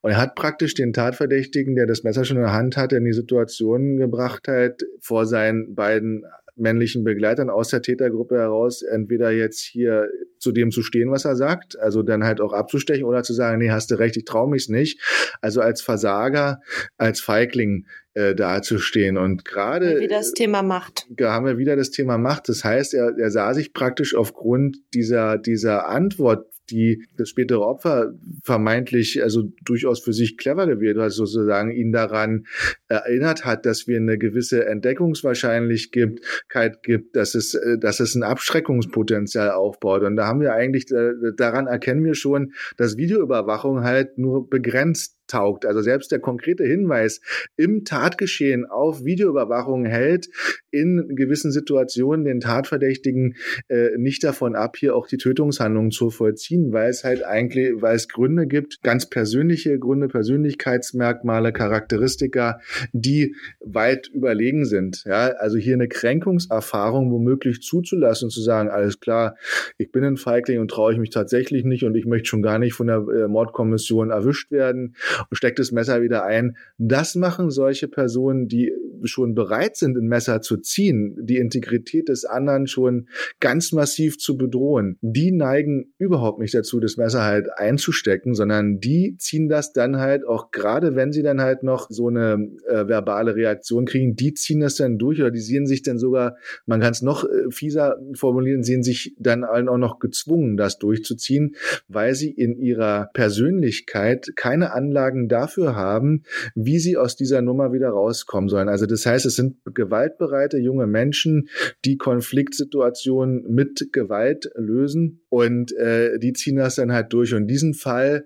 Und 0.00 0.12
er 0.12 0.16
hat 0.16 0.34
praktisch 0.34 0.72
den 0.72 0.94
Tatverdächtigen, 0.94 1.76
der 1.76 1.86
das 1.86 2.04
Messer 2.04 2.24
schon 2.24 2.38
in 2.38 2.44
der 2.44 2.54
Hand 2.54 2.78
hatte, 2.78 2.96
in 2.96 3.04
die 3.04 3.12
Situation 3.12 3.98
gebracht 3.98 4.48
halt, 4.48 4.82
vor 4.98 5.26
seinen 5.26 5.74
beiden 5.74 6.24
männlichen 6.56 7.04
Begleitern 7.04 7.50
aus 7.50 7.68
der 7.68 7.82
Tätergruppe 7.82 8.36
heraus 8.36 8.82
entweder 8.82 9.30
jetzt 9.30 9.60
hier 9.60 10.08
zu 10.38 10.52
dem 10.52 10.70
zu 10.70 10.82
stehen, 10.82 11.10
was 11.10 11.24
er 11.24 11.36
sagt, 11.36 11.78
also 11.78 12.02
dann 12.02 12.24
halt 12.24 12.40
auch 12.40 12.52
abzustechen 12.52 13.04
oder 13.04 13.22
zu 13.22 13.32
sagen, 13.32 13.58
nee, 13.58 13.70
hast 13.70 13.90
du 13.90 13.98
recht, 13.98 14.16
ich 14.16 14.24
traue 14.24 14.50
mich 14.50 14.68
nicht. 14.68 15.00
Also 15.40 15.60
als 15.60 15.80
Versager, 15.80 16.60
als 16.98 17.20
Feigling 17.20 17.86
äh, 18.14 18.34
dazustehen. 18.34 19.16
Und 19.16 19.44
gerade 19.44 20.00
wie 20.00 20.08
das 20.08 20.32
Thema 20.32 20.62
Macht. 20.62 21.06
Da 21.10 21.32
haben 21.32 21.46
wir 21.46 21.58
wieder 21.58 21.76
das 21.76 21.90
Thema 21.90 22.18
Macht. 22.18 22.48
Das 22.48 22.64
heißt, 22.64 22.94
er, 22.94 23.14
er 23.18 23.30
sah 23.30 23.54
sich 23.54 23.72
praktisch 23.72 24.14
aufgrund 24.14 24.78
dieser, 24.94 25.38
dieser 25.38 25.88
Antwort 25.88 26.51
die 26.70 27.04
das 27.16 27.28
spätere 27.28 27.60
Opfer 27.60 28.12
vermeintlich 28.44 29.22
also 29.22 29.52
durchaus 29.64 30.00
für 30.00 30.12
sich 30.12 30.36
clever 30.36 30.66
gewählt 30.66 30.98
hat, 30.98 31.12
sozusagen 31.12 31.70
ihn 31.70 31.92
daran 31.92 32.46
erinnert 32.88 33.44
hat, 33.44 33.66
dass 33.66 33.86
wir 33.86 33.96
eine 33.96 34.18
gewisse 34.18 34.66
Entdeckungswahrscheinlichkeit 34.66 36.82
gibt, 36.82 37.16
dass 37.16 37.34
es, 37.34 37.54
äh, 37.54 37.78
dass 37.78 38.00
es 38.00 38.14
ein 38.14 38.22
Abschreckungspotenzial 38.22 39.50
aufbaut. 39.50 40.02
Und 40.02 40.16
da 40.16 40.26
haben 40.26 40.40
wir 40.40 40.54
eigentlich, 40.54 40.90
äh, 40.90 41.12
daran 41.36 41.66
erkennen 41.66 42.04
wir 42.04 42.14
schon, 42.14 42.52
dass 42.76 42.96
Videoüberwachung 42.96 43.84
halt 43.84 44.18
nur 44.18 44.48
begrenzt 44.48 45.16
taugt. 45.32 45.66
Also 45.66 45.80
selbst 45.80 46.12
der 46.12 46.20
konkrete 46.20 46.64
Hinweis 46.64 47.20
im 47.56 47.84
Tatgeschehen 47.84 48.66
auf 48.66 49.04
Videoüberwachung 49.04 49.86
hält 49.86 50.28
in 50.70 51.16
gewissen 51.16 51.50
Situationen 51.50 52.24
den 52.24 52.40
Tatverdächtigen 52.40 53.36
äh, 53.68 53.96
nicht 53.96 54.22
davon 54.24 54.54
ab, 54.54 54.76
hier 54.76 54.94
auch 54.94 55.06
die 55.06 55.16
Tötungshandlung 55.16 55.90
zu 55.90 56.10
vollziehen, 56.10 56.72
weil 56.72 56.90
es 56.90 57.04
halt 57.04 57.24
eigentlich, 57.24 57.80
weil 57.80 57.96
es 57.96 58.08
Gründe 58.08 58.46
gibt, 58.46 58.82
ganz 58.82 59.08
persönliche 59.08 59.78
Gründe, 59.78 60.08
Persönlichkeitsmerkmale, 60.08 61.52
Charakteristika, 61.52 62.60
die 62.92 63.34
weit 63.60 64.08
überlegen 64.08 64.64
sind. 64.64 65.04
Ja, 65.06 65.28
also 65.38 65.56
hier 65.56 65.74
eine 65.74 65.88
Kränkungserfahrung 65.88 67.10
womöglich 67.10 67.62
zuzulassen 67.62 68.26
und 68.26 68.30
zu 68.30 68.42
sagen, 68.42 68.68
alles 68.68 69.00
klar, 69.00 69.36
ich 69.78 69.90
bin 69.92 70.04
ein 70.04 70.16
Feigling 70.16 70.60
und 70.60 70.70
traue 70.70 70.92
ich 70.92 70.98
mich 70.98 71.10
tatsächlich 71.10 71.64
nicht 71.64 71.84
und 71.84 71.94
ich 71.94 72.04
möchte 72.04 72.28
schon 72.28 72.42
gar 72.42 72.58
nicht 72.58 72.74
von 72.74 72.86
der 72.86 72.98
äh, 72.98 73.28
Mordkommission 73.28 74.10
erwischt 74.10 74.50
werden 74.50 74.94
und 75.30 75.36
steckt 75.36 75.58
das 75.58 75.72
Messer 75.72 76.02
wieder 76.02 76.24
ein. 76.24 76.56
Das 76.78 77.14
machen 77.14 77.50
solche 77.50 77.88
Personen, 77.88 78.48
die 78.48 78.72
schon 79.04 79.34
bereit 79.34 79.76
sind, 79.76 79.96
ein 79.96 80.06
Messer 80.06 80.40
zu 80.40 80.56
ziehen, 80.56 81.16
die 81.20 81.38
Integrität 81.38 82.08
des 82.08 82.24
anderen 82.24 82.66
schon 82.66 83.08
ganz 83.40 83.72
massiv 83.72 84.18
zu 84.18 84.36
bedrohen, 84.36 84.98
die 85.00 85.32
neigen 85.32 85.92
überhaupt 85.98 86.40
nicht 86.40 86.54
dazu, 86.54 86.80
das 86.80 86.96
Messer 86.96 87.24
halt 87.24 87.48
einzustecken, 87.56 88.34
sondern 88.34 88.78
die 88.78 89.16
ziehen 89.18 89.48
das 89.48 89.72
dann 89.72 89.98
halt 89.98 90.26
auch 90.26 90.50
gerade, 90.50 90.94
wenn 90.94 91.12
sie 91.12 91.22
dann 91.22 91.40
halt 91.40 91.62
noch 91.62 91.86
so 91.90 92.08
eine 92.08 92.50
äh, 92.68 92.86
verbale 92.86 93.34
Reaktion 93.34 93.86
kriegen, 93.86 94.14
die 94.14 94.34
ziehen 94.34 94.60
das 94.60 94.76
dann 94.76 94.98
durch 94.98 95.20
oder 95.20 95.30
die 95.30 95.40
sehen 95.40 95.66
sich 95.66 95.82
dann 95.82 95.98
sogar, 95.98 96.36
man 96.66 96.80
kann 96.80 96.92
es 96.92 97.02
noch 97.02 97.24
äh, 97.24 97.50
fieser 97.50 97.96
formulieren, 98.14 98.62
sehen 98.62 98.82
sich 98.82 99.14
dann 99.18 99.44
auch 99.44 99.78
noch 99.78 99.98
gezwungen, 99.98 100.56
das 100.56 100.78
durchzuziehen, 100.78 101.56
weil 101.88 102.14
sie 102.14 102.30
in 102.30 102.56
ihrer 102.56 103.10
Persönlichkeit 103.14 104.32
keine 104.36 104.72
Anlagen 105.12 105.28
dafür 105.28 105.76
haben, 105.76 106.22
wie 106.54 106.78
sie 106.78 106.96
aus 106.96 107.16
dieser 107.16 107.42
Nummer 107.42 107.72
wieder 107.72 107.90
rauskommen 107.90 108.48
sollen. 108.48 108.68
Also 108.68 108.86
das 108.86 109.06
heißt, 109.06 109.26
es 109.26 109.36
sind 109.36 109.56
gewaltbereite 109.64 110.58
junge 110.58 110.86
Menschen, 110.86 111.48
die 111.84 111.96
Konfliktsituationen 111.96 113.44
mit 113.48 113.88
Gewalt 113.92 114.50
lösen 114.56 115.20
und 115.28 115.76
äh, 115.76 116.18
die 116.18 116.32
ziehen 116.32 116.56
das 116.56 116.76
dann 116.76 116.92
halt 116.92 117.12
durch. 117.12 117.34
Und 117.34 117.46
diesen 117.46 117.74
Fall 117.74 118.24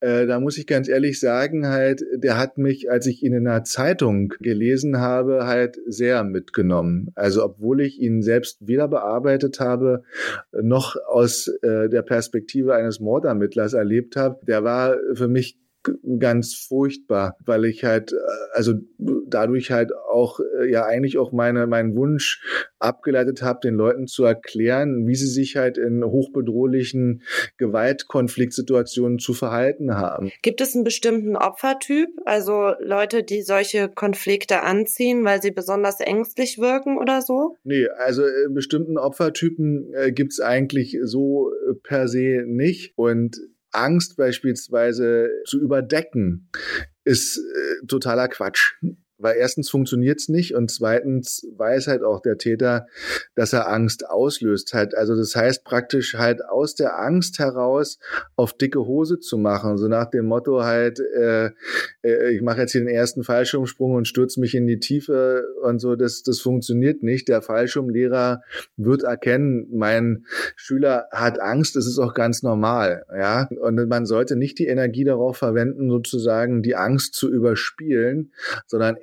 äh, 0.00 0.26
da 0.26 0.38
muss 0.38 0.58
ich 0.58 0.66
ganz 0.66 0.86
ehrlich 0.86 1.18
sagen, 1.18 1.66
halt, 1.66 2.04
der 2.14 2.36
hat 2.36 2.58
mich, 2.58 2.90
als 2.90 3.06
ich 3.06 3.22
ihn 3.22 3.32
in 3.32 3.48
einer 3.48 3.64
Zeitung 3.64 4.34
gelesen 4.38 4.98
habe, 4.98 5.46
halt 5.46 5.78
sehr 5.86 6.22
mitgenommen. 6.24 7.10
Also 7.14 7.42
obwohl 7.42 7.80
ich 7.80 7.98
ihn 8.02 8.20
selbst 8.20 8.58
weder 8.60 8.86
bearbeitet 8.86 9.60
habe, 9.60 10.02
noch 10.52 10.96
aus 11.06 11.48
äh, 11.62 11.88
der 11.88 12.02
Perspektive 12.02 12.74
eines 12.74 13.00
Mordermittlers 13.00 13.72
erlebt 13.72 14.16
habe, 14.16 14.38
der 14.46 14.62
war 14.62 14.98
für 15.14 15.28
mich 15.28 15.58
ganz 16.18 16.54
furchtbar, 16.54 17.36
weil 17.44 17.64
ich 17.64 17.84
halt, 17.84 18.12
äh, 18.12 18.16
also 18.52 18.74
dadurch 18.98 19.70
halt 19.70 19.92
auch, 19.94 20.40
äh, 20.60 20.70
ja 20.70 20.84
eigentlich 20.84 21.18
auch 21.18 21.32
meine, 21.32 21.66
meinen 21.66 21.94
Wunsch 21.96 22.42
abgeleitet 22.78 23.42
habe, 23.42 23.60
den 23.62 23.74
Leuten 23.74 24.06
zu 24.06 24.24
erklären, 24.24 25.06
wie 25.06 25.14
sie 25.14 25.26
sich 25.26 25.56
halt 25.56 25.78
in 25.78 26.04
hochbedrohlichen 26.04 27.22
Gewaltkonfliktsituationen 27.56 29.18
zu 29.18 29.34
verhalten 29.34 29.94
haben. 29.94 30.30
Gibt 30.42 30.60
es 30.60 30.74
einen 30.74 30.84
bestimmten 30.84 31.36
Opfertyp? 31.36 32.08
Also 32.24 32.72
Leute, 32.80 33.22
die 33.22 33.42
solche 33.42 33.88
Konflikte 33.88 34.62
anziehen, 34.62 35.24
weil 35.24 35.40
sie 35.42 35.50
besonders 35.50 36.00
ängstlich 36.00 36.58
wirken 36.58 36.98
oder 36.98 37.22
so? 37.22 37.56
Nee, 37.64 37.86
also 37.88 38.22
äh, 38.22 38.48
bestimmten 38.50 38.98
Opfertypen 38.98 39.92
äh, 39.94 40.12
gibt's 40.12 40.40
eigentlich 40.40 40.98
so 41.02 41.50
per 41.82 42.08
se 42.08 42.44
nicht. 42.46 42.92
Und 42.96 43.40
Angst 43.74 44.16
beispielsweise 44.16 45.28
zu 45.46 45.60
überdecken, 45.60 46.50
ist 47.04 47.38
äh, 47.38 47.86
totaler 47.86 48.28
Quatsch 48.28 48.74
weil 49.18 49.36
erstens 49.36 49.70
funktioniert 49.70 50.20
es 50.20 50.28
nicht 50.28 50.54
und 50.54 50.70
zweitens 50.70 51.46
weiß 51.56 51.86
halt 51.86 52.02
auch 52.02 52.20
der 52.20 52.38
Täter, 52.38 52.86
dass 53.34 53.52
er 53.52 53.68
Angst 53.68 54.08
auslöst 54.08 54.74
halt. 54.74 54.94
Also 54.96 55.16
das 55.16 55.36
heißt 55.36 55.64
praktisch 55.64 56.14
halt 56.14 56.44
aus 56.44 56.74
der 56.74 56.98
Angst 56.98 57.38
heraus 57.38 57.98
auf 58.36 58.52
dicke 58.54 58.80
Hose 58.80 59.20
zu 59.20 59.38
machen, 59.38 59.78
so 59.78 59.88
nach 59.88 60.10
dem 60.10 60.26
Motto 60.26 60.64
halt, 60.64 61.00
äh, 61.00 61.50
äh, 62.02 62.34
ich 62.34 62.42
mache 62.42 62.60
jetzt 62.60 62.72
hier 62.72 62.80
den 62.80 62.88
ersten 62.88 63.24
Fallschirmsprung 63.24 63.92
und 63.94 64.08
stürze 64.08 64.40
mich 64.40 64.54
in 64.54 64.66
die 64.66 64.78
Tiefe 64.78 65.44
und 65.62 65.78
so, 65.78 65.96
das, 65.96 66.22
das 66.22 66.40
funktioniert 66.40 67.02
nicht. 67.02 67.28
Der 67.28 67.42
Fallschirmlehrer 67.42 68.42
wird 68.76 69.04
erkennen, 69.04 69.68
mein 69.72 70.24
Schüler 70.56 71.06
hat 71.10 71.40
Angst, 71.40 71.76
das 71.76 71.86
ist 71.86 71.98
auch 71.98 72.14
ganz 72.14 72.42
normal, 72.42 73.04
ja. 73.16 73.48
Und 73.60 73.88
man 73.88 74.06
sollte 74.06 74.36
nicht 74.36 74.58
die 74.58 74.66
Energie 74.66 75.04
darauf 75.04 75.36
verwenden, 75.36 75.88
sozusagen 75.88 76.62
die 76.62 76.76
Angst 76.76 77.14
zu 77.14 77.30
überspielen, 77.30 78.32
sondern 78.66 78.96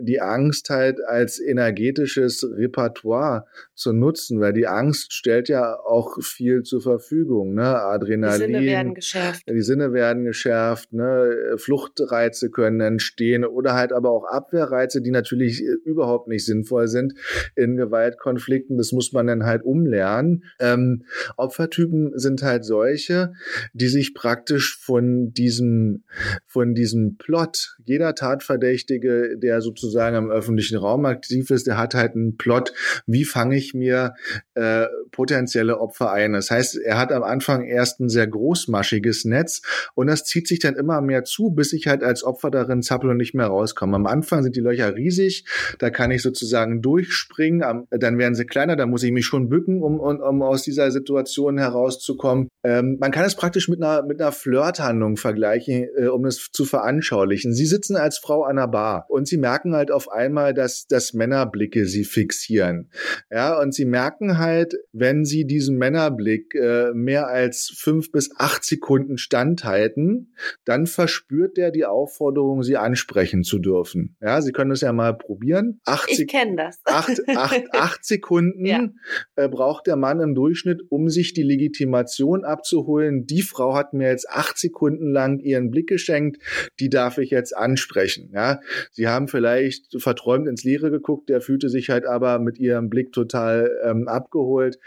die 0.00 0.20
Angst 0.20 0.70
halt 0.70 1.00
als 1.04 1.40
energetisches 1.40 2.44
Repertoire 2.44 3.46
zu 3.78 3.92
nutzen, 3.92 4.40
weil 4.40 4.52
die 4.52 4.66
Angst 4.66 5.12
stellt 5.12 5.48
ja 5.48 5.78
auch 5.78 6.20
viel 6.20 6.62
zur 6.62 6.82
Verfügung, 6.82 7.54
ne? 7.54 7.80
Adrenalin. 7.80 8.48
Die 8.48 8.54
Sinne 8.54 8.66
werden 8.66 8.94
geschärft. 8.94 9.42
Die 9.48 9.62
Sinne 9.62 9.92
werden 9.92 10.24
geschärft, 10.24 10.92
ne? 10.92 11.54
Fluchtreize 11.56 12.50
können 12.50 12.80
entstehen 12.80 13.44
oder 13.44 13.74
halt 13.74 13.92
aber 13.92 14.10
auch 14.10 14.24
Abwehrreize, 14.24 15.00
die 15.00 15.12
natürlich 15.12 15.62
überhaupt 15.84 16.28
nicht 16.28 16.44
sinnvoll 16.44 16.88
sind 16.88 17.14
in 17.54 17.76
Gewaltkonflikten. 17.76 18.76
Das 18.76 18.92
muss 18.92 19.12
man 19.12 19.28
dann 19.28 19.46
halt 19.46 19.62
umlernen. 19.62 20.44
Ähm, 20.58 21.04
Opfertypen 21.36 22.18
sind 22.18 22.42
halt 22.42 22.64
solche, 22.64 23.32
die 23.72 23.88
sich 23.88 24.12
praktisch 24.12 24.76
von 24.78 25.32
diesem, 25.32 26.02
von 26.46 26.74
diesem 26.74 27.16
Plot, 27.16 27.76
jeder 27.84 28.14
Tatverdächtige 28.14 29.38
der 29.38 29.60
sozusagen 29.60 30.16
im 30.16 30.30
öffentlichen 30.30 30.78
Raum 30.78 31.06
aktiv 31.06 31.50
ist, 31.50 31.66
der 31.66 31.78
hat 31.78 31.94
halt 31.94 32.14
einen 32.14 32.36
Plot, 32.36 32.72
wie 33.06 33.24
fange 33.24 33.56
ich 33.56 33.67
mir 33.74 34.14
äh, 34.54 34.86
potenzielle 35.10 35.78
Opfer 35.78 36.12
ein. 36.12 36.32
Das 36.32 36.50
heißt, 36.50 36.78
er 36.78 36.98
hat 36.98 37.12
am 37.12 37.22
Anfang 37.22 37.64
erst 37.64 38.00
ein 38.00 38.08
sehr 38.08 38.26
großmaschiges 38.26 39.24
Netz 39.24 39.62
und 39.94 40.06
das 40.06 40.24
zieht 40.24 40.46
sich 40.46 40.58
dann 40.58 40.76
immer 40.76 41.00
mehr 41.00 41.24
zu, 41.24 41.50
bis 41.50 41.72
ich 41.72 41.86
halt 41.86 42.02
als 42.02 42.22
Opfer 42.22 42.50
darin 42.50 42.82
zappel 42.82 43.10
und 43.10 43.16
nicht 43.16 43.34
mehr 43.34 43.46
rauskomme. 43.46 43.96
Am 43.96 44.06
Anfang 44.06 44.42
sind 44.42 44.56
die 44.56 44.60
Löcher 44.60 44.94
riesig, 44.94 45.44
da 45.78 45.90
kann 45.90 46.10
ich 46.10 46.22
sozusagen 46.22 46.82
durchspringen, 46.82 47.86
dann 47.90 48.18
werden 48.18 48.34
sie 48.34 48.44
kleiner, 48.44 48.76
da 48.76 48.86
muss 48.86 49.02
ich 49.02 49.12
mich 49.12 49.26
schon 49.26 49.48
bücken, 49.48 49.82
um, 49.82 49.98
um, 49.98 50.20
um 50.20 50.42
aus 50.42 50.62
dieser 50.62 50.90
Situation 50.90 51.58
herauszukommen. 51.58 52.48
Ähm, 52.64 52.98
man 53.00 53.10
kann 53.10 53.24
es 53.24 53.34
praktisch 53.34 53.68
mit 53.68 53.82
einer, 53.82 54.02
mit 54.02 54.20
einer 54.20 54.32
Flirthandlung 54.32 55.16
vergleichen, 55.16 55.88
äh, 55.96 56.06
um 56.06 56.24
es 56.24 56.48
zu 56.52 56.64
veranschaulichen. 56.64 57.52
Sie 57.54 57.66
sitzen 57.66 57.96
als 57.96 58.18
Frau 58.18 58.44
an 58.44 58.58
einer 58.58 58.68
Bar 58.68 59.06
und 59.08 59.28
sie 59.28 59.36
merken 59.36 59.74
halt 59.74 59.90
auf 59.90 60.10
einmal, 60.10 60.54
dass, 60.54 60.86
dass 60.86 61.14
Männerblicke 61.14 61.86
sie 61.86 62.04
fixieren. 62.04 62.90
Ja, 63.30 63.57
und 63.60 63.74
sie 63.74 63.84
merken 63.84 64.38
halt, 64.38 64.74
wenn 64.92 65.24
sie 65.24 65.46
diesem 65.46 65.76
Männerblick 65.76 66.54
äh, 66.54 66.92
mehr 66.94 67.28
als 67.28 67.72
fünf 67.76 68.12
bis 68.12 68.30
acht 68.36 68.64
Sekunden 68.64 69.18
standhalten, 69.18 70.34
dann 70.64 70.86
verspürt 70.86 71.56
der 71.56 71.70
die 71.70 71.84
Aufforderung, 71.84 72.62
sie 72.62 72.76
ansprechen 72.76 73.42
zu 73.42 73.58
dürfen. 73.58 74.16
Ja, 74.20 74.40
sie 74.40 74.52
können 74.52 74.70
das 74.70 74.80
ja 74.80 74.92
mal 74.92 75.16
probieren. 75.16 75.80
Acht 75.84 76.10
ich 76.10 76.26
kenne 76.26 76.56
das. 76.56 76.80
Acht, 76.84 77.20
acht, 77.28 77.64
acht 77.72 78.04
Sekunden 78.04 78.64
ja. 78.64 78.88
äh, 79.36 79.48
braucht 79.48 79.86
der 79.86 79.96
Mann 79.96 80.20
im 80.20 80.34
Durchschnitt, 80.34 80.82
um 80.88 81.08
sich 81.08 81.32
die 81.32 81.42
Legitimation 81.42 82.44
abzuholen. 82.44 83.26
Die 83.26 83.42
Frau 83.42 83.74
hat 83.74 83.92
mir 83.92 84.08
jetzt 84.08 84.28
acht 84.28 84.58
Sekunden 84.58 85.10
lang 85.10 85.38
ihren 85.40 85.70
Blick 85.70 85.88
geschenkt, 85.88 86.42
die 86.80 86.88
darf 86.88 87.18
ich 87.18 87.30
jetzt 87.30 87.56
ansprechen. 87.56 88.30
Ja, 88.32 88.60
sie 88.92 89.08
haben 89.08 89.28
vielleicht 89.28 90.00
verträumt 90.00 90.48
ins 90.48 90.64
Leere 90.64 90.90
geguckt, 90.90 91.28
der 91.28 91.40
fühlte 91.40 91.68
sich 91.68 91.90
halt 91.90 92.06
aber 92.06 92.38
mit 92.38 92.58
ihrem 92.58 92.88
Blick 92.88 93.12
total 93.12 93.47
ähm, 93.84 94.08
abgeholt, 94.08 94.78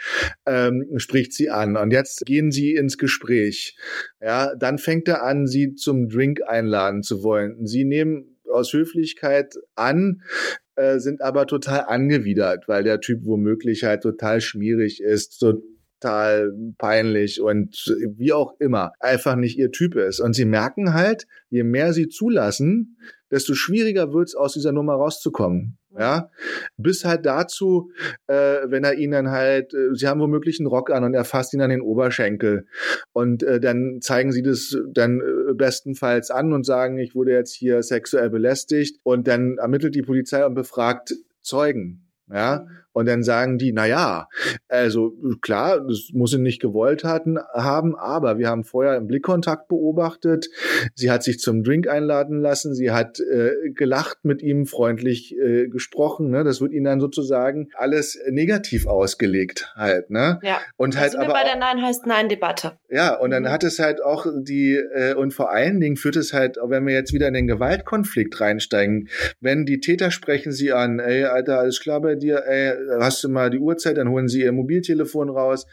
ähm, 0.45 0.85
spricht 0.97 1.33
sie 1.33 1.49
an. 1.49 1.77
Und 1.77 1.91
jetzt 1.91 2.25
gehen 2.25 2.51
sie 2.51 2.75
ins 2.75 2.97
Gespräch. 2.97 3.77
Ja, 4.21 4.55
dann 4.55 4.77
fängt 4.77 5.07
er 5.07 5.23
an, 5.23 5.47
sie 5.47 5.75
zum 5.75 6.09
Drink 6.09 6.41
einladen 6.45 7.03
zu 7.03 7.23
wollen. 7.23 7.65
Sie 7.65 7.83
nehmen 7.83 8.37
aus 8.51 8.73
Höflichkeit 8.73 9.55
an, 9.75 10.21
äh, 10.75 10.99
sind 10.99 11.21
aber 11.21 11.47
total 11.47 11.85
angewidert, 11.87 12.67
weil 12.67 12.83
der 12.83 12.99
Typ 12.99 13.25
womöglich 13.25 13.83
halt 13.83 14.03
total 14.03 14.41
schmierig 14.41 15.01
ist, 15.01 15.39
so 15.39 15.61
total 16.01 16.51
peinlich 16.77 17.41
und 17.41 17.95
wie 18.17 18.33
auch 18.33 18.59
immer 18.59 18.91
einfach 18.99 19.35
nicht 19.35 19.57
ihr 19.57 19.71
Typ 19.71 19.95
ist. 19.95 20.19
Und 20.19 20.33
sie 20.33 20.45
merken 20.45 20.93
halt, 20.93 21.27
je 21.49 21.63
mehr 21.63 21.93
sie 21.93 22.09
zulassen, 22.09 22.97
desto 23.29 23.53
schwieriger 23.53 24.11
wird 24.11 24.29
es, 24.29 24.35
aus 24.35 24.53
dieser 24.53 24.71
Nummer 24.71 24.95
rauszukommen. 24.95 25.77
Ja, 25.97 26.29
bis 26.77 27.03
halt 27.03 27.25
dazu, 27.25 27.91
äh, 28.27 28.59
wenn 28.65 28.85
er 28.85 28.93
ihnen 28.93 29.29
halt, 29.29 29.73
äh, 29.73 29.93
sie 29.93 30.07
haben 30.07 30.21
womöglich 30.21 30.59
einen 30.59 30.67
Rock 30.67 30.89
an 30.89 31.03
und 31.03 31.13
er 31.13 31.25
fasst 31.25 31.53
ihn 31.53 31.61
an 31.61 31.69
den 31.69 31.81
Oberschenkel 31.81 32.65
und 33.11 33.43
äh, 33.43 33.59
dann 33.59 33.99
zeigen 34.01 34.31
sie 34.31 34.41
das 34.41 34.77
dann 34.93 35.19
äh, 35.19 35.53
bestenfalls 35.53 36.31
an 36.31 36.53
und 36.53 36.65
sagen, 36.65 36.97
ich 36.97 37.13
wurde 37.13 37.31
jetzt 37.31 37.53
hier 37.53 37.83
sexuell 37.83 38.29
belästigt 38.29 38.99
und 39.03 39.27
dann 39.27 39.57
ermittelt 39.57 39.93
die 39.95 40.01
Polizei 40.01 40.45
und 40.45 40.53
befragt 40.53 41.13
Zeugen. 41.41 42.07
Ja, 42.31 42.65
mhm. 42.65 42.80
Und 42.93 43.07
dann 43.07 43.23
sagen 43.23 43.57
die, 43.57 43.71
na 43.71 43.85
ja, 43.85 44.27
also 44.67 45.13
klar, 45.41 45.79
das 45.87 46.09
muss 46.13 46.31
sie 46.31 46.39
nicht 46.39 46.61
gewollt 46.61 47.03
hatten, 47.03 47.37
haben, 47.53 47.95
aber 47.95 48.37
wir 48.37 48.49
haben 48.49 48.63
vorher 48.63 48.97
im 48.97 49.07
Blickkontakt 49.07 49.67
beobachtet. 49.67 50.47
Sie 50.95 51.11
hat 51.11 51.23
sich 51.23 51.39
zum 51.39 51.63
Drink 51.63 51.87
einladen 51.87 52.41
lassen, 52.41 52.73
sie 52.73 52.91
hat 52.91 53.19
äh, 53.19 53.71
gelacht 53.73 54.19
mit 54.23 54.41
ihm, 54.41 54.65
freundlich 54.65 55.35
äh, 55.37 55.67
gesprochen. 55.67 56.29
Ne? 56.29 56.43
Das 56.43 56.61
wird 56.61 56.73
ihnen 56.73 56.85
dann 56.85 56.99
sozusagen 56.99 57.69
alles 57.75 58.19
negativ 58.29 58.87
ausgelegt 58.87 59.73
halt. 59.75 60.09
Ne? 60.09 60.39
Ja. 60.43 60.59
Und 60.77 60.99
halt 60.99 61.15
aber 61.15 61.33
bei 61.33 61.43
der 61.43 61.57
Nein 61.57 61.81
heißt 61.81 62.05
Nein-Debatte. 62.05 62.77
Ja, 62.89 63.15
und 63.15 63.31
dann 63.31 63.43
mhm. 63.43 63.49
hat 63.49 63.63
es 63.63 63.79
halt 63.79 64.03
auch 64.03 64.25
die 64.41 64.75
äh, 64.75 65.13
und 65.13 65.33
vor 65.33 65.51
allen 65.51 65.79
Dingen 65.79 65.95
führt 65.95 66.15
es 66.15 66.33
halt, 66.33 66.57
wenn 66.61 66.85
wir 66.85 66.93
jetzt 66.93 67.13
wieder 67.13 67.27
in 67.27 67.33
den 67.33 67.47
Gewaltkonflikt 67.47 68.39
reinsteigen, 68.41 69.09
wenn 69.39 69.65
die 69.65 69.79
Täter 69.79 70.11
sprechen 70.11 70.51
sie 70.51 70.71
an, 70.73 70.99
ey, 70.99 71.25
Alter, 71.25 71.59
alles 71.59 71.79
klar 71.79 72.01
bei 72.01 72.15
dir, 72.15 72.43
ey, 72.45 72.73
hast 72.99 73.23
du 73.23 73.29
mal 73.29 73.49
die 73.49 73.59
Uhrzeit, 73.59 73.97
dann 73.97 74.09
holen 74.09 74.27
sie 74.27 74.41
ihr 74.41 74.51
Mobiltelefon 74.51 75.29
raus, 75.29 75.65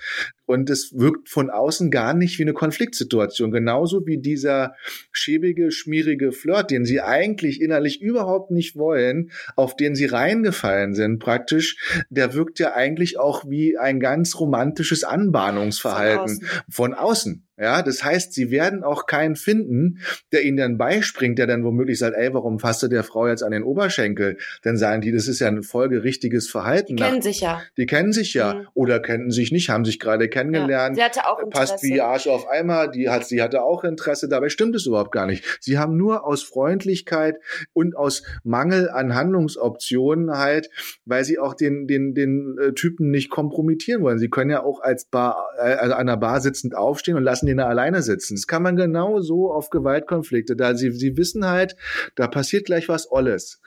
und 0.49 0.71
es 0.71 0.93
wirkt 0.97 1.29
von 1.29 1.51
außen 1.51 1.91
gar 1.91 2.15
nicht 2.15 2.39
wie 2.39 2.43
eine 2.43 2.55
Konfliktsituation. 2.55 3.51
Genauso 3.51 4.07
wie 4.07 4.19
dieser 4.19 4.75
schäbige, 5.13 5.71
schmierige 5.71 6.33
Flirt, 6.33 6.71
den 6.71 6.85
sie 6.85 7.01
eigentlich 7.01 7.61
innerlich 7.61 8.01
überhaupt 8.01 8.51
nicht 8.51 8.75
wollen, 8.75 9.31
auf 9.57 9.77
den 9.77 9.95
sie 9.95 10.07
reingefallen 10.07 10.95
sind 10.95 11.19
praktisch, 11.19 11.77
der 12.09 12.33
wirkt 12.35 12.59
ja 12.59 12.75
eigentlich 12.75 13.19
auch 13.19 13.45
wie 13.49 13.77
ein 13.77 14.01
ganz 14.01 14.41
romantisches 14.41 15.05
Anbahnungsverhalten 15.05 16.41
von 16.41 16.49
außen. 16.49 16.69
Von 16.71 16.95
außen. 16.95 17.49
Ja, 17.61 17.83
das 17.83 18.05
heißt, 18.05 18.33
sie 18.33 18.53
werden 18.53 18.85
auch 18.85 19.07
keinen 19.07 19.35
finden, 19.35 19.99
der 20.31 20.45
ihnen 20.45 20.57
dann 20.57 20.79
beispringt, 20.79 21.41
der 21.41 21.49
dann 21.49 21.65
womöglich 21.65 21.99
sagt, 21.99 22.17
ey, 22.17 22.33
warum 22.33 22.61
fasst 22.61 22.85
du 22.85 22.89
der 22.89 23.03
Frau 23.03 23.27
jetzt 23.27 23.43
an 23.43 23.51
den 23.51 23.65
Oberschenkel? 23.65 24.39
Dann 24.63 24.77
sagen 24.77 25.03
die, 25.03 25.11
das 25.11 25.27
ist 25.27 25.41
ja 25.41 25.49
ein 25.49 25.65
folgerichtiges 25.65 26.49
Verhalten. 26.49 26.97
Die 26.97 27.03
kennen 27.03 27.21
sich 27.21 27.41
ja. 27.41 27.61
Die 27.77 27.87
kennen 27.87 28.13
sich 28.13 28.35
ja. 28.35 28.55
Mhm. 28.55 28.69
Oder 28.75 29.01
kennen 29.01 29.33
sich 29.33 29.51
nicht, 29.51 29.71
haben 29.71 29.85
sich 29.85 29.99
gerade 29.99 30.29
kennengelernt. 30.39 30.97
Ja, 30.97 31.05
sie 31.13 31.19
hatte 31.19 31.29
auch 31.29 31.39
Interesse. 31.39 31.73
Passt 31.73 31.85
wie 31.85 32.01
Arsch 32.01 32.27
auf 32.27 32.49
Eimer, 32.49 32.89
die 32.89 33.09
hat, 33.09 33.27
sie 33.27 33.43
hatte 33.43 33.63
auch 33.63 33.85
Interesse, 33.85 34.29
dabei 34.29 34.49
stimmt 34.49 34.75
es 34.77 34.87
überhaupt 34.87 35.13
gar 35.13 35.27
nicht. 35.27 35.45
Sie 35.61 35.79
haben 35.79 35.97
nur 35.97 36.27
aus 36.27 36.43
Freundlichkeit 36.43 37.39
und 37.73 37.97
aus 37.97 38.23
Mangel 38.45 38.91
an 38.91 39.15
Handlungsoptionen 39.15 40.37
halt, 40.37 40.71
weil 41.05 41.25
sie 41.25 41.39
auch 41.39 41.55
den, 41.55 41.87
den, 41.87 42.15
den 42.15 42.57
äh, 42.59 42.73
Typen 42.73 43.11
nicht 43.11 43.31
kompromittieren 43.31 44.03
wollen. 44.03 44.19
Sie 44.19 44.29
können 44.29 44.51
ja 44.51 44.63
auch 44.63 44.81
als 44.81 45.07
Bar, 45.07 45.49
äh, 45.59 45.75
also 45.75 45.95
an 45.95 46.07
der 46.07 46.17
Bar 46.17 46.41
sitzend 46.41 46.77
aufstehen 46.77 47.17
und 47.17 47.23
lassen 47.23 47.47
die 47.47 47.57
da 47.57 47.67
alleine 47.67 48.03
sitzen. 48.03 48.37
Das 48.37 48.47
kann 48.47 48.63
man 48.63 48.77
genau 48.77 49.21
so 49.21 49.51
auf 49.53 49.71
Gewaltkonflikte. 49.71 50.57
Da 50.57 50.75
sie, 50.75 50.91
sie 50.93 51.17
wissen 51.17 51.47
halt, 51.47 51.77
da 52.15 52.29
passiert 52.29 52.67
gleich 52.67 52.89
was 52.89 53.11
Olles. 53.11 53.61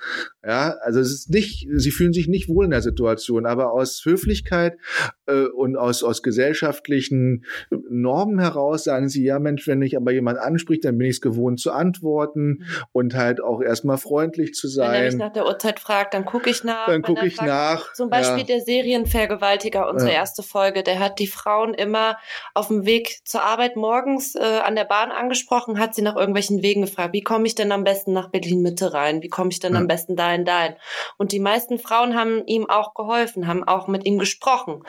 Ja, 0.46 0.76
also 0.82 1.00
es 1.00 1.12
ist 1.12 1.30
nicht, 1.30 1.68
sie 1.74 1.92
fühlen 1.92 2.14
sich 2.14 2.28
nicht 2.28 2.50
wohl 2.50 2.66
in 2.66 2.72
der 2.72 2.82
Situation, 2.82 3.46
aber 3.46 3.72
aus 3.72 4.02
Höflichkeit 4.06 4.78
äh, 5.28 5.46
und 5.46 5.78
aus, 5.78 6.04
aus 6.04 6.24
gesellschaftlichen 6.62 7.46
Normen 7.90 8.40
heraus 8.40 8.84
sagen 8.84 9.10
sie, 9.10 9.24
ja 9.24 9.40
Mensch, 9.40 9.68
wenn 9.68 9.80
mich 9.80 9.98
aber 9.98 10.12
jemand 10.12 10.38
anspricht, 10.40 10.86
dann 10.86 10.98
bin 10.98 11.08
ich 11.08 11.16
es 11.16 11.22
gewohnt 11.22 11.60
zu 11.60 11.72
antworten 11.72 12.48
mhm. 12.48 12.66
und 12.92 13.16
halt 13.16 13.42
auch 13.42 13.62
erstmal 13.62 13.98
freundlich 13.98 14.54
zu 14.54 14.68
sein. 14.68 14.92
Wenn 14.92 15.00
er 15.00 15.06
mich 15.06 15.16
nach 15.16 15.34
der 15.34 15.46
Uhrzeit 15.46 15.80
fragt, 15.80 16.14
dann 16.14 16.26
gucke 16.26 16.50
ich 16.50 16.64
nach. 16.64 16.88
Dann 16.88 17.02
gucke 17.02 17.26
ich 17.26 17.36
sagt, 17.36 17.48
nach. 17.48 17.94
Zum 17.94 18.10
Beispiel 18.10 18.40
ja. 18.40 18.46
der 18.46 18.62
Serienvergewaltiger, 18.62 19.90
unsere 19.90 20.12
ja. 20.12 20.18
erste 20.18 20.44
Folge, 20.44 20.84
der 20.84 21.00
hat 21.00 21.20
die 21.20 21.28
Frauen 21.28 21.74
immer 21.74 22.18
auf 22.54 22.68
dem 22.68 22.86
Weg 22.86 23.22
zur 23.26 23.44
Arbeit 23.44 23.76
morgens 23.76 24.36
äh, 24.36 24.40
an 24.40 24.76
der 24.76 24.86
Bahn 24.86 25.12
angesprochen, 25.12 25.80
hat 25.80 25.96
sie 25.96 26.02
nach 26.02 26.16
irgendwelchen 26.16 26.62
Wegen 26.62 26.82
gefragt, 26.82 27.14
wie 27.14 27.22
komme 27.22 27.48
ich 27.48 27.56
denn 27.56 27.72
am 27.72 27.84
besten 27.84 28.14
nach 28.14 28.30
Berlin 28.30 28.62
Mitte 28.62 28.94
rein? 28.94 29.22
Wie 29.22 29.30
komme 29.30 29.50
ich 29.50 29.60
denn 29.60 29.74
ja. 29.74 29.80
am 29.80 29.88
besten 29.88 30.16
dahin, 30.16 30.46
dahin? 30.46 30.76
Und 31.18 31.32
die 31.32 31.40
meisten 31.40 31.80
Frauen 31.80 32.16
haben 32.16 32.46
ihm 32.46 32.70
auch 32.70 32.94
geholfen, 32.94 33.48
haben 33.48 33.64
auch 33.64 33.88
mit 33.88 34.06
ihm 34.06 34.20
gesprochen. 34.20 34.84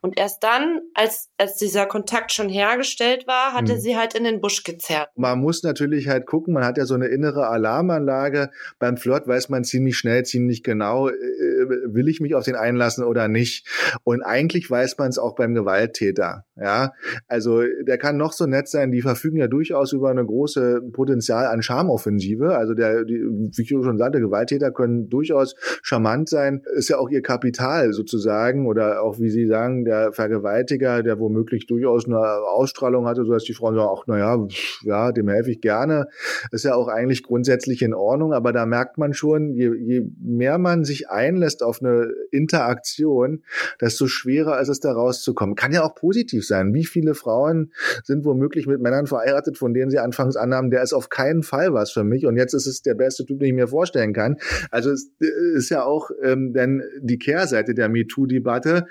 Und 0.00 0.18
erst 0.18 0.42
dann, 0.42 0.80
als, 0.94 1.17
als 1.36 1.56
dieser 1.56 1.86
Kontakt 1.86 2.32
schon 2.32 2.48
hergestellt 2.48 3.26
war, 3.26 3.52
hatte 3.52 3.74
mhm. 3.74 3.80
sie 3.80 3.96
halt 3.96 4.14
in 4.14 4.24
den 4.24 4.40
Busch 4.40 4.64
gezerrt. 4.64 5.10
Man 5.16 5.38
muss 5.38 5.62
natürlich 5.62 6.08
halt 6.08 6.26
gucken, 6.26 6.54
man 6.54 6.64
hat 6.64 6.78
ja 6.78 6.84
so 6.84 6.94
eine 6.94 7.06
innere 7.06 7.46
Alarmanlage. 7.48 8.50
Beim 8.78 8.96
Flirt 8.96 9.26
weiß 9.26 9.48
man 9.48 9.64
ziemlich 9.64 9.96
schnell, 9.96 10.24
ziemlich 10.24 10.62
genau, 10.62 11.08
äh, 11.08 11.12
will 11.12 12.08
ich 12.08 12.20
mich 12.20 12.34
auf 12.34 12.44
den 12.44 12.56
einlassen 12.56 13.04
oder 13.04 13.28
nicht. 13.28 13.66
Und 14.04 14.22
eigentlich 14.22 14.70
weiß 14.70 14.98
man 14.98 15.08
es 15.08 15.18
auch 15.18 15.34
beim 15.34 15.54
Gewalttäter. 15.54 16.44
Ja, 16.56 16.92
also 17.28 17.62
der 17.86 17.98
kann 17.98 18.16
noch 18.16 18.32
so 18.32 18.46
nett 18.46 18.68
sein, 18.68 18.90
die 18.90 19.02
verfügen 19.02 19.36
ja 19.36 19.46
durchaus 19.46 19.92
über 19.92 20.10
eine 20.10 20.24
große 20.24 20.82
Potenzial 20.92 21.46
an 21.46 21.62
Charmoffensive. 21.62 22.56
Also 22.56 22.74
der, 22.74 23.04
die, 23.04 23.14
wie 23.14 23.62
ich 23.62 23.68
schon 23.68 23.98
sagte, 23.98 24.20
Gewalttäter 24.20 24.72
können 24.72 25.08
durchaus 25.08 25.54
charmant 25.82 26.28
sein. 26.28 26.62
Ist 26.74 26.88
ja 26.88 26.98
auch 26.98 27.10
ihr 27.10 27.22
Kapital 27.22 27.92
sozusagen 27.92 28.66
oder 28.66 29.02
auch 29.02 29.18
wie 29.20 29.30
Sie 29.30 29.46
sagen, 29.46 29.84
der 29.84 30.12
Vergewaltiger, 30.12 31.02
der 31.08 31.18
womöglich 31.18 31.66
durchaus 31.66 32.06
eine 32.06 32.18
Ausstrahlung 32.18 33.06
hatte, 33.06 33.24
so 33.24 33.32
dass 33.32 33.44
die 33.44 33.54
Frauen 33.54 33.74
sagen, 33.74 33.88
ach 33.90 34.06
naja, 34.06 34.46
ja, 34.82 35.10
dem 35.12 35.28
helfe 35.28 35.50
ich 35.50 35.60
gerne. 35.60 36.06
Ist 36.52 36.64
ja 36.64 36.74
auch 36.74 36.88
eigentlich 36.88 37.22
grundsätzlich 37.22 37.82
in 37.82 37.94
Ordnung, 37.94 38.32
aber 38.32 38.52
da 38.52 38.66
merkt 38.66 38.98
man 38.98 39.14
schon, 39.14 39.54
je, 39.54 39.72
je 39.74 40.02
mehr 40.20 40.58
man 40.58 40.84
sich 40.84 41.08
einlässt 41.08 41.62
auf 41.62 41.80
eine 41.80 42.10
Interaktion, 42.30 43.42
desto 43.80 44.06
schwerer 44.06 44.60
ist 44.60 44.68
es 44.68 44.80
da 44.80 44.92
rauszukommen. 44.92 45.54
Kann 45.54 45.72
ja 45.72 45.82
auch 45.82 45.94
positiv 45.94 46.46
sein. 46.46 46.74
Wie 46.74 46.84
viele 46.84 47.14
Frauen 47.14 47.72
sind 48.04 48.24
womöglich 48.24 48.66
mit 48.66 48.80
Männern 48.80 49.06
verheiratet, 49.06 49.56
von 49.56 49.72
denen 49.72 49.90
sie 49.90 49.98
anfangs 49.98 50.36
annahmen, 50.36 50.70
der 50.70 50.82
ist 50.82 50.92
auf 50.92 51.08
keinen 51.08 51.42
Fall 51.42 51.72
was 51.72 51.90
für 51.90 52.04
mich 52.04 52.26
und 52.26 52.36
jetzt 52.36 52.52
ist 52.52 52.66
es 52.66 52.82
der 52.82 52.94
beste 52.94 53.24
Typ, 53.24 53.38
den 53.38 53.48
ich 53.48 53.54
mir 53.54 53.68
vorstellen 53.68 54.12
kann. 54.12 54.36
Also 54.70 54.90
es 54.90 55.10
äh, 55.20 55.56
ist 55.56 55.70
ja 55.70 55.84
auch 55.84 56.10
ähm, 56.22 56.52
denn 56.52 56.82
die 57.00 57.18
Kehrseite 57.18 57.74
der 57.74 57.88
MeToo-Debatte. 57.88 58.86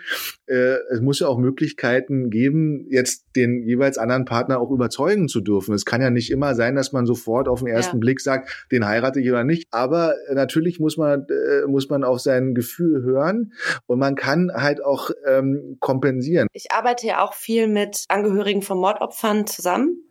Äh, 0.47 0.77
es 0.89 1.01
muss 1.01 1.19
ja 1.19 1.27
auch 1.27 1.37
Möglichkeiten 1.37 1.96
geben, 2.05 2.85
jetzt 2.89 3.25
den 3.35 3.63
jeweils 3.63 3.97
anderen 3.97 4.25
Partner 4.25 4.59
auch 4.59 4.71
überzeugen 4.71 5.27
zu 5.27 5.41
dürfen. 5.41 5.73
Es 5.73 5.85
kann 5.85 6.01
ja 6.01 6.09
nicht 6.09 6.31
immer 6.31 6.55
sein, 6.55 6.75
dass 6.75 6.91
man 6.91 7.05
sofort 7.05 7.47
auf 7.47 7.59
den 7.59 7.67
ersten 7.67 7.97
ja. 7.97 7.99
Blick 7.99 8.21
sagt, 8.21 8.67
den 8.71 8.85
heirate 8.85 9.19
ich 9.19 9.29
oder 9.29 9.43
nicht. 9.43 9.67
Aber 9.71 10.15
natürlich 10.33 10.79
muss 10.79 10.97
man 10.97 11.25
äh, 11.29 11.67
muss 11.67 11.89
man 11.89 12.03
auf 12.03 12.19
sein 12.19 12.53
Gefühl 12.53 13.03
hören 13.03 13.53
und 13.85 13.99
man 13.99 14.15
kann 14.15 14.51
halt 14.53 14.83
auch 14.83 15.09
ähm, 15.25 15.77
kompensieren. 15.79 16.47
Ich 16.53 16.71
arbeite 16.71 17.07
ja 17.07 17.23
auch 17.23 17.33
viel 17.33 17.67
mit 17.67 18.05
Angehörigen 18.09 18.61
von 18.61 18.77
Mordopfern 18.77 19.47
zusammen 19.47 20.03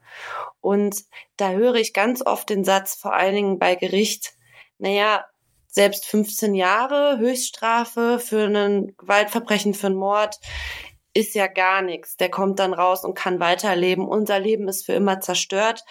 und 0.61 1.05
da 1.37 1.53
höre 1.53 1.77
ich 1.77 1.93
ganz 1.93 2.25
oft 2.25 2.49
den 2.51 2.65
Satz, 2.65 2.95
vor 2.95 3.15
allen 3.15 3.35
Dingen 3.35 3.59
bei 3.59 3.75
Gericht, 3.75 4.33
naja, 4.79 5.25
selbst 5.69 6.07
15 6.07 6.55
Jahre 6.55 7.19
Höchststrafe 7.19 8.19
für 8.19 8.47
ein 8.47 8.95
Gewaltverbrechen, 8.97 9.75
für 9.75 9.89
einen 9.89 9.97
Mord 9.97 10.37
ist 11.17 11.35
ja 11.35 11.47
gar 11.47 11.83
nichts. 11.83 12.17
Der 12.17 12.31
kommt 12.31 12.59
dann 12.59 12.75
raus 12.75 13.05
und 13.05 13.15
kann 13.15 13.41
weiterleben. 13.41 14.07
Unser 14.07 14.39
Leben 14.39 14.69
ist 14.69 14.85
für 14.85 14.93
immer 14.93 15.21
zerstört. 15.21 15.85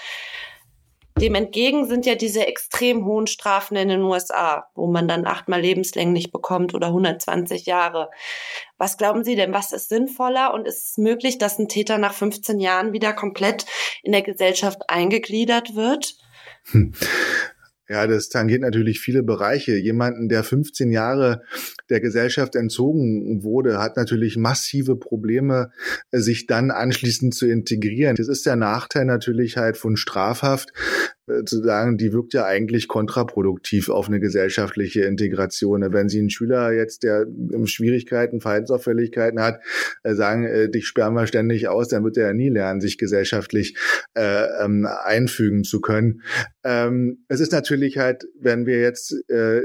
Dem 1.17 1.34
entgegen 1.34 1.88
sind 1.88 2.05
ja 2.05 2.15
diese 2.15 2.45
extrem 2.45 3.05
hohen 3.05 3.26
Strafen 3.26 3.78
in 3.78 3.88
den 3.88 4.01
USA, 4.01 4.69
wo 4.76 4.86
man 4.88 5.07
dann 5.07 5.26
achtmal 5.26 5.61
lebenslänglich 5.61 6.30
bekommt 6.30 6.73
oder 6.73 6.88
120 6.88 7.65
Jahre. 7.65 8.11
Was 8.78 8.97
glauben 8.97 9.23
Sie 9.23 9.36
denn, 9.36 9.53
was 9.53 9.71
ist 9.71 9.88
sinnvoller 9.88 10.53
und 10.53 10.67
ist 10.67 10.89
es 10.89 10.97
möglich, 10.97 11.38
dass 11.38 11.57
ein 11.57 11.69
Täter 11.69 11.97
nach 11.97 12.13
15 12.13 12.59
Jahren 12.59 12.91
wieder 12.91 13.13
komplett 13.13 13.65
in 14.03 14.11
der 14.11 14.23
Gesellschaft 14.23 14.82
eingegliedert 14.89 15.73
wird? 15.73 16.17
Hm. 16.71 16.93
Ja, 17.88 18.07
das 18.07 18.29
tangiert 18.29 18.61
natürlich 18.61 18.99
viele 18.99 19.21
Bereiche. 19.21 19.75
Jemanden, 19.75 20.27
der 20.27 20.43
15 20.43 20.91
Jahre 20.91 21.43
der 21.89 22.01
Gesellschaft 22.01 22.55
entzogen 22.55 23.43
wurde, 23.43 23.77
hat 23.77 23.95
natürlich 23.95 24.38
massive 24.38 24.95
Probleme, 24.95 25.69
sich 26.11 26.47
dann 26.47 26.71
anschließend 26.71 27.36
zu 27.36 27.45
integrieren. 27.47 28.15
Das 28.15 28.27
ist 28.27 28.45
der 28.47 28.55
Nachteil 28.55 29.05
natürlich 29.05 29.57
halt 29.57 29.77
von 29.77 29.97
Strafhaft, 29.97 30.73
zu 31.45 31.63
sagen, 31.63 31.97
die 31.97 32.13
wirkt 32.13 32.34
ja 32.34 32.45
eigentlich 32.45 32.88
kontraproduktiv 32.88 33.89
auf 33.89 34.07
eine 34.07 34.19
gesellschaftliche 34.19 35.01
Integration. 35.01 35.82
Wenn 35.91 36.07
Sie 36.07 36.19
einen 36.19 36.30
Schüler 36.30 36.71
jetzt, 36.71 37.03
der 37.03 37.26
Schwierigkeiten, 37.65 38.41
Verhaltensauffälligkeiten 38.41 39.41
hat, 39.41 39.59
äh, 40.03 40.13
sagen, 40.13 40.45
äh, 40.45 40.69
dich 40.69 40.88
sperren 40.88 41.15
wir 41.15 41.26
ständig 41.26 41.67
aus, 41.67 41.88
dann 41.88 42.03
wird 42.03 42.17
er 42.17 42.28
ja 42.28 42.34
nie 42.34 42.49
lernen, 42.49 42.80
sich 42.80 42.97
gesellschaftlich 42.97 43.76
äh, 44.13 44.63
ähm, 44.63 44.88
einfügen 45.03 45.63
zu 45.63 45.82
können. 45.82 46.21
Ähm, 46.63 47.26
es 47.28 47.39
ist 47.39 47.51
natürlich 47.51 47.97
halt, 47.97 48.26
wenn 48.39 48.65
wir 48.65 48.80
jetzt 48.80 49.11
äh, 49.30 49.61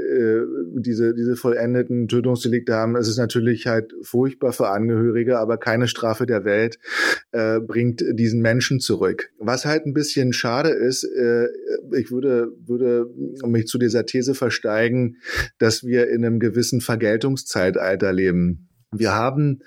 diese, 0.73 1.13
diese 1.13 1.35
vollendeten 1.35 2.07
Tötungsdelikte 2.07 2.73
haben, 2.73 2.95
es 2.95 3.07
ist 3.07 3.17
natürlich 3.17 3.67
halt 3.67 3.93
furchtbar 4.01 4.51
für 4.51 4.69
Angehörige, 4.69 5.37
aber 5.37 5.57
keine 5.57 5.87
Strafe 5.87 6.25
der 6.25 6.43
Welt 6.43 6.79
äh, 7.31 7.59
bringt 7.59 8.03
diesen 8.13 8.41
Menschen 8.41 8.79
zurück. 8.79 9.31
Was 9.37 9.65
halt 9.65 9.85
ein 9.85 9.93
bisschen 9.93 10.33
schade 10.33 10.69
ist, 10.69 11.03
äh, 11.03 11.50
ich 11.97 12.11
würde, 12.11 12.51
würde 12.65 13.05
mich 13.45 13.67
zu 13.67 13.77
dieser 13.77 14.05
These 14.05 14.33
versteigen, 14.35 15.17
dass 15.57 15.83
wir 15.83 16.09
in 16.09 16.25
einem 16.25 16.39
gewissen 16.39 16.81
Vergeltungszeitalter 16.81 18.13
leben. 18.13 18.69
Wir 18.93 19.13
haben 19.13 19.59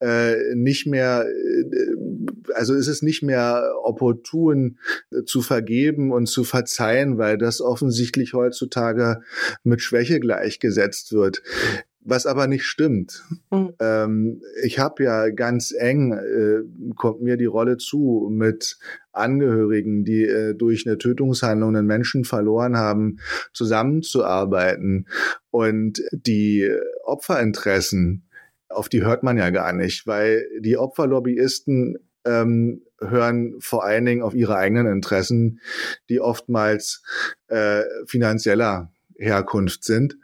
äh, 0.00 0.34
nicht 0.54 0.88
mehr, 0.88 1.24
äh, 1.24 2.52
also 2.54 2.74
ist 2.74 2.88
es 2.88 3.00
nicht 3.00 3.22
mehr 3.22 3.74
opportun 3.84 4.78
äh, 5.12 5.22
zu 5.24 5.40
vergeben 5.40 6.10
und 6.10 6.26
zu 6.26 6.42
verzeihen, 6.42 7.16
weil 7.16 7.38
das 7.38 7.60
offensichtlich 7.60 8.34
heutzutage 8.34 9.20
mit 9.62 9.82
Schwäche 9.82 10.18
gleichgesetzt 10.18 11.12
wird 11.12 11.42
was 12.04 12.26
aber 12.26 12.46
nicht 12.46 12.64
stimmt. 12.64 13.22
Mhm. 13.50 13.72
Ähm, 13.80 14.42
ich 14.64 14.78
habe 14.78 15.04
ja 15.04 15.30
ganz 15.30 15.72
eng, 15.76 16.12
äh, 16.12 16.94
kommt 16.96 17.22
mir 17.22 17.36
die 17.36 17.46
Rolle 17.46 17.76
zu, 17.76 18.28
mit 18.30 18.78
Angehörigen, 19.12 20.04
die 20.04 20.24
äh, 20.24 20.54
durch 20.54 20.86
eine 20.86 20.98
Tötungshandlung 20.98 21.76
einen 21.76 21.86
Menschen 21.86 22.24
verloren 22.24 22.76
haben, 22.76 23.18
zusammenzuarbeiten. 23.52 25.06
Und 25.50 26.02
die 26.12 26.70
Opferinteressen, 27.04 28.24
auf 28.68 28.88
die 28.88 29.02
hört 29.02 29.22
man 29.22 29.36
ja 29.36 29.50
gar 29.50 29.72
nicht, 29.72 30.06
weil 30.06 30.46
die 30.60 30.76
Opferlobbyisten 30.76 31.98
ähm, 32.24 32.82
hören 33.00 33.56
vor 33.60 33.84
allen 33.84 34.04
Dingen 34.04 34.22
auf 34.22 34.34
ihre 34.34 34.56
eigenen 34.56 34.86
Interessen, 34.86 35.60
die 36.08 36.20
oftmals 36.20 37.02
äh, 37.48 37.82
finanzieller 38.06 38.92
Herkunft 39.16 39.84
sind. 39.84 40.16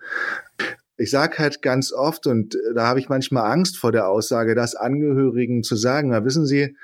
Ich 0.99 1.11
sage 1.11 1.39
halt 1.39 1.63
ganz 1.63 1.93
oft, 1.93 2.27
und 2.27 2.55
äh, 2.55 2.75
da 2.75 2.87
habe 2.87 3.01
ich 3.01 3.09
manchmal 3.09 3.51
Angst 3.51 3.79
vor 3.79 3.93
der 3.93 4.09
Aussage, 4.09 4.55
das 4.55 4.75
Angehörigen 4.75 5.63
zu 5.63 5.77
sagen, 5.77 6.11
na, 6.11 6.25
wissen 6.25 6.45
Sie, 6.45 6.77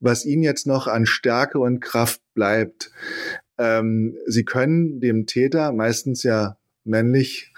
was 0.00 0.24
Ihnen 0.24 0.42
jetzt 0.42 0.66
noch 0.66 0.86
an 0.86 1.06
Stärke 1.06 1.58
und 1.58 1.80
Kraft 1.80 2.20
bleibt. 2.34 2.92
Ähm, 3.58 4.16
Sie 4.26 4.44
können 4.44 5.00
dem 5.00 5.26
Täter, 5.26 5.72
meistens 5.72 6.22
ja 6.22 6.56
männlich, 6.84 7.52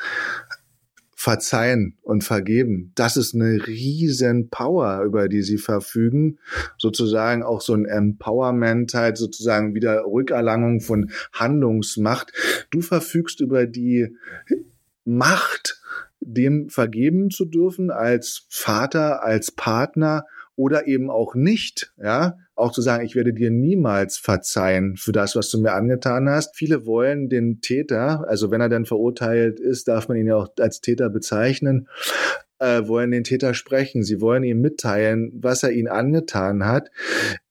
verzeihen 1.17 1.97
und 2.03 2.23
vergeben. 2.23 2.93
Das 2.97 3.17
ist 3.17 3.35
eine 3.35 3.67
riesen 3.67 4.51
Power, 4.51 5.03
über 5.05 5.27
die 5.27 5.41
sie 5.41 5.57
verfügen. 5.57 6.39
Sozusagen 6.77 7.43
auch 7.43 7.63
so 7.63 7.73
ein 7.73 7.87
Empowerment, 7.87 8.93
halt 8.93 9.17
sozusagen 9.17 9.75
wieder 9.75 10.05
Rückerlangung 10.05 10.83
von 10.83 11.11
Handlungsmacht. 11.33 12.31
Du 12.71 12.83
verfügst 12.83 13.41
über 13.41 13.67
die 13.67 14.15
Macht, 15.05 15.81
dem 16.21 16.69
vergeben 16.69 17.31
zu 17.31 17.45
dürfen 17.45 17.91
als 17.91 18.47
Vater, 18.49 19.23
als 19.23 19.51
Partner 19.51 20.25
oder 20.57 20.87
eben 20.87 21.11
auch 21.11 21.35
nicht, 21.35 21.93
ja, 22.03 22.39
auch 22.55 22.71
zu 22.71 22.81
sagen, 22.81 23.05
ich 23.05 23.17
werde 23.17 23.33
dir 23.33 23.51
niemals 23.51 24.17
verzeihen 24.17 24.97
für 24.97 25.13
das, 25.13 25.35
was 25.35 25.51
du 25.51 25.61
mir 25.61 25.73
angetan 25.73 26.29
hast. 26.29 26.57
Viele 26.57 26.87
wollen 26.87 27.29
den 27.29 27.61
Täter, 27.61 28.25
also 28.29 28.51
wenn 28.51 28.61
er 28.61 28.69
dann 28.69 28.85
verurteilt 28.85 29.59
ist, 29.59 29.89
darf 29.89 30.09
man 30.09 30.17
ihn 30.17 30.29
ja 30.29 30.37
auch 30.37 30.49
als 30.61 30.81
Täter 30.81 31.11
bezeichnen, 31.11 31.89
äh, 32.61 32.87
wollen 32.87 33.11
den 33.11 33.25
Täter 33.25 33.55
sprechen. 33.55 34.05
Sie 34.05 34.21
wollen 34.21 34.45
ihm 34.45 34.61
mitteilen, 34.61 35.33
was 35.35 35.65
er 35.65 35.73
ihnen 35.73 35.89
angetan 35.89 36.65
hat. 36.65 36.91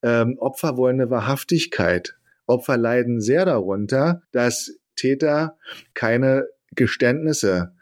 Ähm, 0.01 0.38
Opfer 0.39 0.78
wollen 0.78 1.01
eine 1.01 1.10
Wahrhaftigkeit. 1.10 2.16
Opfer 2.45 2.78
leiden 2.78 3.20
sehr 3.20 3.45
darunter, 3.45 4.22
dass 4.32 4.72
Täter 4.95 5.58
keine 5.93 6.47
Geständnisse 6.76 7.74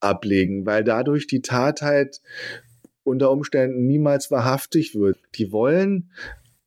ablegen, 0.00 0.66
weil 0.66 0.84
dadurch 0.84 1.26
die 1.26 1.42
Tat 1.42 1.82
halt 1.82 2.20
unter 3.02 3.30
Umständen 3.30 3.86
niemals 3.86 4.30
wahrhaftig 4.30 4.94
wird. 4.94 5.18
Die 5.34 5.50
wollen, 5.50 6.10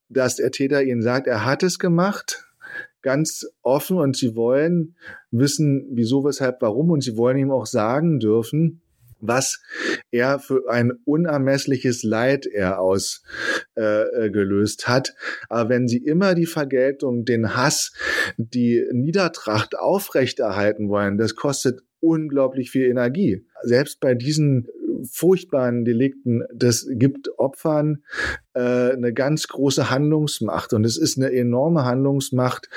dass 0.09 0.36
der 0.36 0.51
Täter 0.51 0.84
ihnen 0.84 1.01
sagt, 1.01 1.28
er 1.28 1.45
hat 1.45 1.63
es 1.63 1.80
gemacht, 1.80 2.43
ganz 3.01 3.45
offen 3.61 3.97
und 3.97 4.15
sie 4.17 4.36
wollen 4.36 4.95
wissen, 5.32 5.88
wieso, 5.91 6.24
weshalb, 6.24 6.61
warum 6.61 6.91
und 6.91 7.01
sie 7.03 7.17
wollen 7.17 7.38
ihm 7.38 7.51
auch 7.51 7.65
sagen 7.65 8.19
dürfen, 8.19 8.82
was 9.22 9.61
er 10.11 10.39
für 10.39 10.69
ein 10.69 10.91
unermessliches 11.05 12.03
Leid 12.03 12.45
er 12.45 12.80
ausgelöst 12.80 14.84
äh, 14.84 14.88
hat. 14.88 15.15
Aber 15.49 15.69
wenn 15.69 15.88
sie 15.88 15.97
immer 15.97 16.36
die 16.36 16.45
Vergeltung, 16.45 17.26
den 17.26 17.55
Hass, 17.55 17.93
die 18.38 18.86
Niedertracht 18.91 19.78
aufrechterhalten 19.78 20.89
wollen, 20.89 21.17
das 21.17 21.36
kostet 21.36 21.82
unglaublich 21.99 22.72
viel 22.72 22.88
Energie. 22.88 23.45
Selbst 23.63 23.99
bei 23.99 24.15
diesen 24.15 24.67
furchtbaren 25.09 25.86
Delikten, 25.86 26.43
das 26.53 26.88
gibt 26.89 27.30
Opfern 27.38 28.03
äh, 28.53 28.91
eine 28.91 29.13
ganz 29.13 29.47
große 29.47 29.89
Handlungsmacht. 29.89 30.74
Und 30.74 30.86
es 30.86 30.97
ist 30.97 31.17
eine 31.17 31.32
enorme 31.32 31.86
Handlungsmacht, 31.86 32.69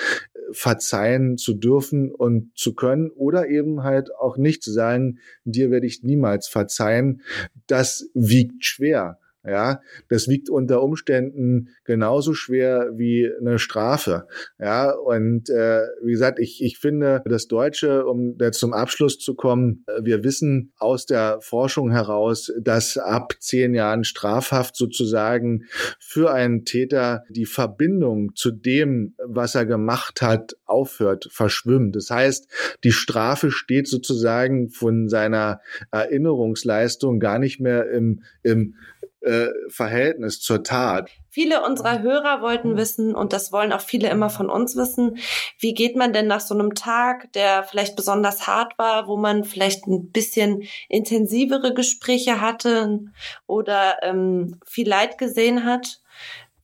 verzeihen 0.54 1.36
zu 1.36 1.54
dürfen 1.54 2.10
und 2.10 2.56
zu 2.56 2.74
können 2.74 3.10
oder 3.10 3.48
eben 3.48 3.82
halt 3.82 4.14
auch 4.14 4.36
nicht 4.36 4.62
zu 4.62 4.72
sagen, 4.72 5.18
dir 5.44 5.70
werde 5.70 5.86
ich 5.86 6.02
niemals 6.02 6.48
verzeihen. 6.48 7.22
Das 7.66 8.10
wiegt 8.14 8.64
schwer. 8.64 9.18
Ja, 9.46 9.80
das 10.08 10.26
wiegt 10.28 10.48
unter 10.48 10.82
Umständen 10.82 11.68
genauso 11.84 12.32
schwer 12.32 12.92
wie 12.94 13.30
eine 13.38 13.58
Strafe. 13.58 14.26
Ja, 14.58 14.90
und 14.90 15.50
äh, 15.50 15.82
wie 16.02 16.12
gesagt, 16.12 16.38
ich, 16.38 16.62
ich 16.62 16.78
finde 16.78 17.22
das 17.26 17.46
Deutsche, 17.46 18.06
um 18.06 18.38
da 18.38 18.52
zum 18.52 18.72
Abschluss 18.72 19.18
zu 19.18 19.34
kommen, 19.34 19.84
äh, 19.86 20.02
wir 20.02 20.24
wissen 20.24 20.72
aus 20.78 21.04
der 21.04 21.38
Forschung 21.42 21.90
heraus, 21.90 22.52
dass 22.58 22.96
ab 22.96 23.34
zehn 23.38 23.74
Jahren 23.74 24.04
Strafhaft 24.04 24.76
sozusagen 24.76 25.64
für 25.98 26.32
einen 26.32 26.64
Täter 26.64 27.24
die 27.28 27.46
Verbindung 27.46 28.34
zu 28.34 28.50
dem, 28.50 29.14
was 29.18 29.54
er 29.54 29.66
gemacht 29.66 30.22
hat, 30.22 30.56
aufhört, 30.64 31.28
verschwimmt. 31.30 31.96
Das 31.96 32.10
heißt, 32.10 32.48
die 32.82 32.92
Strafe 32.92 33.50
steht 33.50 33.88
sozusagen 33.88 34.70
von 34.70 35.08
seiner 35.08 35.60
Erinnerungsleistung 35.90 37.20
gar 37.20 37.38
nicht 37.38 37.60
mehr 37.60 37.90
im, 37.90 38.22
im 38.42 38.74
äh, 39.24 39.48
Verhältnis 39.68 40.40
zur 40.40 40.62
Tat. 40.62 41.10
Viele 41.30 41.64
unserer 41.64 42.02
Hörer 42.02 42.42
wollten 42.42 42.76
wissen, 42.76 43.14
und 43.14 43.32
das 43.32 43.50
wollen 43.50 43.72
auch 43.72 43.80
viele 43.80 44.08
immer 44.08 44.30
von 44.30 44.50
uns 44.50 44.76
wissen, 44.76 45.16
wie 45.58 45.74
geht 45.74 45.96
man 45.96 46.12
denn 46.12 46.26
nach 46.26 46.40
so 46.40 46.54
einem 46.54 46.74
Tag, 46.74 47.32
der 47.32 47.64
vielleicht 47.64 47.96
besonders 47.96 48.46
hart 48.46 48.78
war, 48.78 49.08
wo 49.08 49.16
man 49.16 49.44
vielleicht 49.44 49.86
ein 49.86 50.10
bisschen 50.10 50.62
intensivere 50.88 51.74
Gespräche 51.74 52.40
hatte 52.40 53.00
oder 53.46 54.02
ähm, 54.02 54.60
viel 54.66 54.88
Leid 54.88 55.18
gesehen 55.18 55.64
hat? 55.64 56.00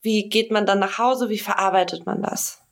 Wie 0.03 0.29
geht 0.29 0.51
man 0.51 0.67
dann 0.67 0.79
nach 0.79 0.99
Hause? 0.99 1.29
Wie 1.29 1.39
verarbeitet 1.39 2.07
man 2.07 2.23
das? 2.23 2.63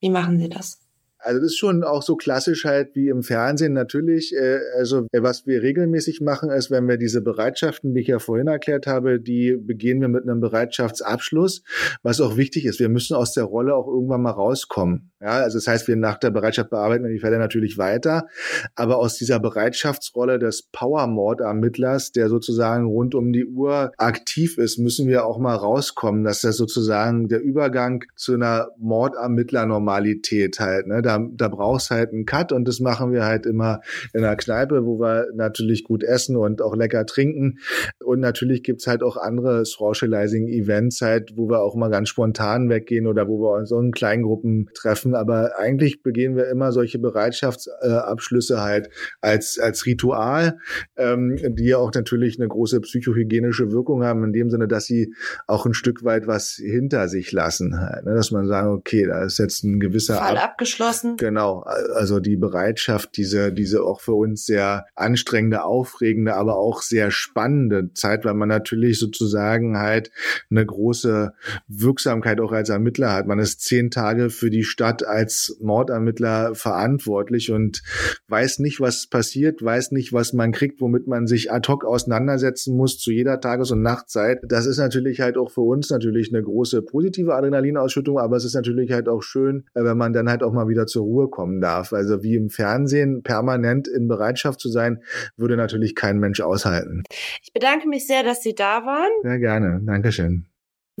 Wie 0.00 0.10
machen 0.10 0.38
Sie 0.38 0.48
das? 0.48 0.79
Also 1.22 1.40
das 1.40 1.52
ist 1.52 1.58
schon 1.58 1.84
auch 1.84 2.02
so 2.02 2.16
klassisch 2.16 2.64
halt 2.64 2.94
wie 2.94 3.08
im 3.08 3.22
Fernsehen 3.22 3.72
natürlich. 3.72 4.34
Äh, 4.34 4.58
also 4.76 5.06
was 5.12 5.46
wir 5.46 5.62
regelmäßig 5.62 6.20
machen, 6.20 6.50
ist, 6.50 6.70
wenn 6.70 6.88
wir 6.88 6.96
diese 6.96 7.20
Bereitschaften, 7.20 7.94
die 7.94 8.00
ich 8.00 8.06
ja 8.08 8.18
vorhin 8.18 8.46
erklärt 8.46 8.86
habe, 8.86 9.20
die 9.20 9.56
begehen 9.56 10.00
wir 10.00 10.08
mit 10.08 10.22
einem 10.22 10.40
Bereitschaftsabschluss, 10.40 11.62
was 12.02 12.20
auch 12.20 12.36
wichtig 12.36 12.64
ist. 12.64 12.80
Wir 12.80 12.88
müssen 12.88 13.14
aus 13.14 13.32
der 13.32 13.44
Rolle 13.44 13.74
auch 13.74 13.86
irgendwann 13.86 14.22
mal 14.22 14.30
rauskommen. 14.30 15.10
Ja, 15.20 15.32
also 15.40 15.58
das 15.58 15.66
heißt, 15.66 15.86
wir 15.86 15.96
nach 15.96 16.16
der 16.16 16.30
Bereitschaft 16.30 16.70
bearbeiten 16.70 17.04
wir 17.04 17.10
die 17.10 17.18
Fälle 17.18 17.38
natürlich 17.38 17.76
weiter, 17.76 18.26
aber 18.74 18.96
aus 18.98 19.16
dieser 19.16 19.38
Bereitschaftsrolle 19.38 20.38
des 20.38 20.62
Powermord-Ermittlers, 20.72 22.12
der 22.12 22.30
sozusagen 22.30 22.86
rund 22.86 23.14
um 23.14 23.30
die 23.30 23.44
Uhr 23.44 23.92
aktiv 23.98 24.56
ist, 24.56 24.78
müssen 24.78 25.08
wir 25.08 25.26
auch 25.26 25.38
mal 25.38 25.56
rauskommen, 25.56 26.24
dass 26.24 26.40
das 26.40 26.56
sozusagen 26.56 27.28
der 27.28 27.42
Übergang 27.42 28.04
zu 28.16 28.32
einer 28.32 28.68
Mordermittler-Normalität 28.78 30.58
halt, 30.58 30.86
ne, 30.86 31.02
da, 31.10 31.26
da 31.32 31.48
brauchst 31.48 31.90
halt 31.90 32.12
einen 32.12 32.24
Cut 32.24 32.52
und 32.52 32.68
das 32.68 32.78
machen 32.80 33.12
wir 33.12 33.24
halt 33.24 33.46
immer 33.46 33.80
in 34.12 34.24
einer 34.24 34.36
Kneipe, 34.36 34.86
wo 34.86 35.00
wir 35.00 35.26
natürlich 35.34 35.84
gut 35.84 36.04
essen 36.04 36.36
und 36.36 36.62
auch 36.62 36.76
lecker 36.76 37.04
trinken. 37.06 37.58
Und 38.04 38.20
natürlich 38.20 38.62
gibt's 38.62 38.86
halt 38.86 39.02
auch 39.02 39.16
andere 39.16 39.64
Socializing-Events 39.64 41.00
halt, 41.00 41.32
wo 41.36 41.48
wir 41.48 41.62
auch 41.62 41.74
mal 41.74 41.90
ganz 41.90 42.08
spontan 42.08 42.68
weggehen 42.68 43.06
oder 43.06 43.26
wo 43.26 43.40
wir 43.40 43.58
uns 43.58 43.72
in 43.72 43.90
kleinen 43.92 44.22
Gruppen 44.22 44.68
treffen. 44.74 45.14
Aber 45.14 45.58
eigentlich 45.58 46.02
begehen 46.02 46.36
wir 46.36 46.48
immer 46.48 46.72
solche 46.72 46.98
Bereitschaftsabschlüsse 46.98 48.60
halt 48.60 48.90
als, 49.20 49.58
als 49.58 49.86
Ritual, 49.86 50.58
ähm, 50.96 51.36
die 51.56 51.66
ja 51.66 51.78
auch 51.78 51.92
natürlich 51.92 52.38
eine 52.38 52.48
große 52.48 52.80
psychohygienische 52.80 53.72
Wirkung 53.72 54.04
haben, 54.04 54.24
in 54.24 54.32
dem 54.32 54.50
Sinne, 54.50 54.68
dass 54.68 54.84
sie 54.84 55.12
auch 55.46 55.66
ein 55.66 55.74
Stück 55.74 56.04
weit 56.04 56.26
was 56.26 56.52
hinter 56.52 57.08
sich 57.08 57.32
lassen. 57.32 57.80
Halt, 57.80 58.04
ne? 58.04 58.14
Dass 58.14 58.30
man 58.30 58.46
sagen, 58.46 58.68
okay, 58.68 59.06
da 59.06 59.24
ist 59.24 59.38
jetzt 59.38 59.64
ein 59.64 59.80
gewisser 59.80 60.16
Fall 60.16 60.36
Ab 60.36 60.60
abgeschlossen 60.60 60.99
lassen. 61.02 61.16
Genau, 61.16 61.60
also 61.60 62.20
die 62.20 62.36
Bereitschaft, 62.36 63.16
diese, 63.16 63.52
diese 63.52 63.82
auch 63.82 64.00
für 64.00 64.14
uns 64.14 64.46
sehr 64.46 64.86
anstrengende, 64.94 65.64
aufregende, 65.64 66.34
aber 66.34 66.56
auch 66.56 66.82
sehr 66.82 67.10
spannende 67.10 67.92
Zeit, 67.94 68.24
weil 68.24 68.34
man 68.34 68.48
natürlich 68.48 68.98
sozusagen 68.98 69.78
halt 69.78 70.10
eine 70.50 70.64
große 70.64 71.32
Wirksamkeit 71.68 72.40
auch 72.40 72.52
als 72.52 72.68
Ermittler 72.68 73.12
hat. 73.12 73.26
Man 73.26 73.38
ist 73.38 73.62
zehn 73.62 73.90
Tage 73.90 74.30
für 74.30 74.50
die 74.50 74.64
Stadt 74.64 75.06
als 75.06 75.56
Mordermittler 75.60 76.54
verantwortlich 76.54 77.50
und 77.50 77.82
weiß 78.28 78.58
nicht, 78.60 78.80
was 78.80 79.06
passiert, 79.08 79.62
weiß 79.62 79.92
nicht, 79.92 80.12
was 80.12 80.32
man 80.32 80.52
kriegt, 80.52 80.80
womit 80.80 81.06
man 81.06 81.26
sich 81.26 81.52
ad 81.52 81.68
hoc 81.68 81.84
auseinandersetzen 81.84 82.76
muss 82.76 82.98
zu 82.98 83.10
jeder 83.10 83.40
Tages- 83.40 83.70
und 83.70 83.82
Nachtzeit. 83.82 84.40
Das 84.46 84.66
ist 84.66 84.78
natürlich 84.78 85.20
halt 85.20 85.36
auch 85.36 85.50
für 85.50 85.62
uns 85.62 85.90
natürlich 85.90 86.32
eine 86.32 86.42
große 86.42 86.82
positive 86.82 87.34
Adrenalinausschüttung, 87.34 88.18
aber 88.18 88.36
es 88.36 88.44
ist 88.44 88.54
natürlich 88.54 88.92
halt 88.92 89.08
auch 89.08 89.22
schön, 89.22 89.64
wenn 89.74 89.96
man 89.96 90.12
dann 90.12 90.28
halt 90.28 90.42
auch 90.42 90.52
mal 90.52 90.68
wieder 90.68 90.86
zur 90.90 91.04
Ruhe 91.04 91.28
kommen 91.28 91.60
darf. 91.60 91.92
Also 91.92 92.22
wie 92.22 92.34
im 92.34 92.50
Fernsehen 92.50 93.22
permanent 93.22 93.88
in 93.88 94.08
Bereitschaft 94.08 94.60
zu 94.60 94.68
sein, 94.68 95.02
würde 95.36 95.56
natürlich 95.56 95.94
kein 95.94 96.18
Mensch 96.18 96.40
aushalten. 96.40 97.04
Ich 97.42 97.52
bedanke 97.52 97.88
mich 97.88 98.06
sehr, 98.06 98.22
dass 98.22 98.42
Sie 98.42 98.54
da 98.54 98.84
waren. 98.84 99.10
Sehr 99.22 99.38
gerne. 99.38 99.80
Dankeschön. 99.84 100.46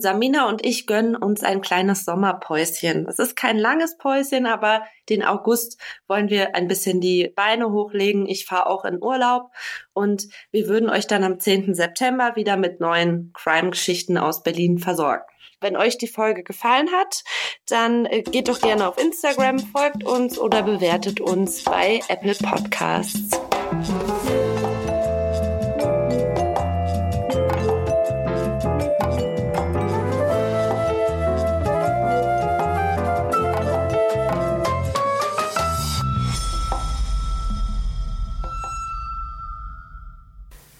Samina 0.00 0.48
und 0.48 0.64
ich 0.64 0.86
gönnen 0.86 1.14
uns 1.14 1.42
ein 1.42 1.60
kleines 1.60 2.04
Sommerpäuschen. 2.04 3.06
Es 3.08 3.18
ist 3.18 3.36
kein 3.36 3.58
langes 3.58 3.96
Päuschen, 3.98 4.46
aber 4.46 4.82
den 5.08 5.22
August 5.22 5.78
wollen 6.08 6.30
wir 6.30 6.54
ein 6.54 6.68
bisschen 6.68 7.00
die 7.00 7.32
Beine 7.34 7.70
hochlegen. 7.70 8.26
Ich 8.26 8.46
fahre 8.46 8.66
auch 8.66 8.84
in 8.84 9.02
Urlaub 9.02 9.50
und 9.92 10.28
wir 10.50 10.68
würden 10.68 10.88
euch 10.88 11.06
dann 11.06 11.24
am 11.24 11.38
10. 11.38 11.74
September 11.74 12.32
wieder 12.34 12.56
mit 12.56 12.80
neuen 12.80 13.32
Crime-Geschichten 13.34 14.18
aus 14.18 14.42
Berlin 14.42 14.78
versorgen. 14.78 15.24
Wenn 15.60 15.76
euch 15.76 15.98
die 15.98 16.08
Folge 16.08 16.42
gefallen 16.42 16.90
hat, 16.90 17.22
dann 17.68 18.06
äh, 18.06 18.22
geht 18.22 18.48
doch 18.48 18.60
gerne 18.60 18.88
auf 18.88 18.98
Instagram, 18.98 19.58
folgt 19.58 20.04
uns 20.04 20.38
oder 20.38 20.62
bewertet 20.62 21.20
uns 21.20 21.64
bei 21.64 22.00
Apple 22.08 22.34
Podcasts. 22.34 23.38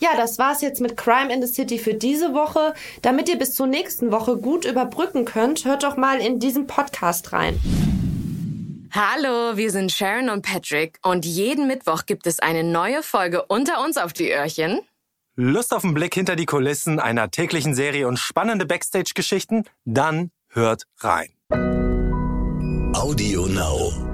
Ja, 0.01 0.17
das 0.17 0.39
war's 0.39 0.63
jetzt 0.63 0.81
mit 0.81 0.97
Crime 0.97 1.33
in 1.33 1.43
the 1.43 1.53
City 1.53 1.79
für 1.79 1.95
diese 1.95 2.33
Woche. 2.33 2.75
Damit 3.03 3.29
ihr 3.29 3.39
bis 3.39 3.55
zur 3.55 3.67
nächsten 3.67 4.11
Woche 4.11 4.39
gut 4.39 4.65
überbrücken 4.65 5.27
könnt, 5.27 5.67
hört 5.67 5.83
doch 5.83 5.97
mal 5.97 6.21
in 6.21 6.41
diesen 6.41 6.67
Podcast 6.67 7.33
rein. 7.35 7.61
Hallo, 8.93 9.57
wir 9.57 9.71
sind 9.71 9.93
Sharon 9.93 10.31
und 10.31 10.43
Patrick 10.43 10.99
und 11.03 11.25
jeden 11.25 11.69
Mittwoch 11.69 12.07
gibt 12.07 12.27
es 12.27 12.41
eine 12.41 12.65
neue 12.65 13.03
Folge 13.03 13.45
unter 13.45 13.85
uns 13.85 13.99
auf 13.99 14.13
die 14.13 14.33
Öhrchen. 14.33 14.81
Lust 15.37 15.73
auf 15.73 15.85
einen 15.85 15.95
Blick 15.95 16.15
hinter 16.15 16.35
die 16.35 16.47
Kulissen 16.47 16.99
einer 16.99 17.31
täglichen 17.31 17.75
Serie 17.75 18.09
und 18.09 18.19
spannende 18.19 18.67
Backstage-Geschichten? 18.67 19.65
Dann 19.85 20.33
hört 20.49 20.85
rein. 20.99 21.29
Audio 22.95 23.47
Now. 23.47 24.10